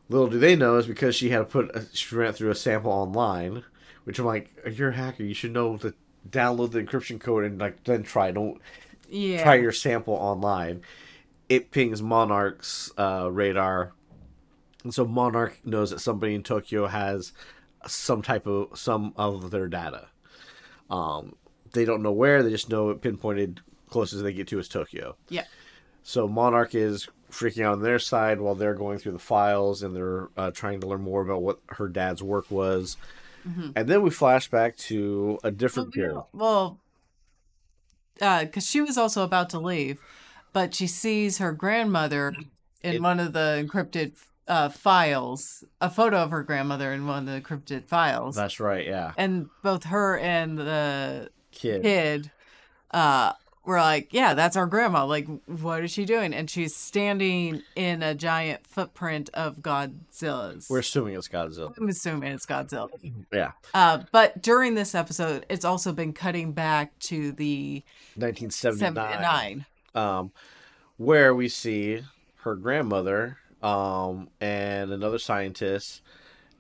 Little 0.09 0.29
do 0.29 0.39
they 0.39 0.55
know 0.57 0.77
is 0.77 0.87
because 0.87 1.17
she 1.17 1.31
had 1.31 1.39
to 1.39 1.45
put 1.45 1.75
a, 1.75 1.85
she 1.93 2.15
ran 2.15 2.33
through 2.33 2.51
a 2.51 2.55
sample 2.55 2.93
online, 2.93 3.65
which 4.05 4.19
I'm 4.19 4.25
like, 4.27 4.51
you're 4.73 4.91
a 4.91 4.95
hacker. 4.95 5.25
You 5.25 5.35
should 5.35 5.53
know 5.53 5.77
to 5.79 5.95
download 6.29 6.71
the 6.73 6.83
encryption 6.83 7.21
code 7.21 7.45
and 7.45 7.59
like 7.59 7.83
then 7.85 8.03
try. 8.05 8.31
Don't 8.31 8.61
Yeah. 9.09 9.43
try 9.43 9.55
your 9.57 9.73
sample 9.73 10.15
online. 10.15 10.83
It 11.49 11.71
pings 11.71 12.03
Monarch's 12.03 12.93
uh, 12.99 13.29
radar, 13.33 13.93
and 14.85 14.93
so 14.95 15.05
Monarch 15.07 15.59
knows 15.65 15.91
that 15.91 16.01
somebody 16.01 16.35
in 16.35 16.43
Tokyo 16.43 16.87
has 16.89 17.33
some 17.87 18.23
type 18.23 18.47
of 18.47 18.77
some 18.79 19.13
of 19.17 19.51
their 19.51 19.69
data. 19.69 20.09
Um, 20.91 21.37
they 21.77 21.85
don't 21.85 22.03
know 22.03 22.11
where; 22.13 22.43
they 22.43 22.51
just 22.51 22.69
know 22.69 22.91
it 22.91 23.01
pinpointed 23.01 23.61
closest 23.89 24.25
they 24.25 24.33
get 24.33 24.49
to 24.49 24.59
is 24.59 24.69
Tokyo. 24.69 25.17
Yeah. 25.29 25.45
So 26.03 26.27
Monarch 26.27 26.75
is 26.75 27.09
freaking 27.31 27.65
out 27.65 27.75
on 27.75 27.83
their 27.83 27.99
side 28.01 28.41
while 28.41 28.55
they're 28.57 28.75
going 28.75 28.99
through 28.99 29.13
the 29.13 29.19
files 29.19 29.83
and 29.83 29.95
they're 29.95 30.29
uh, 30.37 30.51
trying 30.53 30.81
to 30.81 30.87
learn 30.87 31.03
more 31.03 31.21
about 31.23 31.43
what 31.43 31.61
her 31.71 31.89
dad's 31.89 32.23
work 32.23 32.51
was. 32.51 32.97
And 33.77 33.87
then 33.89 34.03
we 34.03 34.11
flash 34.11 34.49
back 34.51 34.77
to 34.91 35.39
a 35.45 35.53
different 35.53 35.93
period. 35.95 36.21
Well, 36.33 36.81
uh 38.21 38.45
because 38.45 38.67
she 38.67 38.81
was 38.81 38.99
also 38.99 39.23
about 39.23 39.51
to 39.51 39.61
leave, 39.61 40.01
but 40.53 40.75
she 40.75 40.87
sees 40.89 41.39
her 41.39 41.53
grandmother 41.53 42.35
in 42.83 42.95
It- 42.95 43.03
one 43.03 43.21
of 43.21 43.33
the 43.33 43.65
encrypted 43.65 44.17
uh, 44.49 44.69
files, 44.69 45.65
a 45.81 45.91
photo 45.91 46.19
of 46.19 46.31
her 46.31 46.43
grandmother 46.45 46.93
in 46.93 47.07
one 47.07 47.29
of 47.29 47.35
the 47.35 47.41
encrypted 47.41 47.87
files, 47.89 48.37
That's 48.37 48.61
right, 48.61 48.87
yeah. 48.87 49.13
and 49.17 49.49
both 49.63 49.85
her 49.85 50.17
and 50.19 50.57
the 50.59 51.31
Kid. 51.57 51.83
kid 51.83 52.31
uh, 52.93 53.33
we're 53.65 53.81
like, 53.81 54.13
yeah, 54.13 54.35
that's 54.35 54.57
our 54.57 54.67
grandma. 54.67 55.05
Like, 55.05 55.27
what 55.47 55.83
is 55.83 55.91
she 55.91 56.05
doing? 56.05 56.33
And 56.33 56.49
she's 56.49 56.75
standing 56.77 57.63
in 57.75 58.01
a 58.03 58.15
giant 58.15 58.65
footprint 58.65 59.29
of 59.35 59.57
Godzilla's. 59.57 60.69
We're 60.71 60.79
assuming 60.79 61.17
it's 61.17 61.27
Godzilla. 61.27 61.75
I'm 61.77 61.89
assuming 61.89 62.33
it's 62.33 62.47
Godzilla. 62.47 62.89
Yeah, 63.33 63.53
Uh, 63.75 64.05
but 64.13 64.41
during 64.41 64.77
this 64.77 64.95
episode, 64.95 65.45
it's 65.49 65.65
also 65.65 65.93
been 65.93 66.13
cutting 66.13 66.53
back 66.53 66.97
to 67.01 67.33
the 67.33 67.83
1979. 68.15 69.67
um, 69.97 70.31
where 70.97 71.35
we 71.35 71.49
see 71.49 72.03
her 72.43 72.55
grandmother 72.55 73.39
um, 73.63 74.29
and 74.41 74.93
another 74.93 75.19
scientist 75.19 76.03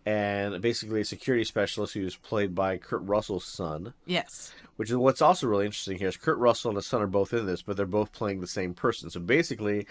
and 0.07 0.63
basically 0.63 1.01
a 1.01 1.05
security 1.05 1.45
specialist 1.45 1.93
who's 1.95 2.17
played 2.17 2.55
by 2.55 2.79
Kurt 2.79 3.03
Russell's 3.03 3.45
son. 3.45 3.93
Yes. 4.07 4.55
Which 4.77 4.89
is 4.91 4.97
what's 4.97 5.21
also 5.21 5.47
really 5.49 5.67
interesting 5.67 5.99
here 5.99 6.09
is 6.09 6.17
Kurt 6.17 6.39
Russell 6.39 6.71
and 6.71 6.77
his 6.77 6.87
son 6.87 7.03
are 7.03 7.07
both 7.09 7.33
in 7.33 7.45
this, 7.47 7.63
but 7.63 7.77
they're 7.77 7.87
both 7.87 8.13
playing 8.13 8.41
the 8.41 8.47
same 8.47 8.73
person. 8.73 9.11
So 9.11 9.19
basically, 9.21 9.87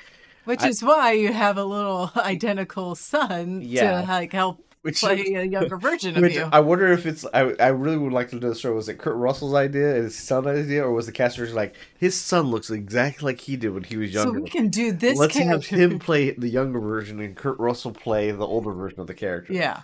Which 0.46 0.62
I- 0.62 0.70
is 0.70 0.82
why 0.82 1.12
you 1.12 1.34
have 1.34 1.58
a 1.58 1.66
little 1.66 2.12
identical 2.16 2.96
son 2.96 3.62
Yeah. 3.62 4.02
to 4.02 4.08
like 4.08 4.32
help 4.32 4.62
which 4.84 5.00
play 5.00 5.34
a 5.34 5.44
younger 5.44 5.78
version 5.78 6.24
of 6.24 6.32
you. 6.32 6.48
I 6.54 6.60
wonder 6.60 6.92
if 6.92 7.08
it's. 7.08 7.26
I, 7.34 7.56
I 7.60 7.70
really 7.70 7.98
would 7.98 8.14
like 8.14 8.30
to 8.30 8.36
know 8.36 8.50
the 8.50 8.54
story. 8.56 8.76
Was 8.76 8.88
it 8.88 9.00
Kurt 9.00 9.16
Russell's 9.16 9.56
idea 9.56 9.96
and 9.96 10.04
his 10.04 10.16
son's 10.16 10.46
idea, 10.46 10.84
or 10.86 10.92
was 10.92 11.08
the 11.08 11.12
casters 11.12 11.56
like 11.56 11.74
his 11.98 12.16
son 12.16 12.52
looks 12.52 12.70
exactly 12.70 13.26
like 13.26 13.42
he 13.42 13.56
did 13.58 13.70
when 13.72 13.84
he 13.84 13.98
was 13.98 14.14
younger? 14.14 14.38
so 14.38 14.44
we 14.44 14.48
can 14.48 14.68
do 14.70 14.92
this 14.92 15.18
Let's 15.18 15.36
have 15.38 15.66
him 15.66 15.98
play 15.98 16.30
the 16.32 16.48
younger 16.50 16.80
version 16.80 17.20
and 17.20 17.36
Kurt 17.36 17.58
Russell 17.58 17.94
play 17.94 18.30
the 18.30 18.46
older 18.46 18.72
version 18.74 19.00
of 19.00 19.08
the 19.08 19.16
character. 19.16 19.54
Yeah. 19.54 19.82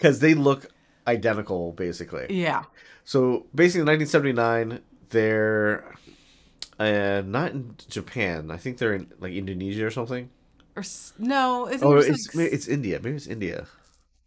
Because 0.00 0.20
they 0.20 0.32
look 0.32 0.66
identical, 1.06 1.72
basically. 1.72 2.26
Yeah. 2.30 2.64
So 3.04 3.46
basically, 3.54 3.82
in 3.82 3.86
1979, 4.00 4.80
they're 5.10 5.84
uh, 6.78 7.22
not 7.26 7.52
in 7.52 7.76
Japan. 7.88 8.50
I 8.50 8.56
think 8.56 8.78
they're 8.78 8.94
in 8.94 9.12
like 9.20 9.34
Indonesia 9.34 9.84
or 9.84 9.90
something. 9.90 10.30
Or 10.76 10.82
no, 11.18 11.66
I 11.66 11.70
think 11.72 11.84
Oh, 11.84 11.96
it's, 11.98 12.08
it's 12.08 12.34
like, 12.34 12.52
it's 12.52 12.68
India. 12.68 12.98
Maybe 13.02 13.16
it's 13.16 13.26
India. 13.26 13.66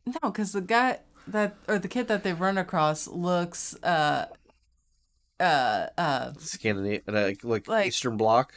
no, 0.05 0.29
because 0.29 0.51
the 0.51 0.61
guy 0.61 0.99
that 1.27 1.55
or 1.67 1.79
the 1.79 1.87
kid 1.87 2.07
that 2.09 2.23
they've 2.23 2.39
run 2.39 2.57
across 2.57 3.07
looks 3.07 3.75
uh 3.81 4.25
uh 5.39 5.87
uh 5.97 6.33
Scandinavia, 6.37 7.01
like, 7.07 7.43
like 7.43 7.67
Like- 7.67 7.87
Eastern 7.87 8.17
Bloc. 8.17 8.53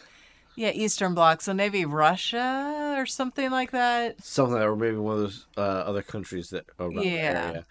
Yeah 0.57 0.71
Eastern 0.71 1.15
Bloc, 1.15 1.41
so 1.43 1.55
maybe 1.55 1.85
Russia 1.85 2.95
or 2.99 3.07
something 3.07 3.51
like 3.51 3.71
that. 3.71 4.23
something 4.25 4.57
or 4.59 4.75
maybe 4.77 4.97
one 4.97 5.15
of 5.15 5.21
those 5.21 5.47
uh, 5.57 5.61
other 5.61 6.03
countries 6.03 6.51
that 6.51 6.65
around 6.81 6.95
the 6.95 7.05
Yeah. 7.05 7.51
area. 7.53 7.67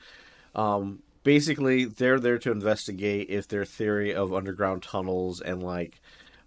Um, 0.54 1.04
basically, 1.24 1.86
they're 1.86 2.20
there 2.20 2.38
to 2.40 2.52
investigate 2.52 3.30
if 3.30 3.48
their 3.48 3.66
theory 3.66 4.14
of 4.14 4.34
underground 4.34 4.84
tunnels 4.84 5.42
and 5.42 5.62
like 5.62 6.00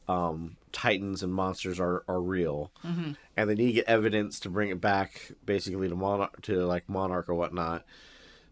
um, 0.08 0.56
titans 0.72 1.22
and 1.22 1.34
monsters 1.34 1.78
are, 1.78 2.02
are 2.08 2.20
real, 2.22 2.72
Mhm. 2.82 3.16
and 3.36 3.50
they 3.50 3.54
need 3.54 3.66
to 3.66 3.72
get 3.72 3.84
evidence 3.86 4.40
to 4.40 4.48
bring 4.48 4.70
it 4.70 4.80
back, 4.80 5.32
basically 5.44 5.88
to 5.90 5.94
monarch 5.94 6.40
to 6.42 6.64
like 6.64 6.88
monarch 6.88 7.28
or 7.28 7.34
whatnot. 7.34 7.84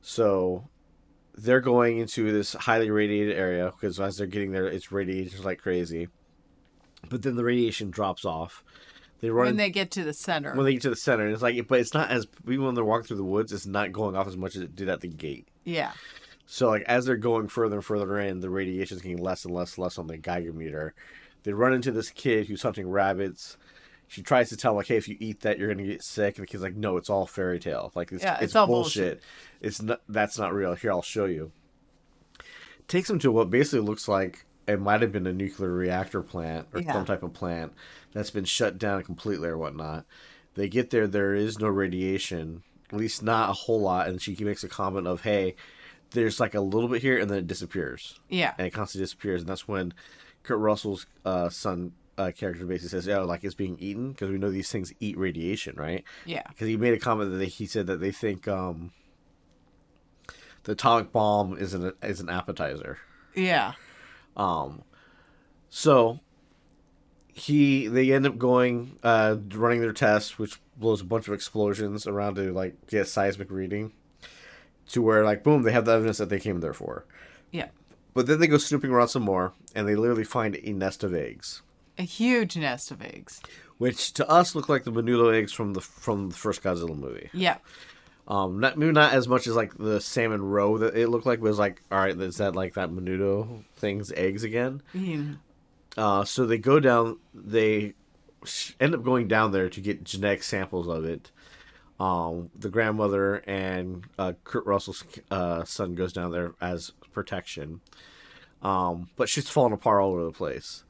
So 0.02 0.68
they're 1.34 1.60
going 1.60 1.98
into 1.98 2.30
this 2.32 2.52
highly 2.52 2.90
radiated 2.90 3.36
area 3.36 3.70
because 3.70 3.98
as 3.98 4.18
they're 4.18 4.26
getting 4.26 4.52
there, 4.52 4.66
it's 4.66 4.92
radiated 4.92 5.44
like 5.44 5.58
crazy. 5.60 6.08
But 7.08 7.22
then 7.22 7.36
the 7.36 7.44
radiation 7.44 7.90
drops 7.90 8.24
off. 8.24 8.64
They 9.20 9.30
run 9.30 9.46
When 9.46 9.56
they 9.56 9.70
get 9.70 9.90
to 9.92 10.04
the 10.04 10.12
center. 10.12 10.54
when 10.54 10.64
they 10.66 10.72
get 10.74 10.82
to 10.82 10.90
the 10.90 10.96
center, 10.96 11.24
and 11.24 11.32
it's 11.32 11.42
like, 11.42 11.66
but 11.68 11.80
it's 11.80 11.94
not 11.94 12.10
as 12.10 12.26
even 12.46 12.64
when 12.66 12.74
they're 12.74 12.84
walking 12.84 13.06
through 13.06 13.16
the 13.16 13.24
woods, 13.24 13.52
it's 13.52 13.66
not 13.66 13.92
going 13.92 14.14
off 14.16 14.26
as 14.26 14.36
much 14.36 14.56
as 14.56 14.62
it 14.62 14.76
did 14.76 14.88
at 14.88 15.00
the 15.00 15.08
gate. 15.08 15.48
yeah. 15.64 15.92
So 16.48 16.68
like 16.68 16.82
as 16.82 17.06
they're 17.06 17.16
going 17.16 17.48
further 17.48 17.74
and 17.76 17.84
further 17.84 18.18
in, 18.20 18.38
the 18.40 18.48
radiation's 18.50 19.02
getting 19.02 19.18
less 19.18 19.44
and 19.44 19.52
less 19.52 19.76
and 19.76 19.82
less 19.82 19.98
on 19.98 20.06
the 20.06 20.16
Geiger 20.16 20.52
meter. 20.52 20.94
They 21.42 21.52
run 21.52 21.72
into 21.72 21.90
this 21.90 22.10
kid 22.10 22.46
who's 22.46 22.62
hunting 22.62 22.88
rabbits. 22.88 23.56
She 24.06 24.22
tries 24.22 24.50
to 24.50 24.56
tell 24.56 24.70
him, 24.70 24.76
like, 24.76 24.86
hey, 24.86 24.96
if 24.96 25.08
you 25.08 25.16
eat 25.18 25.40
that, 25.40 25.58
you're 25.58 25.66
gonna 25.68 25.82
get 25.84 26.04
sick. 26.04 26.38
And 26.38 26.44
the 26.44 26.46
kid's 26.46 26.62
like, 26.62 26.76
no, 26.76 26.96
it's 26.98 27.10
all 27.10 27.26
fairy 27.26 27.58
tale. 27.58 27.90
Like 27.96 28.12
it's, 28.12 28.22
Yeah, 28.22 28.34
it's, 28.34 28.44
it's 28.44 28.54
all 28.56 28.68
bullshit. 28.68 29.22
It's 29.60 29.82
not. 29.82 30.02
That's 30.08 30.38
not 30.38 30.54
real. 30.54 30.74
Here, 30.74 30.92
I'll 30.92 31.02
show 31.02 31.24
you. 31.24 31.50
Takes 32.86 33.08
them 33.08 33.18
to 33.18 33.32
what 33.32 33.50
basically 33.50 33.80
looks 33.80 34.06
like 34.06 34.45
it 34.66 34.80
might 34.80 35.00
have 35.02 35.12
been 35.12 35.26
a 35.26 35.32
nuclear 35.32 35.70
reactor 35.72 36.22
plant 36.22 36.66
or 36.74 36.80
Yeah. 36.80 36.92
some 36.92 37.04
type 37.04 37.22
of 37.22 37.32
plant 37.32 37.72
that's 38.12 38.30
been 38.30 38.44
shut 38.44 38.78
down 38.78 39.02
completely 39.04 39.48
or 39.48 39.56
whatnot. 39.58 40.04
They 40.54 40.68
get 40.68 40.90
there, 40.90 41.06
there 41.06 41.34
is 41.34 41.58
no 41.58 41.68
radiation, 41.68 42.62
at 42.92 42.98
least 42.98 43.22
not 43.22 43.50
a 43.50 43.52
whole 43.52 43.80
lot. 43.80 44.08
And 44.08 44.20
she 44.20 44.34
makes 44.42 44.64
a 44.64 44.68
comment 44.68 45.06
of, 45.06 45.20
hey, 45.22 45.54
there's 46.10 46.40
like 46.40 46.54
a 46.54 46.60
little 46.60 46.88
bit 46.88 47.02
here 47.02 47.18
and 47.18 47.30
then 47.30 47.38
it 47.38 47.46
disappears 47.46 48.18
Yeah. 48.28 48.54
and 48.58 48.66
it 48.66 48.70
constantly 48.70 49.04
disappears, 49.04 49.42
and 49.42 49.48
that's 49.48 49.68
when 49.68 49.92
Kurt 50.42 50.58
Russell's 50.58 51.06
uh, 51.24 51.48
son 51.48 51.92
uh, 52.18 52.30
character 52.34 52.64
basically 52.64 52.88
says, 52.88 53.08
"Oh, 53.08 53.24
like 53.26 53.44
it's 53.44 53.54
being 53.54 53.76
eaten 53.78 54.12
because 54.12 54.30
we 54.30 54.38
know 54.38 54.50
these 54.50 54.70
things 54.70 54.92
eat 55.00 55.18
radiation, 55.18 55.74
right?" 55.76 56.02
Yeah. 56.24 56.44
Because 56.48 56.68
he 56.68 56.76
made 56.78 56.94
a 56.94 56.98
comment 56.98 57.30
that 57.32 57.36
they, 57.36 57.46
he 57.46 57.66
said 57.66 57.86
that 57.88 58.00
they 58.00 58.10
think 58.12 58.48
um, 58.48 58.92
the 60.62 60.72
atomic 60.72 61.12
bomb 61.12 61.58
is 61.58 61.74
an 61.74 61.92
is 62.02 62.20
an 62.20 62.28
appetizer. 62.30 62.98
Yeah. 63.34 63.72
Um, 64.36 64.82
so 65.70 66.20
he 67.32 67.86
they 67.86 68.12
end 68.12 68.26
up 68.26 68.38
going 68.38 68.98
uh, 69.02 69.36
running 69.54 69.80
their 69.80 69.92
test, 69.92 70.38
which 70.38 70.60
blows 70.76 71.00
a 71.00 71.04
bunch 71.04 71.28
of 71.28 71.34
explosions 71.34 72.06
around 72.06 72.36
to 72.36 72.52
like 72.52 72.86
get 72.86 73.08
seismic 73.08 73.50
reading, 73.50 73.92
to 74.90 75.02
where 75.02 75.24
like 75.24 75.42
boom, 75.42 75.62
they 75.62 75.72
have 75.72 75.84
the 75.84 75.92
evidence 75.92 76.18
that 76.18 76.28
they 76.28 76.40
came 76.40 76.60
there 76.60 76.74
for. 76.74 77.04
Yeah. 77.50 77.68
But 78.14 78.26
then 78.26 78.40
they 78.40 78.46
go 78.46 78.56
snooping 78.58 78.90
around 78.90 79.08
some 79.08 79.22
more, 79.24 79.52
and 79.74 79.86
they 79.86 79.94
literally 79.94 80.24
find 80.24 80.56
a 80.62 80.72
nest 80.72 81.04
of 81.04 81.12
eggs, 81.14 81.60
A 81.98 82.02
huge 82.02 82.56
nest 82.56 82.90
of 82.90 83.02
eggs. 83.02 83.40
which 83.76 84.14
to 84.14 84.26
us 84.28 84.54
look 84.54 84.70
like 84.70 84.84
the 84.84 84.92
Menudo 84.92 85.34
eggs 85.34 85.52
from 85.52 85.74
the 85.74 85.82
from 85.82 86.30
the 86.30 86.34
first 86.34 86.62
Godzilla 86.62 86.96
movie. 86.96 87.28
Yeah. 87.34 87.58
Um, 88.28 88.58
not 88.58 88.76
maybe 88.76 88.92
not 88.92 89.12
as 89.12 89.28
much 89.28 89.46
as 89.46 89.54
like 89.54 89.76
the 89.78 90.00
salmon 90.00 90.42
roe 90.42 90.78
that 90.78 90.96
it 90.96 91.08
looked 91.08 91.26
like, 91.26 91.40
but 91.40 91.46
it 91.46 91.50
was 91.50 91.58
like, 91.58 91.82
all 91.92 91.98
right, 91.98 92.18
is 92.20 92.38
that 92.38 92.56
like 92.56 92.74
that 92.74 92.90
Menudo 92.90 93.62
thing's 93.76 94.10
eggs 94.12 94.42
again? 94.42 94.82
Mm. 94.94 95.38
Uh, 95.96 96.24
so 96.24 96.44
they 96.44 96.58
go 96.58 96.80
down. 96.80 97.18
They 97.32 97.94
end 98.80 98.94
up 98.94 99.04
going 99.04 99.28
down 99.28 99.52
there 99.52 99.68
to 99.68 99.80
get 99.80 100.04
genetic 100.04 100.42
samples 100.42 100.88
of 100.88 101.04
it. 101.04 101.30
Um, 101.98 102.50
the 102.54 102.68
grandmother 102.68 103.36
and 103.46 104.04
uh, 104.18 104.34
Kurt 104.44 104.66
Russell's 104.66 105.04
uh, 105.30 105.64
son 105.64 105.94
goes 105.94 106.12
down 106.12 106.32
there 106.32 106.52
as 106.60 106.92
protection. 107.12 107.80
Um, 108.60 109.08
but 109.16 109.28
she's 109.28 109.48
falling 109.48 109.72
apart 109.72 110.02
all 110.02 110.10
over 110.10 110.24
the 110.24 110.32
place. 110.32 110.84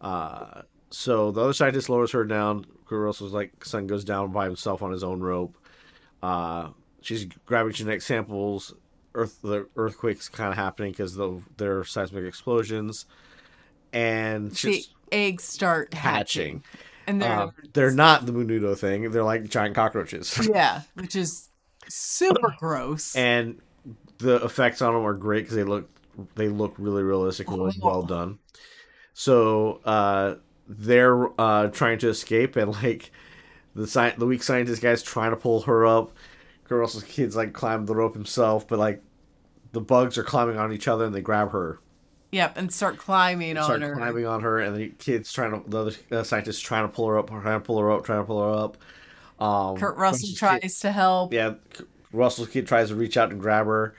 Uh, 0.00 0.62
so 0.90 1.30
the 1.30 1.42
other 1.42 1.52
scientist 1.52 1.88
lowers 1.88 2.12
her 2.12 2.24
down. 2.24 2.66
Kurt 2.86 3.00
Russell's 3.00 3.32
like 3.32 3.64
son 3.64 3.86
goes 3.86 4.04
down 4.04 4.32
by 4.32 4.44
himself 4.44 4.82
on 4.82 4.92
his 4.92 5.04
own 5.04 5.20
rope. 5.20 5.56
Uh, 6.26 6.70
she's 7.00 7.24
grabbing 7.46 7.72
genetic 7.72 8.02
samples. 8.02 8.74
Earth 9.14 9.40
the 9.42 9.66
earthquakes 9.76 10.28
kind 10.28 10.50
of 10.50 10.56
happening 10.56 10.92
because 10.92 11.14
the 11.14 11.40
there 11.56 11.78
are 11.78 11.84
seismic 11.84 12.24
explosions, 12.24 13.06
and 13.92 14.50
The 14.50 14.84
eggs 15.12 15.44
start 15.44 15.94
hatching. 15.94 16.62
hatching. 16.62 16.64
And 17.06 17.22
they're 17.22 17.30
Uh, 17.40 17.50
they're 17.72 17.90
not 17.92 18.26
the 18.26 18.32
Menudo 18.32 18.76
thing. 18.76 19.10
They're 19.12 19.22
like 19.22 19.44
giant 19.48 19.74
cockroaches. 19.74 20.48
yeah, 20.52 20.82
which 20.94 21.14
is 21.16 21.48
super 21.88 22.54
gross. 22.58 23.14
and 23.14 23.60
the 24.18 24.36
effects 24.44 24.82
on 24.82 24.92
them 24.94 25.04
are 25.04 25.14
great 25.14 25.42
because 25.44 25.56
they 25.56 25.64
look 25.64 25.88
they 26.34 26.48
look 26.48 26.74
really 26.78 27.02
realistic 27.02 27.48
and 27.48 27.72
well 27.82 28.02
done. 28.02 28.38
So 29.14 29.80
uh, 29.84 30.34
they're 30.68 31.28
uh, 31.40 31.68
trying 31.68 31.98
to 31.98 32.08
escape, 32.08 32.56
and 32.56 32.72
like 32.82 33.12
the 33.76 33.84
sci- 33.86 34.14
the 34.18 34.26
weak 34.26 34.42
scientist 34.42 34.82
guy's 34.82 35.02
trying 35.02 35.30
to 35.30 35.36
pull 35.36 35.60
her 35.62 35.86
up. 35.86 36.12
Kurt 36.64 36.80
Russell's 36.80 37.04
kid's 37.04 37.36
like 37.36 37.52
climbed 37.52 37.86
the 37.86 37.94
rope 37.94 38.14
himself, 38.14 38.66
but 38.66 38.78
like 38.78 39.02
the 39.72 39.80
bugs 39.80 40.18
are 40.18 40.24
climbing 40.24 40.56
on 40.58 40.72
each 40.72 40.88
other 40.88 41.04
and 41.04 41.14
they 41.14 41.20
grab 41.20 41.50
her, 41.52 41.78
yep, 42.32 42.56
and 42.56 42.72
start 42.72 42.96
climbing 42.96 43.54
start 43.56 43.76
on 43.76 43.80
her. 43.82 43.86
Start 43.88 43.98
climbing 43.98 44.26
on 44.26 44.40
her, 44.40 44.58
and 44.60 44.76
the 44.76 44.88
kid's 44.88 45.32
trying 45.32 45.62
to 45.62 45.68
the 45.70 45.78
other 45.78 45.92
uh, 46.10 46.22
scientist 46.24 46.64
trying 46.64 46.82
to 46.88 46.88
pull 46.92 47.06
her 47.08 47.18
up, 47.18 47.28
trying 47.28 47.42
to 47.44 47.60
pull 47.60 47.78
her 47.78 47.90
up, 47.92 48.04
trying 48.04 48.20
to 48.20 48.24
pull 48.24 48.42
her 48.42 48.50
up. 48.64 48.76
Um, 49.38 49.76
Kurt 49.76 49.96
Russell 49.96 50.00
Russell's 50.00 50.30
kid- 50.30 50.38
tries 50.38 50.78
to 50.80 50.90
help. 50.92 51.32
yeah, 51.32 51.54
Russell's 52.12 52.48
kid 52.48 52.66
tries 52.66 52.88
to 52.88 52.94
reach 52.94 53.16
out 53.18 53.30
and 53.30 53.38
grab 53.38 53.66
her, 53.66 53.94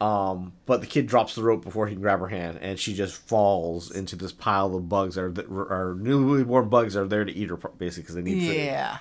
um, 0.00 0.54
but 0.64 0.80
the 0.80 0.86
kid 0.86 1.06
drops 1.06 1.34
the 1.34 1.42
rope 1.42 1.62
before 1.62 1.86
he 1.86 1.94
can 1.94 2.00
grab 2.02 2.20
her 2.20 2.28
hand, 2.28 2.58
and 2.62 2.78
she 2.80 2.94
just 2.94 3.14
falls 3.14 3.90
into 3.90 4.16
this 4.16 4.32
pile 4.32 4.74
of 4.74 4.88
bugs 4.88 5.16
that 5.16 5.24
are, 5.24 5.30
that 5.32 5.46
are 5.50 5.94
newly 6.00 6.42
born 6.42 6.68
bugs 6.70 6.94
that 6.94 7.02
are 7.02 7.06
there 7.06 7.24
to 7.24 7.32
eat 7.32 7.50
her, 7.50 7.56
basically, 7.56 8.02
because 8.02 8.14
they 8.14 8.22
need 8.22 8.46
food. 8.46 8.56
Yeah. 8.56 8.98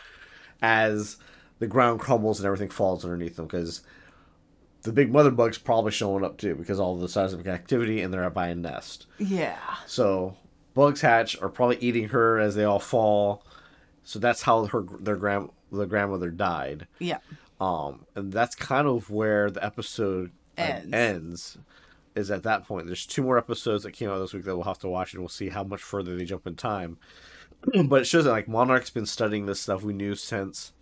As 0.62 1.18
the 1.60 1.68
ground 1.68 2.00
crumbles 2.00 2.40
and 2.40 2.46
everything 2.48 2.70
falls 2.70 3.04
underneath 3.04 3.36
them, 3.36 3.46
because 3.46 3.82
the 4.84 4.92
big 4.92 5.12
mother 5.12 5.32
bug's 5.32 5.58
probably 5.58 5.92
showing 5.92 6.24
up 6.24 6.38
too, 6.38 6.56
because 6.56 6.80
all 6.80 6.96
the 6.96 7.10
seismic 7.10 7.48
activity, 7.48 8.02
and 8.02 8.14
they're 8.14 8.24
up 8.24 8.34
by 8.34 8.48
a 8.48 8.56
nest. 8.56 9.06
Yeah. 9.18 9.58
So 9.86 10.36
bugs 10.74 11.02
hatch 11.02 11.40
are 11.42 11.50
probably 11.50 11.78
eating 11.80 12.10
her 12.10 12.40
as 12.40 12.56
they 12.56 12.64
all 12.64 12.80
fall. 12.80 13.44
So 14.04 14.20
that's 14.20 14.44
how 14.44 14.66
her 14.66 14.84
their 15.00 15.16
grand 15.16 15.50
the 15.72 15.86
grandmother 15.86 16.30
died. 16.30 16.88
Yeah. 17.00 17.18
Um, 17.60 18.06
and 18.16 18.32
that's 18.32 18.56
kind 18.56 18.88
of 18.88 19.10
where 19.10 19.50
the 19.52 19.64
episode 19.66 20.32
Ends. 20.58 20.94
ends. 20.94 21.58
is 22.16 22.32
at 22.32 22.44
that 22.44 22.66
point. 22.68 22.86
There's 22.88 23.06
two 23.06 23.22
more 23.24 23.38
episodes 23.38 23.84
that 23.84 23.92
came 23.92 24.10
out 24.10 24.20
this 24.20 24.34
week 24.34 24.46
that 24.46 24.56
we'll 24.56 24.64
have 24.66 24.80
to 24.80 24.88
watch, 24.88 25.14
and 25.14 25.22
we'll 25.22 25.30
see 25.30 25.50
how 25.50 25.64
much 25.64 25.82
further 25.82 26.16
they 26.16 26.26
jump 26.26 26.48
in 26.48 26.56
time. 26.56 26.98
but 27.86 28.02
it 28.02 28.06
shows 28.06 28.26
that 28.26 28.32
like 28.32 28.48
Monarch's 28.48 28.90
been 28.90 29.06
studying 29.06 29.46
this 29.46 29.62
stuff 29.62 29.84
we 29.84 29.94
knew 29.94 30.16
since 30.16 30.74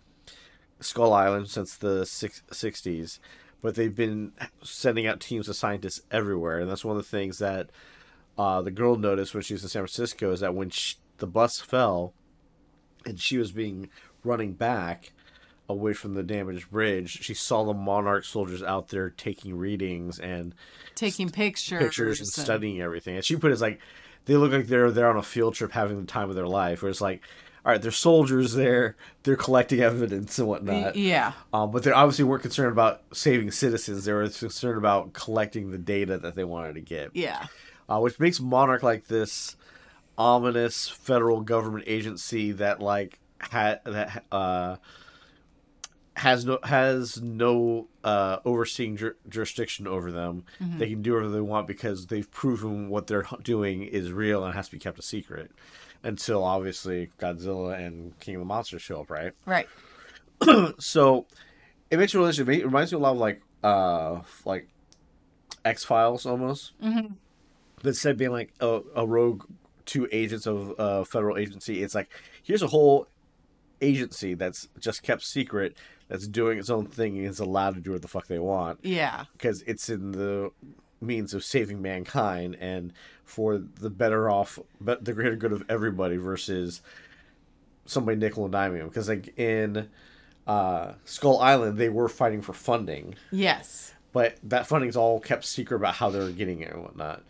Skull 0.80 1.12
Island 1.12 1.48
since 1.48 1.76
the 1.76 2.04
six, 2.04 2.42
60s, 2.50 3.18
but 3.62 3.74
they've 3.74 3.94
been 3.94 4.32
sending 4.62 5.06
out 5.06 5.20
teams 5.20 5.48
of 5.48 5.56
scientists 5.56 6.02
everywhere, 6.10 6.60
and 6.60 6.70
that's 6.70 6.84
one 6.84 6.96
of 6.96 7.02
the 7.02 7.08
things 7.08 7.38
that 7.38 7.70
uh, 8.38 8.60
the 8.60 8.70
girl 8.70 8.96
noticed 8.96 9.34
when 9.34 9.42
she 9.42 9.54
was 9.54 9.62
in 9.62 9.68
San 9.68 9.80
Francisco 9.80 10.32
is 10.32 10.40
that 10.40 10.54
when 10.54 10.70
she, 10.70 10.96
the 11.18 11.26
bus 11.26 11.60
fell 11.60 12.12
and 13.06 13.18
she 13.18 13.38
was 13.38 13.52
being 13.52 13.88
running 14.22 14.52
back 14.52 15.12
away 15.68 15.92
from 15.92 16.14
the 16.14 16.22
damaged 16.22 16.70
bridge, 16.70 17.22
she 17.22 17.34
saw 17.34 17.64
the 17.64 17.74
Monarch 17.74 18.24
soldiers 18.24 18.62
out 18.62 18.88
there 18.88 19.10
taking 19.10 19.56
readings 19.56 20.18
and 20.18 20.54
taking 20.94 21.30
pictures, 21.30 21.82
pictures 21.82 22.20
and 22.20 22.28
studying 22.28 22.80
everything. 22.80 23.16
And 23.16 23.24
she 23.24 23.36
put 23.36 23.50
it 23.50 23.54
as 23.54 23.62
like 23.62 23.80
they 24.26 24.36
look 24.36 24.52
like 24.52 24.66
they're 24.66 24.90
they're 24.90 25.10
on 25.10 25.16
a 25.16 25.22
field 25.22 25.54
trip 25.54 25.72
having 25.72 26.00
the 26.00 26.06
time 26.06 26.28
of 26.30 26.36
their 26.36 26.48
life. 26.48 26.82
Where 26.82 26.90
it's 26.90 27.00
like, 27.00 27.22
all 27.64 27.72
right, 27.72 27.82
there's 27.82 27.96
soldiers 27.96 28.54
there, 28.54 28.96
they're 29.22 29.36
collecting 29.36 29.80
evidence 29.80 30.38
and 30.38 30.48
whatnot. 30.48 30.96
Yeah. 30.96 31.32
Um, 31.52 31.70
but 31.70 31.82
they 31.82 31.90
obviously 31.90 32.24
weren't 32.24 32.42
concerned 32.42 32.72
about 32.72 33.02
saving 33.12 33.50
citizens. 33.50 34.04
They 34.04 34.12
were 34.12 34.28
concerned 34.28 34.78
about 34.78 35.12
collecting 35.12 35.70
the 35.70 35.78
data 35.78 36.18
that 36.18 36.36
they 36.36 36.44
wanted 36.44 36.74
to 36.74 36.80
get. 36.80 37.10
Yeah. 37.14 37.46
Uh, 37.88 38.00
which 38.00 38.18
makes 38.18 38.40
Monarch 38.40 38.82
like 38.82 39.06
this 39.06 39.56
ominous 40.18 40.88
federal 40.88 41.40
government 41.40 41.84
agency 41.86 42.52
that 42.52 42.80
like 42.80 43.18
had 43.38 43.80
that 43.84 44.24
uh 44.32 44.76
has 46.16 46.46
no 46.46 46.58
has 46.62 47.20
no 47.20 47.88
uh, 48.02 48.38
overseeing 48.46 48.96
jur- 48.96 49.16
jurisdiction 49.28 49.86
over 49.86 50.10
them. 50.10 50.44
Mm-hmm. 50.62 50.78
They 50.78 50.88
can 50.88 51.02
do 51.02 51.12
whatever 51.12 51.30
they 51.30 51.42
want 51.42 51.66
because 51.66 52.06
they've 52.06 52.30
proven 52.30 52.88
what 52.88 53.06
they're 53.06 53.26
doing 53.42 53.82
is 53.82 54.10
real 54.12 54.42
and 54.42 54.54
has 54.54 54.66
to 54.66 54.72
be 54.72 54.78
kept 54.78 54.98
a 54.98 55.02
secret. 55.02 55.50
Until 56.02 56.42
obviously 56.42 57.10
Godzilla 57.18 57.78
and 57.78 58.18
King 58.20 58.36
of 58.36 58.40
the 58.40 58.44
Monsters 58.46 58.82
show 58.82 59.00
up, 59.00 59.10
right? 59.10 59.32
Right. 59.44 59.68
So 60.78 61.26
it 61.90 61.98
makes 61.98 62.14
it 62.14 62.18
really 62.18 62.30
interesting. 62.30 62.60
It 62.60 62.64
reminds 62.64 62.92
me 62.92 62.96
a 62.96 63.00
lot 63.00 63.12
of 63.12 63.18
like 63.18 63.42
uh 63.62 64.20
like 64.44 64.68
X 65.64 65.84
Files 65.84 66.24
almost. 66.24 66.72
Mm-hmm. 66.82 67.14
But 67.76 67.88
instead 67.88 68.12
of 68.12 68.18
being 68.18 68.32
like 68.32 68.54
a, 68.60 68.80
a 68.94 69.06
rogue 69.06 69.44
two 69.84 70.08
agents 70.12 70.46
of 70.46 70.74
a 70.78 71.04
federal 71.04 71.36
agency, 71.36 71.82
it's 71.82 71.94
like 71.94 72.08
here's 72.42 72.62
a 72.62 72.68
whole 72.68 73.06
agency 73.82 74.34
that's 74.34 74.68
just 74.78 75.02
kept 75.02 75.22
secret 75.22 75.76
that's 76.08 76.26
doing 76.28 76.58
its 76.58 76.70
own 76.70 76.86
thing 76.86 77.16
and 77.18 77.26
is 77.26 77.40
allowed 77.40 77.74
to 77.74 77.80
do 77.80 77.92
what 77.92 78.02
the 78.02 78.08
fuck 78.08 78.26
they 78.26 78.38
want 78.38 78.78
Yeah. 78.82 79.24
because 79.32 79.62
it's 79.62 79.88
in 79.88 80.12
the 80.12 80.50
means 81.00 81.34
of 81.34 81.44
saving 81.44 81.82
mankind 81.82 82.56
and 82.60 82.92
for 83.24 83.58
the 83.58 83.90
better 83.90 84.30
off 84.30 84.58
but 84.80 85.04
the 85.04 85.12
greater 85.12 85.36
good 85.36 85.52
of 85.52 85.62
everybody 85.68 86.16
versus 86.16 86.80
somebody 87.84 88.16
nickel 88.16 88.44
and 88.44 88.54
diming 88.54 88.78
them 88.78 88.88
because 88.88 89.08
like 89.08 89.36
in 89.38 89.88
uh, 90.46 90.92
skull 91.04 91.38
island 91.40 91.76
they 91.78 91.88
were 91.88 92.08
fighting 92.08 92.40
for 92.40 92.52
funding 92.52 93.14
Yes. 93.30 93.92
but 94.12 94.36
that 94.44 94.66
funding's 94.66 94.96
all 94.96 95.20
kept 95.20 95.44
secret 95.44 95.76
about 95.76 95.94
how 95.96 96.08
they're 96.10 96.30
getting 96.30 96.60
it 96.60 96.72
and 96.72 96.82
whatnot 96.82 97.22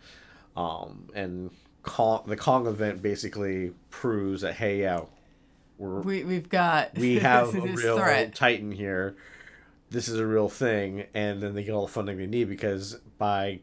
um, 0.55 1.09
and 1.13 1.51
Kong, 1.83 2.23
the 2.27 2.35
kong 2.35 2.67
event 2.67 3.01
basically 3.01 3.71
proves 3.91 4.41
that 4.41 4.55
hey 4.55 4.81
yeah 4.81 5.01
we're 5.77 6.01
We 6.01 6.23
we've 6.23 6.49
got 6.49 6.95
we 6.97 7.19
have 7.19 7.55
a 7.55 7.61
real 7.61 7.97
threat. 7.97 8.35
titan 8.35 8.71
here. 8.71 9.15
This 9.89 10.07
is 10.07 10.19
a 10.19 10.25
real 10.25 10.49
thing 10.49 11.05
and 11.13 11.41
then 11.41 11.53
they 11.55 11.63
get 11.63 11.71
all 11.71 11.85
the 11.85 11.91
funding 11.91 12.17
they 12.17 12.27
need 12.27 12.49
because 12.49 12.95
by 13.17 13.59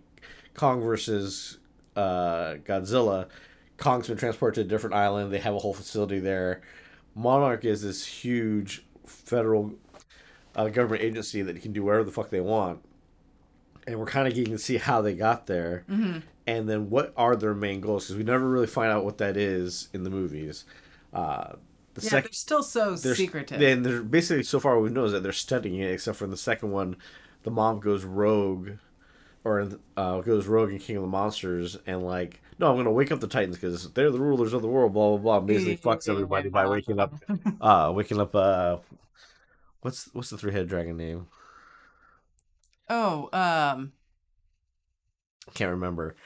kong 0.54 0.80
versus 0.80 1.58
uh, 1.96 2.54
godzilla 2.64 3.28
kong's 3.76 4.08
been 4.08 4.16
transported 4.16 4.54
to 4.54 4.60
a 4.62 4.64
different 4.64 4.94
island. 4.94 5.32
They 5.32 5.38
have 5.40 5.54
a 5.54 5.58
whole 5.58 5.74
facility 5.74 6.18
there. 6.20 6.62
Monarch 7.14 7.64
is 7.64 7.82
this 7.82 8.06
huge 8.06 8.84
federal 9.06 9.74
uh, 10.56 10.68
government 10.68 11.02
agency 11.02 11.42
that 11.42 11.60
can 11.60 11.72
do 11.72 11.82
whatever 11.84 12.04
the 12.04 12.12
fuck 12.12 12.30
they 12.30 12.40
want. 12.40 12.80
And 13.86 13.98
we're 13.98 14.06
kind 14.06 14.26
of 14.26 14.34
getting 14.34 14.52
to 14.52 14.58
see 14.58 14.78
how 14.78 15.02
they 15.02 15.14
got 15.14 15.46
there. 15.46 15.84
Mm-hmm. 15.90 16.20
and 16.46 16.68
then 16.68 16.88
what 16.90 17.12
are 17.16 17.36
their 17.36 17.54
main 17.54 17.80
goals? 17.80 18.04
Because 18.04 18.16
we 18.16 18.24
never 18.24 18.48
really 18.48 18.66
find 18.66 18.90
out 18.90 19.04
what 19.04 19.18
that 19.18 19.36
is 19.36 19.88
in 19.92 20.04
the 20.04 20.10
movies. 20.10 20.64
Uh, 21.12 21.54
the 21.94 22.02
Yeah, 22.02 22.10
second 22.10 22.28
they're 22.30 22.32
still 22.32 22.62
so 22.62 22.94
they're, 22.96 23.14
secretive. 23.14 23.60
Then 23.60 23.82
they're 23.82 24.02
basically 24.02 24.42
so 24.42 24.60
far 24.60 24.78
we 24.78 24.90
know 24.90 25.04
is 25.04 25.12
that 25.12 25.22
they're 25.22 25.32
studying 25.32 25.80
it, 25.80 25.90
except 25.90 26.18
for 26.18 26.24
in 26.24 26.30
the 26.30 26.36
second 26.36 26.70
one, 26.70 26.96
the 27.42 27.50
mom 27.50 27.80
goes 27.80 28.04
rogue, 28.04 28.72
or 29.44 29.68
uh, 29.96 30.20
goes 30.20 30.46
rogue 30.46 30.70
in 30.70 30.78
King 30.78 30.96
of 30.96 31.02
the 31.02 31.08
Monsters, 31.08 31.76
and 31.86 32.02
like, 32.02 32.40
no, 32.58 32.70
I'm 32.70 32.76
gonna 32.76 32.90
wake 32.90 33.12
up 33.12 33.20
the 33.20 33.26
Titans 33.28 33.56
because 33.56 33.92
they're 33.92 34.10
the 34.10 34.18
rulers 34.18 34.52
of 34.52 34.62
the 34.62 34.68
world. 34.68 34.92
Blah 34.92 35.10
blah 35.10 35.18
blah. 35.18 35.40
Basically, 35.40 35.76
fucks 35.76 36.08
everybody 36.08 36.48
by 36.48 36.66
waking 36.66 36.98
up, 37.00 37.14
uh, 37.60 37.92
waking 37.94 38.20
up. 38.20 38.34
Uh, 38.34 38.78
what's 39.80 40.08
what's 40.14 40.30
the 40.30 40.38
three 40.38 40.52
headed 40.52 40.68
dragon 40.68 40.96
name? 40.96 41.26
oh, 42.88 43.28
um, 43.32 43.92
Can't 45.52 45.70
remember. 45.70 46.16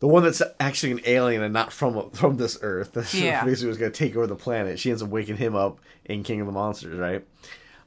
The 0.00 0.06
one 0.06 0.22
that's 0.22 0.40
actually 0.60 0.92
an 0.92 1.00
alien 1.06 1.42
and 1.42 1.52
not 1.52 1.72
from 1.72 2.10
from 2.12 2.36
this 2.36 2.58
Earth. 2.62 2.96
Yeah. 3.14 3.44
basically 3.44 3.68
was 3.68 3.78
going 3.78 3.92
to 3.92 3.98
take 3.98 4.16
over 4.16 4.26
the 4.26 4.36
planet. 4.36 4.78
She 4.78 4.90
ends 4.90 5.02
up 5.02 5.08
waking 5.10 5.36
him 5.36 5.54
up 5.54 5.80
in 6.04 6.22
King 6.22 6.40
of 6.40 6.46
the 6.46 6.52
Monsters, 6.52 6.98
right? 6.98 7.26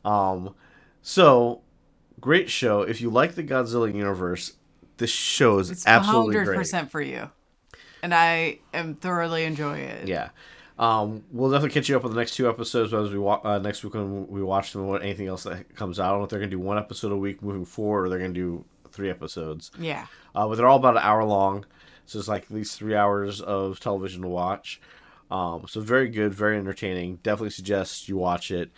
Um, 0.04 0.54
so 1.02 1.62
great 2.20 2.50
show. 2.50 2.82
If 2.82 3.02
you 3.02 3.10
like 3.10 3.36
the 3.36 3.44
Godzilla 3.44 3.94
universe, 3.94 4.54
this 4.98 5.10
show 5.10 5.60
is 5.60 5.72
it's 5.72 5.88
absolutely 5.88 6.36
hundred 6.36 6.46
great. 6.46 6.58
percent 6.58 6.92
for 6.92 7.02
you, 7.02 7.30
and 8.04 8.14
I 8.14 8.60
am 8.74 8.96
thoroughly 8.96 9.46
enjoying 9.46 9.84
it. 9.84 10.08
Yeah. 10.08 10.30
Um, 10.78 11.24
we'll 11.32 11.50
definitely 11.52 11.74
catch 11.74 11.88
you 11.88 11.96
up 11.96 12.04
with 12.04 12.12
the 12.12 12.20
next 12.20 12.36
two 12.36 12.50
episodes 12.50 12.94
as 12.94 13.10
we 13.10 13.18
wa- 13.18 13.40
uh, 13.44 13.60
next 13.60 13.84
week 13.84 13.94
when 13.94 14.28
we 14.28 14.44
watch 14.44 14.74
them. 14.74 14.86
What 14.88 15.02
anything 15.04 15.28
else 15.28 15.44
that 15.44 15.74
comes 15.76 16.00
out? 16.00 16.08
I 16.08 16.10
don't 16.10 16.20
know 16.20 16.24
if 16.26 16.30
they're 16.30 16.40
going 16.40 16.50
to 16.52 16.56
do 16.56 16.62
one 16.62 16.78
episode 16.78 17.14
a 17.14 17.18
week 17.18 17.42
moving 17.42 17.64
forward, 17.66 18.06
or 18.06 18.10
they're 18.10 18.20
going 18.20 18.34
to 18.34 18.40
do 18.40 18.66
three 18.96 19.10
episodes. 19.10 19.72
Yeah. 19.80 20.08
Uh, 20.34 20.48
but 20.48 20.56
they're 20.56 20.68
all 20.68 20.78
about 20.78 20.98
an 20.98 21.04
hour 21.04 21.24
long, 21.24 21.66
so 22.06 22.18
it's 22.20 22.28
like 22.28 22.44
at 22.44 22.52
least 22.52 22.78
three 22.78 22.96
hours 22.96 23.42
of 23.42 23.80
television 23.80 24.22
to 24.24 24.28
watch. 24.28 24.80
Um, 25.30 25.66
so 25.68 25.82
very 25.82 26.08
good, 26.10 26.34
very 26.34 26.58
entertaining. 26.58 27.18
Definitely 27.24 27.50
suggest 27.52 28.08
you 28.08 28.18
watch 28.18 28.52
it. 28.52 28.72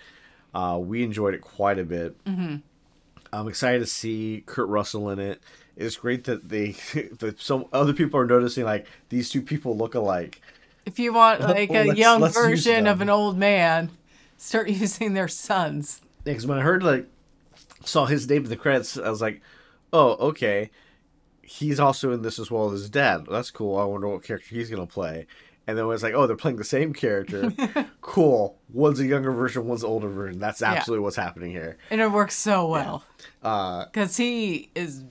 Uh, 0.53 0.79
we 0.81 1.03
enjoyed 1.03 1.33
it 1.33 1.41
quite 1.41 1.77
a 1.77 1.83
bit. 1.83 2.23
Mm-hmm. 2.25 2.57
I'm 3.33 3.47
excited 3.47 3.79
to 3.79 3.85
see 3.85 4.43
Kurt 4.45 4.69
Russell 4.69 5.09
in 5.09 5.19
it. 5.19 5.41
It's 5.75 5.97
great 5.97 6.23
that 6.23 6.49
they 6.49 6.71
that 7.19 7.35
some 7.39 7.65
other 7.73 7.93
people 7.93 8.19
are 8.19 8.25
noticing 8.25 8.63
like 8.65 8.87
these 9.09 9.29
two 9.29 9.41
people 9.41 9.77
look 9.77 9.93
alike. 9.93 10.41
If 10.85 10.97
you 10.99 11.13
want 11.13 11.41
like 11.41 11.69
a 11.69 11.83
Let's- 11.87 11.99
young 11.99 12.21
let's 12.21 12.35
version 12.35 12.87
of 12.87 13.01
an 13.01 13.09
old 13.09 13.37
man, 13.37 13.91
start 14.37 14.69
using 14.71 15.13
their 15.13 15.27
sons. 15.27 16.01
Because 16.23 16.47
when 16.47 16.57
I 16.57 16.61
heard 16.61 16.81
like 16.81 17.07
saw 17.83 18.05
his 18.05 18.27
name 18.29 18.43
in 18.45 18.49
the 18.49 18.55
credits, 18.55 18.97
I 18.97 19.09
was 19.09 19.21
like, 19.21 19.41
oh 19.93 20.15
okay, 20.29 20.69
he's 21.41 21.79
also 21.79 22.11
in 22.11 22.21
this 22.21 22.39
as 22.39 22.49
well 22.51 22.67
as 22.71 22.81
his 22.81 22.89
dad. 22.89 23.25
That's 23.29 23.51
cool. 23.51 23.77
I 23.77 23.85
wonder 23.85 24.07
what 24.07 24.23
character 24.23 24.55
he's 24.55 24.69
gonna 24.69 24.85
play. 24.87 25.27
And 25.69 25.77
then 25.77 25.83
it 25.83 25.87
was 25.89 26.01
like, 26.01 26.13
oh, 26.13 26.27
they're 26.27 26.37
playing 26.37 26.55
the 26.55 26.63
same 26.63 26.93
character. 26.93 27.51
cool. 28.01 28.57
One's 28.71 29.01
a 29.01 29.05
younger 29.05 29.33
version, 29.33 29.67
one's 29.67 29.83
an 29.83 29.89
older 29.89 30.07
version. 30.07 30.39
That's 30.39 30.61
absolutely 30.61 31.03
what's 31.03 31.17
happening 31.17 31.51
here. 31.51 31.77
And 31.91 31.99
it 31.99 32.09
works 32.09 32.35
so 32.37 32.67
well. 32.67 33.03
Uh, 33.43 33.83
Because 33.83 34.15
he 34.15 34.69
is 34.75 35.03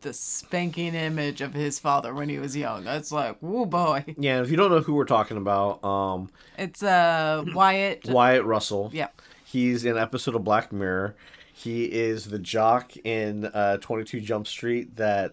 the 0.00 0.12
spanking 0.12 0.94
image 0.96 1.40
of 1.40 1.54
his 1.54 1.78
father 1.78 2.12
when 2.12 2.28
he 2.28 2.40
was 2.40 2.56
young. 2.56 2.82
That's 2.82 3.12
like, 3.12 3.36
woo 3.40 3.66
boy. 3.66 4.04
yeah, 4.18 4.40
if 4.42 4.50
you 4.50 4.56
don't 4.56 4.72
know 4.72 4.80
who 4.80 4.94
we're 4.94 5.04
talking 5.04 5.36
about, 5.36 5.84
um, 5.84 6.28
It's 6.56 6.82
uh 6.82 7.44
Wyatt. 7.54 8.04
Wyatt 8.08 8.44
Russell. 8.44 8.90
Yeah. 8.92 9.08
He's 9.44 9.84
in 9.84 9.92
an 9.92 10.02
episode 10.02 10.34
of 10.34 10.42
Black 10.42 10.72
Mirror. 10.72 11.14
He 11.58 11.84
is 11.86 12.26
the 12.26 12.38
jock 12.38 12.96
in 12.98 13.46
uh, 13.46 13.78
22 13.78 14.20
Jump 14.20 14.46
Street 14.46 14.94
that, 14.96 15.32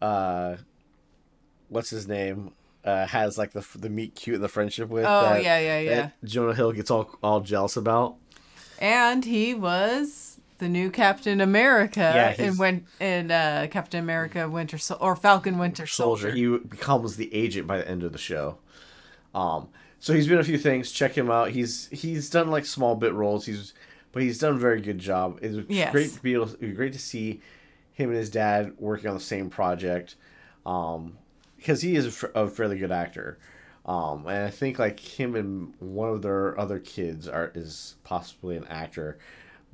uh, 0.00 0.56
what's 1.68 1.90
his 1.90 2.06
name, 2.06 2.52
uh, 2.84 3.06
has 3.06 3.36
like 3.38 3.52
the 3.52 3.66
the 3.76 3.88
meet 3.88 4.14
cute 4.14 4.36
and 4.36 4.44
the 4.44 4.48
friendship 4.48 4.88
with. 4.88 5.04
Oh, 5.04 5.22
that- 5.22 5.42
yeah, 5.42 5.58
yeah, 5.58 5.80
yeah. 5.80 6.10
Jonah 6.22 6.54
Hill 6.54 6.72
gets 6.72 6.90
all 6.90 7.10
all 7.22 7.40
jealous 7.40 7.76
about. 7.76 8.16
And 8.78 9.24
he 9.24 9.54
was 9.54 10.40
the 10.58 10.68
new 10.68 10.90
Captain 10.90 11.40
America 11.40 12.00
Yeah, 12.38 12.46
in 12.46 12.56
when 12.56 12.86
in 13.00 13.30
uh, 13.32 13.66
Captain 13.70 13.98
America 14.00 14.48
Winter 14.48 14.78
Sol- 14.78 14.98
or 15.00 15.16
Falcon 15.16 15.58
Winter 15.58 15.86
Soldier. 15.86 16.30
Soldier. 16.30 16.36
He 16.36 16.58
becomes 16.68 17.16
the 17.16 17.34
agent 17.34 17.66
by 17.66 17.78
the 17.78 17.88
end 17.88 18.02
of 18.04 18.12
the 18.12 18.18
show. 18.18 18.58
Um, 19.34 19.68
so 19.98 20.12
he's 20.12 20.28
been 20.28 20.38
a 20.38 20.44
few 20.44 20.58
things. 20.58 20.92
Check 20.92 21.16
him 21.18 21.30
out. 21.30 21.50
He's 21.50 21.88
he's 21.88 22.30
done 22.30 22.48
like 22.48 22.64
small 22.66 22.94
bit 22.94 23.12
roles. 23.12 23.46
He's 23.46 23.72
but 24.14 24.22
he's 24.22 24.38
done 24.38 24.54
a 24.54 24.58
very 24.58 24.80
good 24.80 24.98
job. 24.98 25.38
It's 25.42 25.68
Yes. 25.68 25.92
great 25.92 26.12
to 26.12 26.22
be 26.22 26.32
able. 26.34 26.48
It 26.60 26.62
was 26.68 26.76
great 26.76 26.92
to 26.94 26.98
see 26.98 27.42
him 27.92 28.08
and 28.08 28.18
his 28.18 28.30
dad 28.30 28.72
working 28.78 29.08
on 29.08 29.14
the 29.14 29.20
same 29.22 29.50
project. 29.50 30.16
Um, 30.64 31.18
because 31.56 31.80
he 31.82 31.96
is 31.96 32.22
a 32.34 32.48
fairly 32.48 32.78
good 32.78 32.92
actor. 32.92 33.38
Um, 33.86 34.26
and 34.26 34.44
I 34.44 34.50
think 34.50 34.78
like 34.78 34.98
him 35.00 35.34
and 35.34 35.74
one 35.78 36.10
of 36.10 36.22
their 36.22 36.58
other 36.58 36.78
kids 36.78 37.26
are 37.28 37.52
is 37.54 37.96
possibly 38.04 38.56
an 38.56 38.66
actor. 38.68 39.18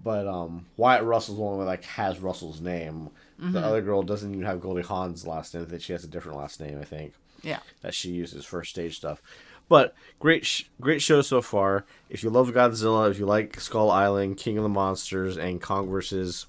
But 0.03 0.27
um, 0.29 0.67
Wyatt 0.77 1.05
Russell's 1.05 1.37
the 1.39 1.43
one 1.45 1.59
that 1.59 1.65
like 1.67 1.85
has 1.85 2.19
Russell's 2.21 2.61
name. 2.61 3.11
The 3.39 3.59
other 3.61 3.81
girl 3.83 4.03
doesn't 4.03 4.31
even 4.33 4.45
have 4.45 4.61
Goldie 4.61 4.83
Hawn's 4.83 5.27
last 5.27 5.55
name. 5.55 5.65
That 5.67 5.81
she 5.83 5.93
has 5.93 6.05
a 6.05 6.09
different 6.09 6.39
last 6.39 6.61
name, 6.61 6.79
I 6.81 6.85
think 6.85 7.15
Yeah. 7.43 7.61
that 7.83 7.95
she 7.95 8.11
uses 8.11 8.45
for 8.45 8.63
stage 8.65 8.97
stuff. 8.99 9.23
But 9.71 9.95
great, 10.19 10.45
sh- 10.45 10.65
great 10.81 11.01
show 11.01 11.23
so 11.23 11.41
far. 11.41 11.87
If 12.11 12.23
you 12.23 12.29
love 12.29 12.51
Godzilla, 12.51 13.09
if 13.11 13.19
you 13.19 13.25
like 13.25 13.59
Skull 13.61 13.91
Island, 13.91 14.37
King 14.37 14.59
of 14.59 14.65
the 14.65 14.69
Monsters, 14.69 15.39
and 15.39 15.63
Kong 15.63 15.89
versus 15.89 16.47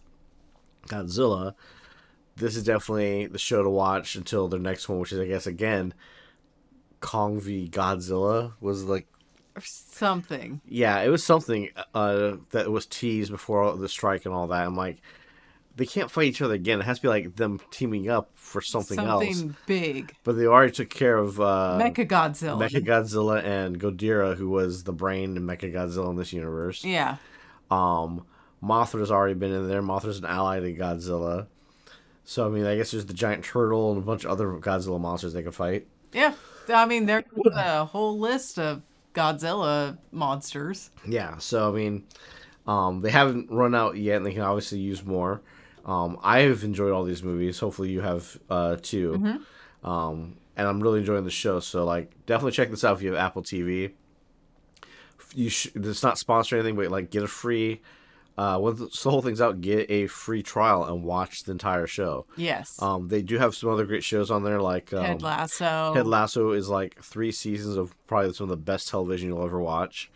Godzilla, 0.88 1.54
this 2.36 2.56
is 2.56 2.64
definitely 2.64 3.28
the 3.28 3.38
show 3.38 3.62
to 3.62 3.70
watch 3.70 4.16
until 4.16 4.48
their 4.48 4.60
next 4.60 4.90
one, 4.90 5.00
which 5.00 5.12
is, 5.14 5.20
I 5.20 5.28
guess, 5.28 5.46
again, 5.46 5.94
Kong 7.00 7.40
v 7.40 7.70
Godzilla 7.70 8.54
was 8.60 8.86
like, 8.86 9.08
Or 9.56 9.62
something. 9.64 10.60
yeah, 10.68 11.00
it 11.02 11.10
was 11.10 11.24
something 11.24 11.70
uh, 11.94 12.38
that 12.50 12.72
was 12.72 12.86
teased 12.88 13.32
before 13.32 13.78
the 13.78 13.88
strike 13.90 14.26
and 14.26 14.34
all 14.34 14.48
that. 14.48 14.66
I'm 14.66 14.76
like, 14.76 15.00
they 15.82 15.88
can't 15.88 16.12
fight 16.12 16.26
each 16.26 16.44
other 16.44 16.54
again. 16.54 16.80
It 16.80 16.84
has 16.84 16.98
to 17.00 17.02
be 17.02 17.08
like 17.08 17.36
them 17.38 17.60
teaming 17.72 18.08
up 18.08 18.30
for 18.36 18.62
something, 18.62 18.96
Something 18.98 19.30
else. 19.30 19.44
big. 19.66 20.16
But 20.24 20.34
they 20.38 20.46
already 20.46 20.72
took 20.72 20.92
care 20.92 21.18
of 21.18 21.42
uh, 21.42 21.80
Mecha 21.82 22.08
Godzilla. 22.08 22.60
Mecha 22.70 22.86
Godzilla 22.86 23.44
and 23.44 23.80
Ghidorah, 23.80 24.36
who 24.38 24.50
was 24.50 24.84
the 24.84 24.94
brain 24.94 25.36
in 25.36 25.44
Mecha 25.48 25.74
Godzilla 25.74 26.12
in 26.12 26.18
this 26.18 26.32
universe. 26.34 26.84
yeah. 26.86 27.18
Um, 27.72 28.26
Mothra's 28.62 29.10
already 29.10 29.34
been 29.34 29.52
in 29.52 29.68
there. 29.68 29.82
Mothra's 29.82 30.20
an 30.20 30.26
ally 30.26 30.60
to 30.60 30.72
Godzilla. 30.74 31.48
So 32.26 32.46
I 32.46 32.50
mean, 32.50 32.66
I 32.68 32.76
guess 32.76 32.92
there's 32.92 33.08
the 33.08 33.14
giant 33.16 33.44
turtle 33.44 33.92
and 33.92 33.98
a 34.04 34.06
bunch 34.06 34.24
of 34.24 34.30
other 34.30 34.48
Godzilla 34.60 35.00
monsters 35.00 35.34
they 35.34 35.42
could 35.42 35.56
fight. 35.56 35.88
Yeah. 36.14 36.34
I 36.70 36.86
mean, 36.86 37.08
there's 37.08 37.24
a 37.56 37.86
whole 37.86 38.20
list 38.20 38.60
of 38.60 38.84
Godzilla 39.16 39.98
monsters. 40.12 40.92
Yeah. 41.08 41.38
So 41.40 41.72
I 41.74 41.76
mean, 41.76 42.04
um, 42.68 43.00
they 43.02 43.10
haven't 43.10 43.50
run 43.50 43.74
out 43.74 43.98
yet, 43.98 44.18
and 44.18 44.26
they 44.28 44.34
can 44.34 44.44
obviously 44.44 44.78
use 44.78 45.04
more. 45.04 45.42
Um, 45.86 46.18
I've 46.24 46.64
enjoyed 46.64 46.92
all 46.92 47.04
these 47.04 47.24
movies. 47.24 47.60
Hopefully, 47.60 47.90
you 47.92 48.02
have 48.02 48.40
uh, 48.50 48.78
too. 48.82 49.40
Um, 49.84 50.38
and 50.56 50.68
I'm 50.68 50.80
really 50.82 51.00
enjoying 51.00 51.24
the 51.24 51.32
show. 51.32 51.60
So 51.60 51.86
like, 51.86 52.12
definitely 52.26 52.52
check 52.52 52.70
this 52.70 52.84
out 52.84 52.98
if 52.98 53.02
you 53.02 53.14
have 53.14 53.18
Apple 53.20 53.42
TV. 53.42 53.94
You 55.34 55.50
sh- 55.50 55.70
it's 55.74 56.04
not 56.04 56.18
sponsored 56.18 56.58
or 56.58 56.60
anything, 56.60 56.76
but 56.76 56.92
like 56.92 57.10
get 57.10 57.24
a 57.24 57.28
free. 57.28 57.82
Uh, 58.38 58.58
once 58.60 59.02
the 59.04 59.10
whole 59.10 59.22
thing's 59.22 59.42
out, 59.42 59.62
get 59.62 59.90
a 59.90 60.08
free 60.08 60.42
trial 60.42 60.84
and 60.86 61.04
watch 61.04 61.44
the 61.44 61.52
entire 61.52 61.86
show. 61.86 62.26
Yes. 62.38 62.82
Um, 62.82 63.08
they 63.08 63.22
do 63.22 63.38
have 63.38 63.56
some 63.56 63.70
other 63.70 63.86
great 63.86 64.04
shows 64.04 64.32
on 64.32 64.44
there, 64.44 64.62
like 64.62 64.94
um, 64.94 65.04
Ted 65.06 65.22
Lasso. 65.22 65.94
Ted 65.94 66.08
Lasso 66.08 66.52
is 66.52 66.70
like 66.70 67.02
three 67.04 67.32
seasons 67.32 67.76
of 67.76 67.96
probably 68.08 68.34
some 68.34 68.46
of 68.46 68.50
the 68.50 68.58
best 68.58 68.88
television 68.90 69.30
you'll 69.30 69.44
ever 69.44 69.60
watch. 69.60 70.10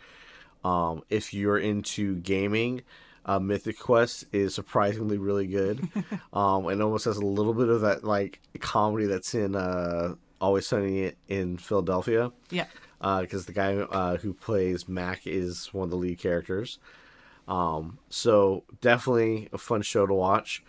Um, 0.64 1.02
if 1.10 1.32
you're 1.32 1.58
into 1.58 2.16
gaming, 2.16 2.82
uh, 3.26 3.38
Mythic 3.40 3.78
Quest 3.78 4.24
is 4.32 4.54
surprisingly 4.54 5.18
really 5.18 5.46
good. 5.46 5.88
um, 6.32 6.66
and 6.68 6.80
almost 6.80 7.04
has 7.04 7.16
a 7.16 7.26
little 7.26 7.52
bit 7.52 7.68
of 7.68 7.82
that 7.82 8.04
like 8.04 8.40
comedy 8.60 9.06
that's 9.06 9.34
in 9.34 9.54
uh, 9.56 10.14
Always 10.40 10.66
Sunny 10.66 11.12
in 11.28 11.58
Philadelphia. 11.58 12.32
yeah. 12.50 12.66
Because 12.98 13.44
the 13.46 13.52
guy 13.52 13.74
uh, 13.74 14.16
who 14.16 14.32
plays 14.32 14.88
Mac 14.88 15.26
is 15.26 15.72
one 15.74 15.84
of 15.84 15.90
the 15.90 15.96
lead 15.96 16.18
characters. 16.18 16.78
Um, 17.46 17.98
so 18.08 18.64
definitely 18.80 19.48
a 19.52 19.58
fun 19.58 19.82
show 19.82 20.06
to 20.06 20.14
watch. 20.14 20.64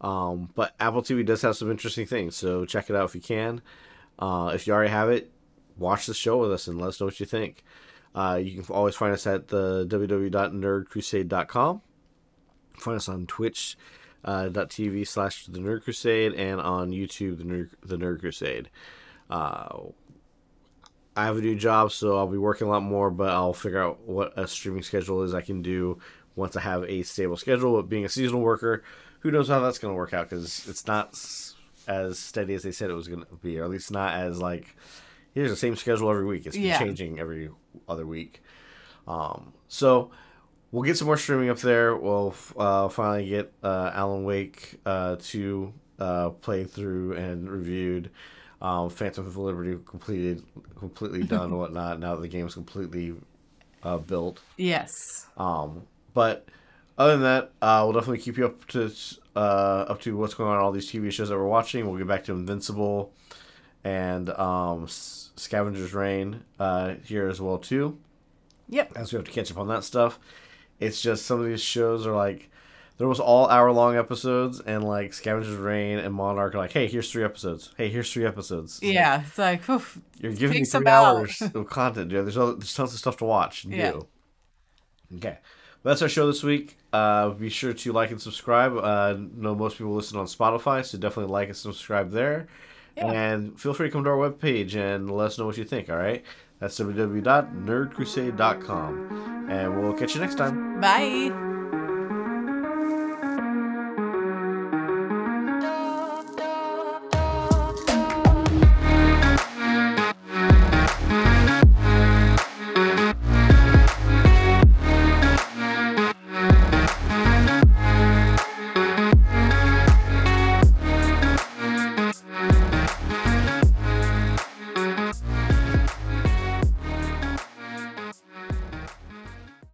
Um, 0.00 0.50
but 0.54 0.74
Apple 0.80 1.02
TV 1.02 1.24
does 1.26 1.42
have 1.42 1.56
some 1.56 1.70
interesting 1.70 2.06
things, 2.06 2.36
so 2.36 2.64
check 2.64 2.88
it 2.88 2.96
out 2.96 3.06
if 3.06 3.14
you 3.14 3.20
can. 3.20 3.62
Uh, 4.18 4.52
if 4.54 4.66
you 4.66 4.72
already 4.72 4.90
have 4.90 5.10
it, 5.10 5.30
watch 5.76 6.06
the 6.06 6.14
show 6.14 6.38
with 6.38 6.52
us 6.52 6.66
and 6.68 6.80
let 6.80 6.88
us 6.88 7.00
know 7.00 7.06
what 7.06 7.20
you 7.20 7.26
think. 7.26 7.64
Uh, 8.14 8.38
you 8.42 8.62
can 8.62 8.74
always 8.74 8.94
find 8.94 9.12
us 9.12 9.26
at 9.26 9.48
the 9.48 9.86
www.nerdcrusade.com. 9.86 11.82
Find 12.76 12.96
us 12.96 13.08
on 13.08 13.26
Twitch. 13.26 13.76
Uh, 14.24 14.44
.tv 14.48 15.04
slash 15.06 15.46
the 15.46 15.58
Nerd 15.58 15.82
Crusade 15.82 16.32
and 16.34 16.60
on 16.60 16.90
YouTube 16.92 17.38
the 17.38 17.44
Nerd, 17.44 17.70
the 17.84 17.96
Nerd 17.96 18.20
Crusade. 18.20 18.70
Uh, 19.28 19.78
I 21.16 21.24
have 21.24 21.36
a 21.38 21.40
new 21.40 21.56
job, 21.56 21.90
so 21.92 22.16
I'll 22.16 22.28
be 22.28 22.38
working 22.38 22.68
a 22.68 22.70
lot 22.70 22.82
more, 22.84 23.10
but 23.10 23.30
I'll 23.30 23.52
figure 23.52 23.82
out 23.82 24.00
what 24.06 24.32
a 24.38 24.46
streaming 24.46 24.82
schedule 24.84 25.22
is 25.24 25.34
I 25.34 25.40
can 25.40 25.60
do 25.60 25.98
once 26.36 26.56
I 26.56 26.60
have 26.60 26.84
a 26.84 27.02
stable 27.02 27.36
schedule. 27.36 27.74
But 27.74 27.88
being 27.88 28.04
a 28.04 28.08
seasonal 28.08 28.40
worker, 28.42 28.82
who 29.20 29.30
knows 29.32 29.48
how 29.48 29.58
that's 29.60 29.78
going 29.78 29.92
to 29.92 29.96
work 29.96 30.14
out 30.14 30.30
because 30.30 30.68
it's 30.68 30.86
not 30.86 31.18
as 31.88 32.18
steady 32.18 32.54
as 32.54 32.62
they 32.62 32.72
said 32.72 32.90
it 32.90 32.94
was 32.94 33.08
going 33.08 33.24
to 33.24 33.34
be, 33.42 33.58
or 33.58 33.64
at 33.64 33.70
least 33.70 33.90
not 33.90 34.14
as 34.14 34.40
like 34.40 34.76
here's 35.34 35.50
the 35.50 35.56
same 35.56 35.74
schedule 35.76 36.10
every 36.10 36.24
week. 36.24 36.46
It's 36.46 36.56
Yeah. 36.56 36.78
changing 36.78 37.18
every 37.18 37.50
other 37.88 38.06
week. 38.06 38.40
Um, 39.08 39.52
so 39.66 40.12
we'll 40.72 40.82
get 40.82 40.96
some 40.96 41.06
more 41.06 41.16
streaming 41.16 41.50
up 41.50 41.58
there. 41.58 41.94
We'll 41.94 42.30
f- 42.30 42.54
uh, 42.58 42.88
finally 42.88 43.28
get 43.28 43.52
uh, 43.62 43.92
Alan 43.94 44.24
Wake 44.24 44.80
uh, 44.84 45.16
to 45.20 45.72
uh, 46.00 46.30
played 46.30 46.70
through 46.70 47.12
and 47.12 47.48
reviewed. 47.50 48.10
Um, 48.60 48.90
Phantom 48.90 49.26
of 49.26 49.36
Liberty 49.36 49.76
completed, 49.86 50.42
completely 50.78 51.22
done 51.24 51.44
and 51.50 51.58
whatnot. 51.58 52.00
Now 52.00 52.14
that 52.16 52.22
the 52.22 52.28
game's 52.28 52.54
completely 52.54 53.14
uh, 53.82 53.98
built. 53.98 54.40
Yes. 54.56 55.26
Um, 55.36 55.82
but 56.14 56.46
other 56.98 57.12
than 57.12 57.22
that, 57.22 57.50
uh, 57.60 57.82
we'll 57.84 57.92
definitely 57.92 58.18
keep 58.18 58.36
you 58.38 58.46
up 58.46 58.66
to 58.68 58.92
uh, 59.34 59.38
up 59.88 60.00
to 60.02 60.16
what's 60.16 60.34
going 60.34 60.50
on 60.50 60.56
in 60.56 60.62
all 60.62 60.72
these 60.72 60.90
TV 60.90 61.10
shows 61.10 61.28
that 61.28 61.36
we're 61.36 61.46
watching. 61.46 61.88
We'll 61.88 61.98
get 61.98 62.06
back 62.06 62.24
to 62.24 62.32
Invincible 62.32 63.12
and 63.82 64.30
um, 64.30 64.86
Scavenger's 64.88 65.92
Reign 65.92 66.44
uh, 66.60 66.94
here 67.04 67.26
as 67.28 67.40
well 67.40 67.58
too 67.58 67.98
Yep. 68.68 68.92
as 68.94 69.12
we 69.12 69.16
have 69.16 69.24
to 69.26 69.32
catch 69.32 69.50
up 69.50 69.58
on 69.58 69.66
that 69.68 69.82
stuff. 69.84 70.18
It's 70.82 71.00
just 71.00 71.26
some 71.26 71.40
of 71.40 71.46
these 71.46 71.60
shows 71.62 72.06
are 72.06 72.14
like 72.14 72.50
they're 72.98 73.06
almost 73.06 73.20
all 73.20 73.48
hour 73.48 73.72
long 73.72 73.96
episodes, 73.96 74.60
and 74.60 74.84
like 74.84 75.12
Scavenger's 75.14 75.56
Reign 75.56 75.98
and 75.98 76.14
Monarch 76.14 76.54
are 76.54 76.58
like, 76.58 76.72
hey, 76.72 76.86
here's 76.86 77.10
three 77.10 77.24
episodes. 77.24 77.70
Hey, 77.76 77.88
here's 77.88 78.12
three 78.12 78.26
episodes. 78.26 78.74
It's 78.76 78.84
like, 78.84 78.94
Yeah. 78.94 79.22
It's 79.26 79.38
like, 79.38 79.68
oof. 79.70 79.98
you're 80.20 80.32
giving 80.34 80.60
me 80.60 80.64
three 80.64 80.86
hours 80.86 81.40
of 81.54 81.68
content, 81.68 82.10
dude. 82.10 82.24
There's, 82.26 82.36
other, 82.36 82.52
there's 82.54 82.74
tons 82.74 82.92
of 82.92 82.98
stuff 82.98 83.16
to 83.18 83.24
watch 83.24 83.64
and 83.64 83.72
Yeah. 83.72 83.92
do. 83.92 84.06
Okay. 85.16 85.38
Well, 85.82 85.92
that's 85.94 86.02
our 86.02 86.08
show 86.08 86.26
this 86.26 86.42
week. 86.42 86.76
Uh, 86.92 87.30
be 87.30 87.48
sure 87.48 87.72
to 87.72 87.92
like 87.92 88.10
and 88.10 88.20
subscribe. 88.20 88.76
Uh, 88.76 88.80
I 88.80 89.12
know 89.36 89.54
most 89.54 89.78
people 89.78 89.94
listen 89.94 90.18
on 90.18 90.26
Spotify, 90.26 90.84
so 90.84 90.96
definitely 90.98 91.32
like 91.32 91.48
and 91.48 91.56
subscribe 91.56 92.10
there. 92.12 92.46
Yeah. 92.96 93.10
And 93.10 93.58
feel 93.58 93.74
free 93.74 93.88
to 93.88 93.92
come 93.92 94.04
to 94.04 94.10
our 94.10 94.16
webpage 94.30 94.76
and 94.76 95.10
let 95.10 95.28
us 95.28 95.38
know 95.38 95.46
what 95.46 95.56
you 95.56 95.64
think, 95.64 95.88
all 95.90 95.96
right? 95.96 96.22
That's 96.62 96.78
www.nerdcrusade.com. 96.78 99.48
And 99.50 99.82
we'll 99.82 99.94
catch 99.94 100.14
you 100.14 100.20
next 100.20 100.36
time. 100.36 100.80
Bye. 100.80 101.51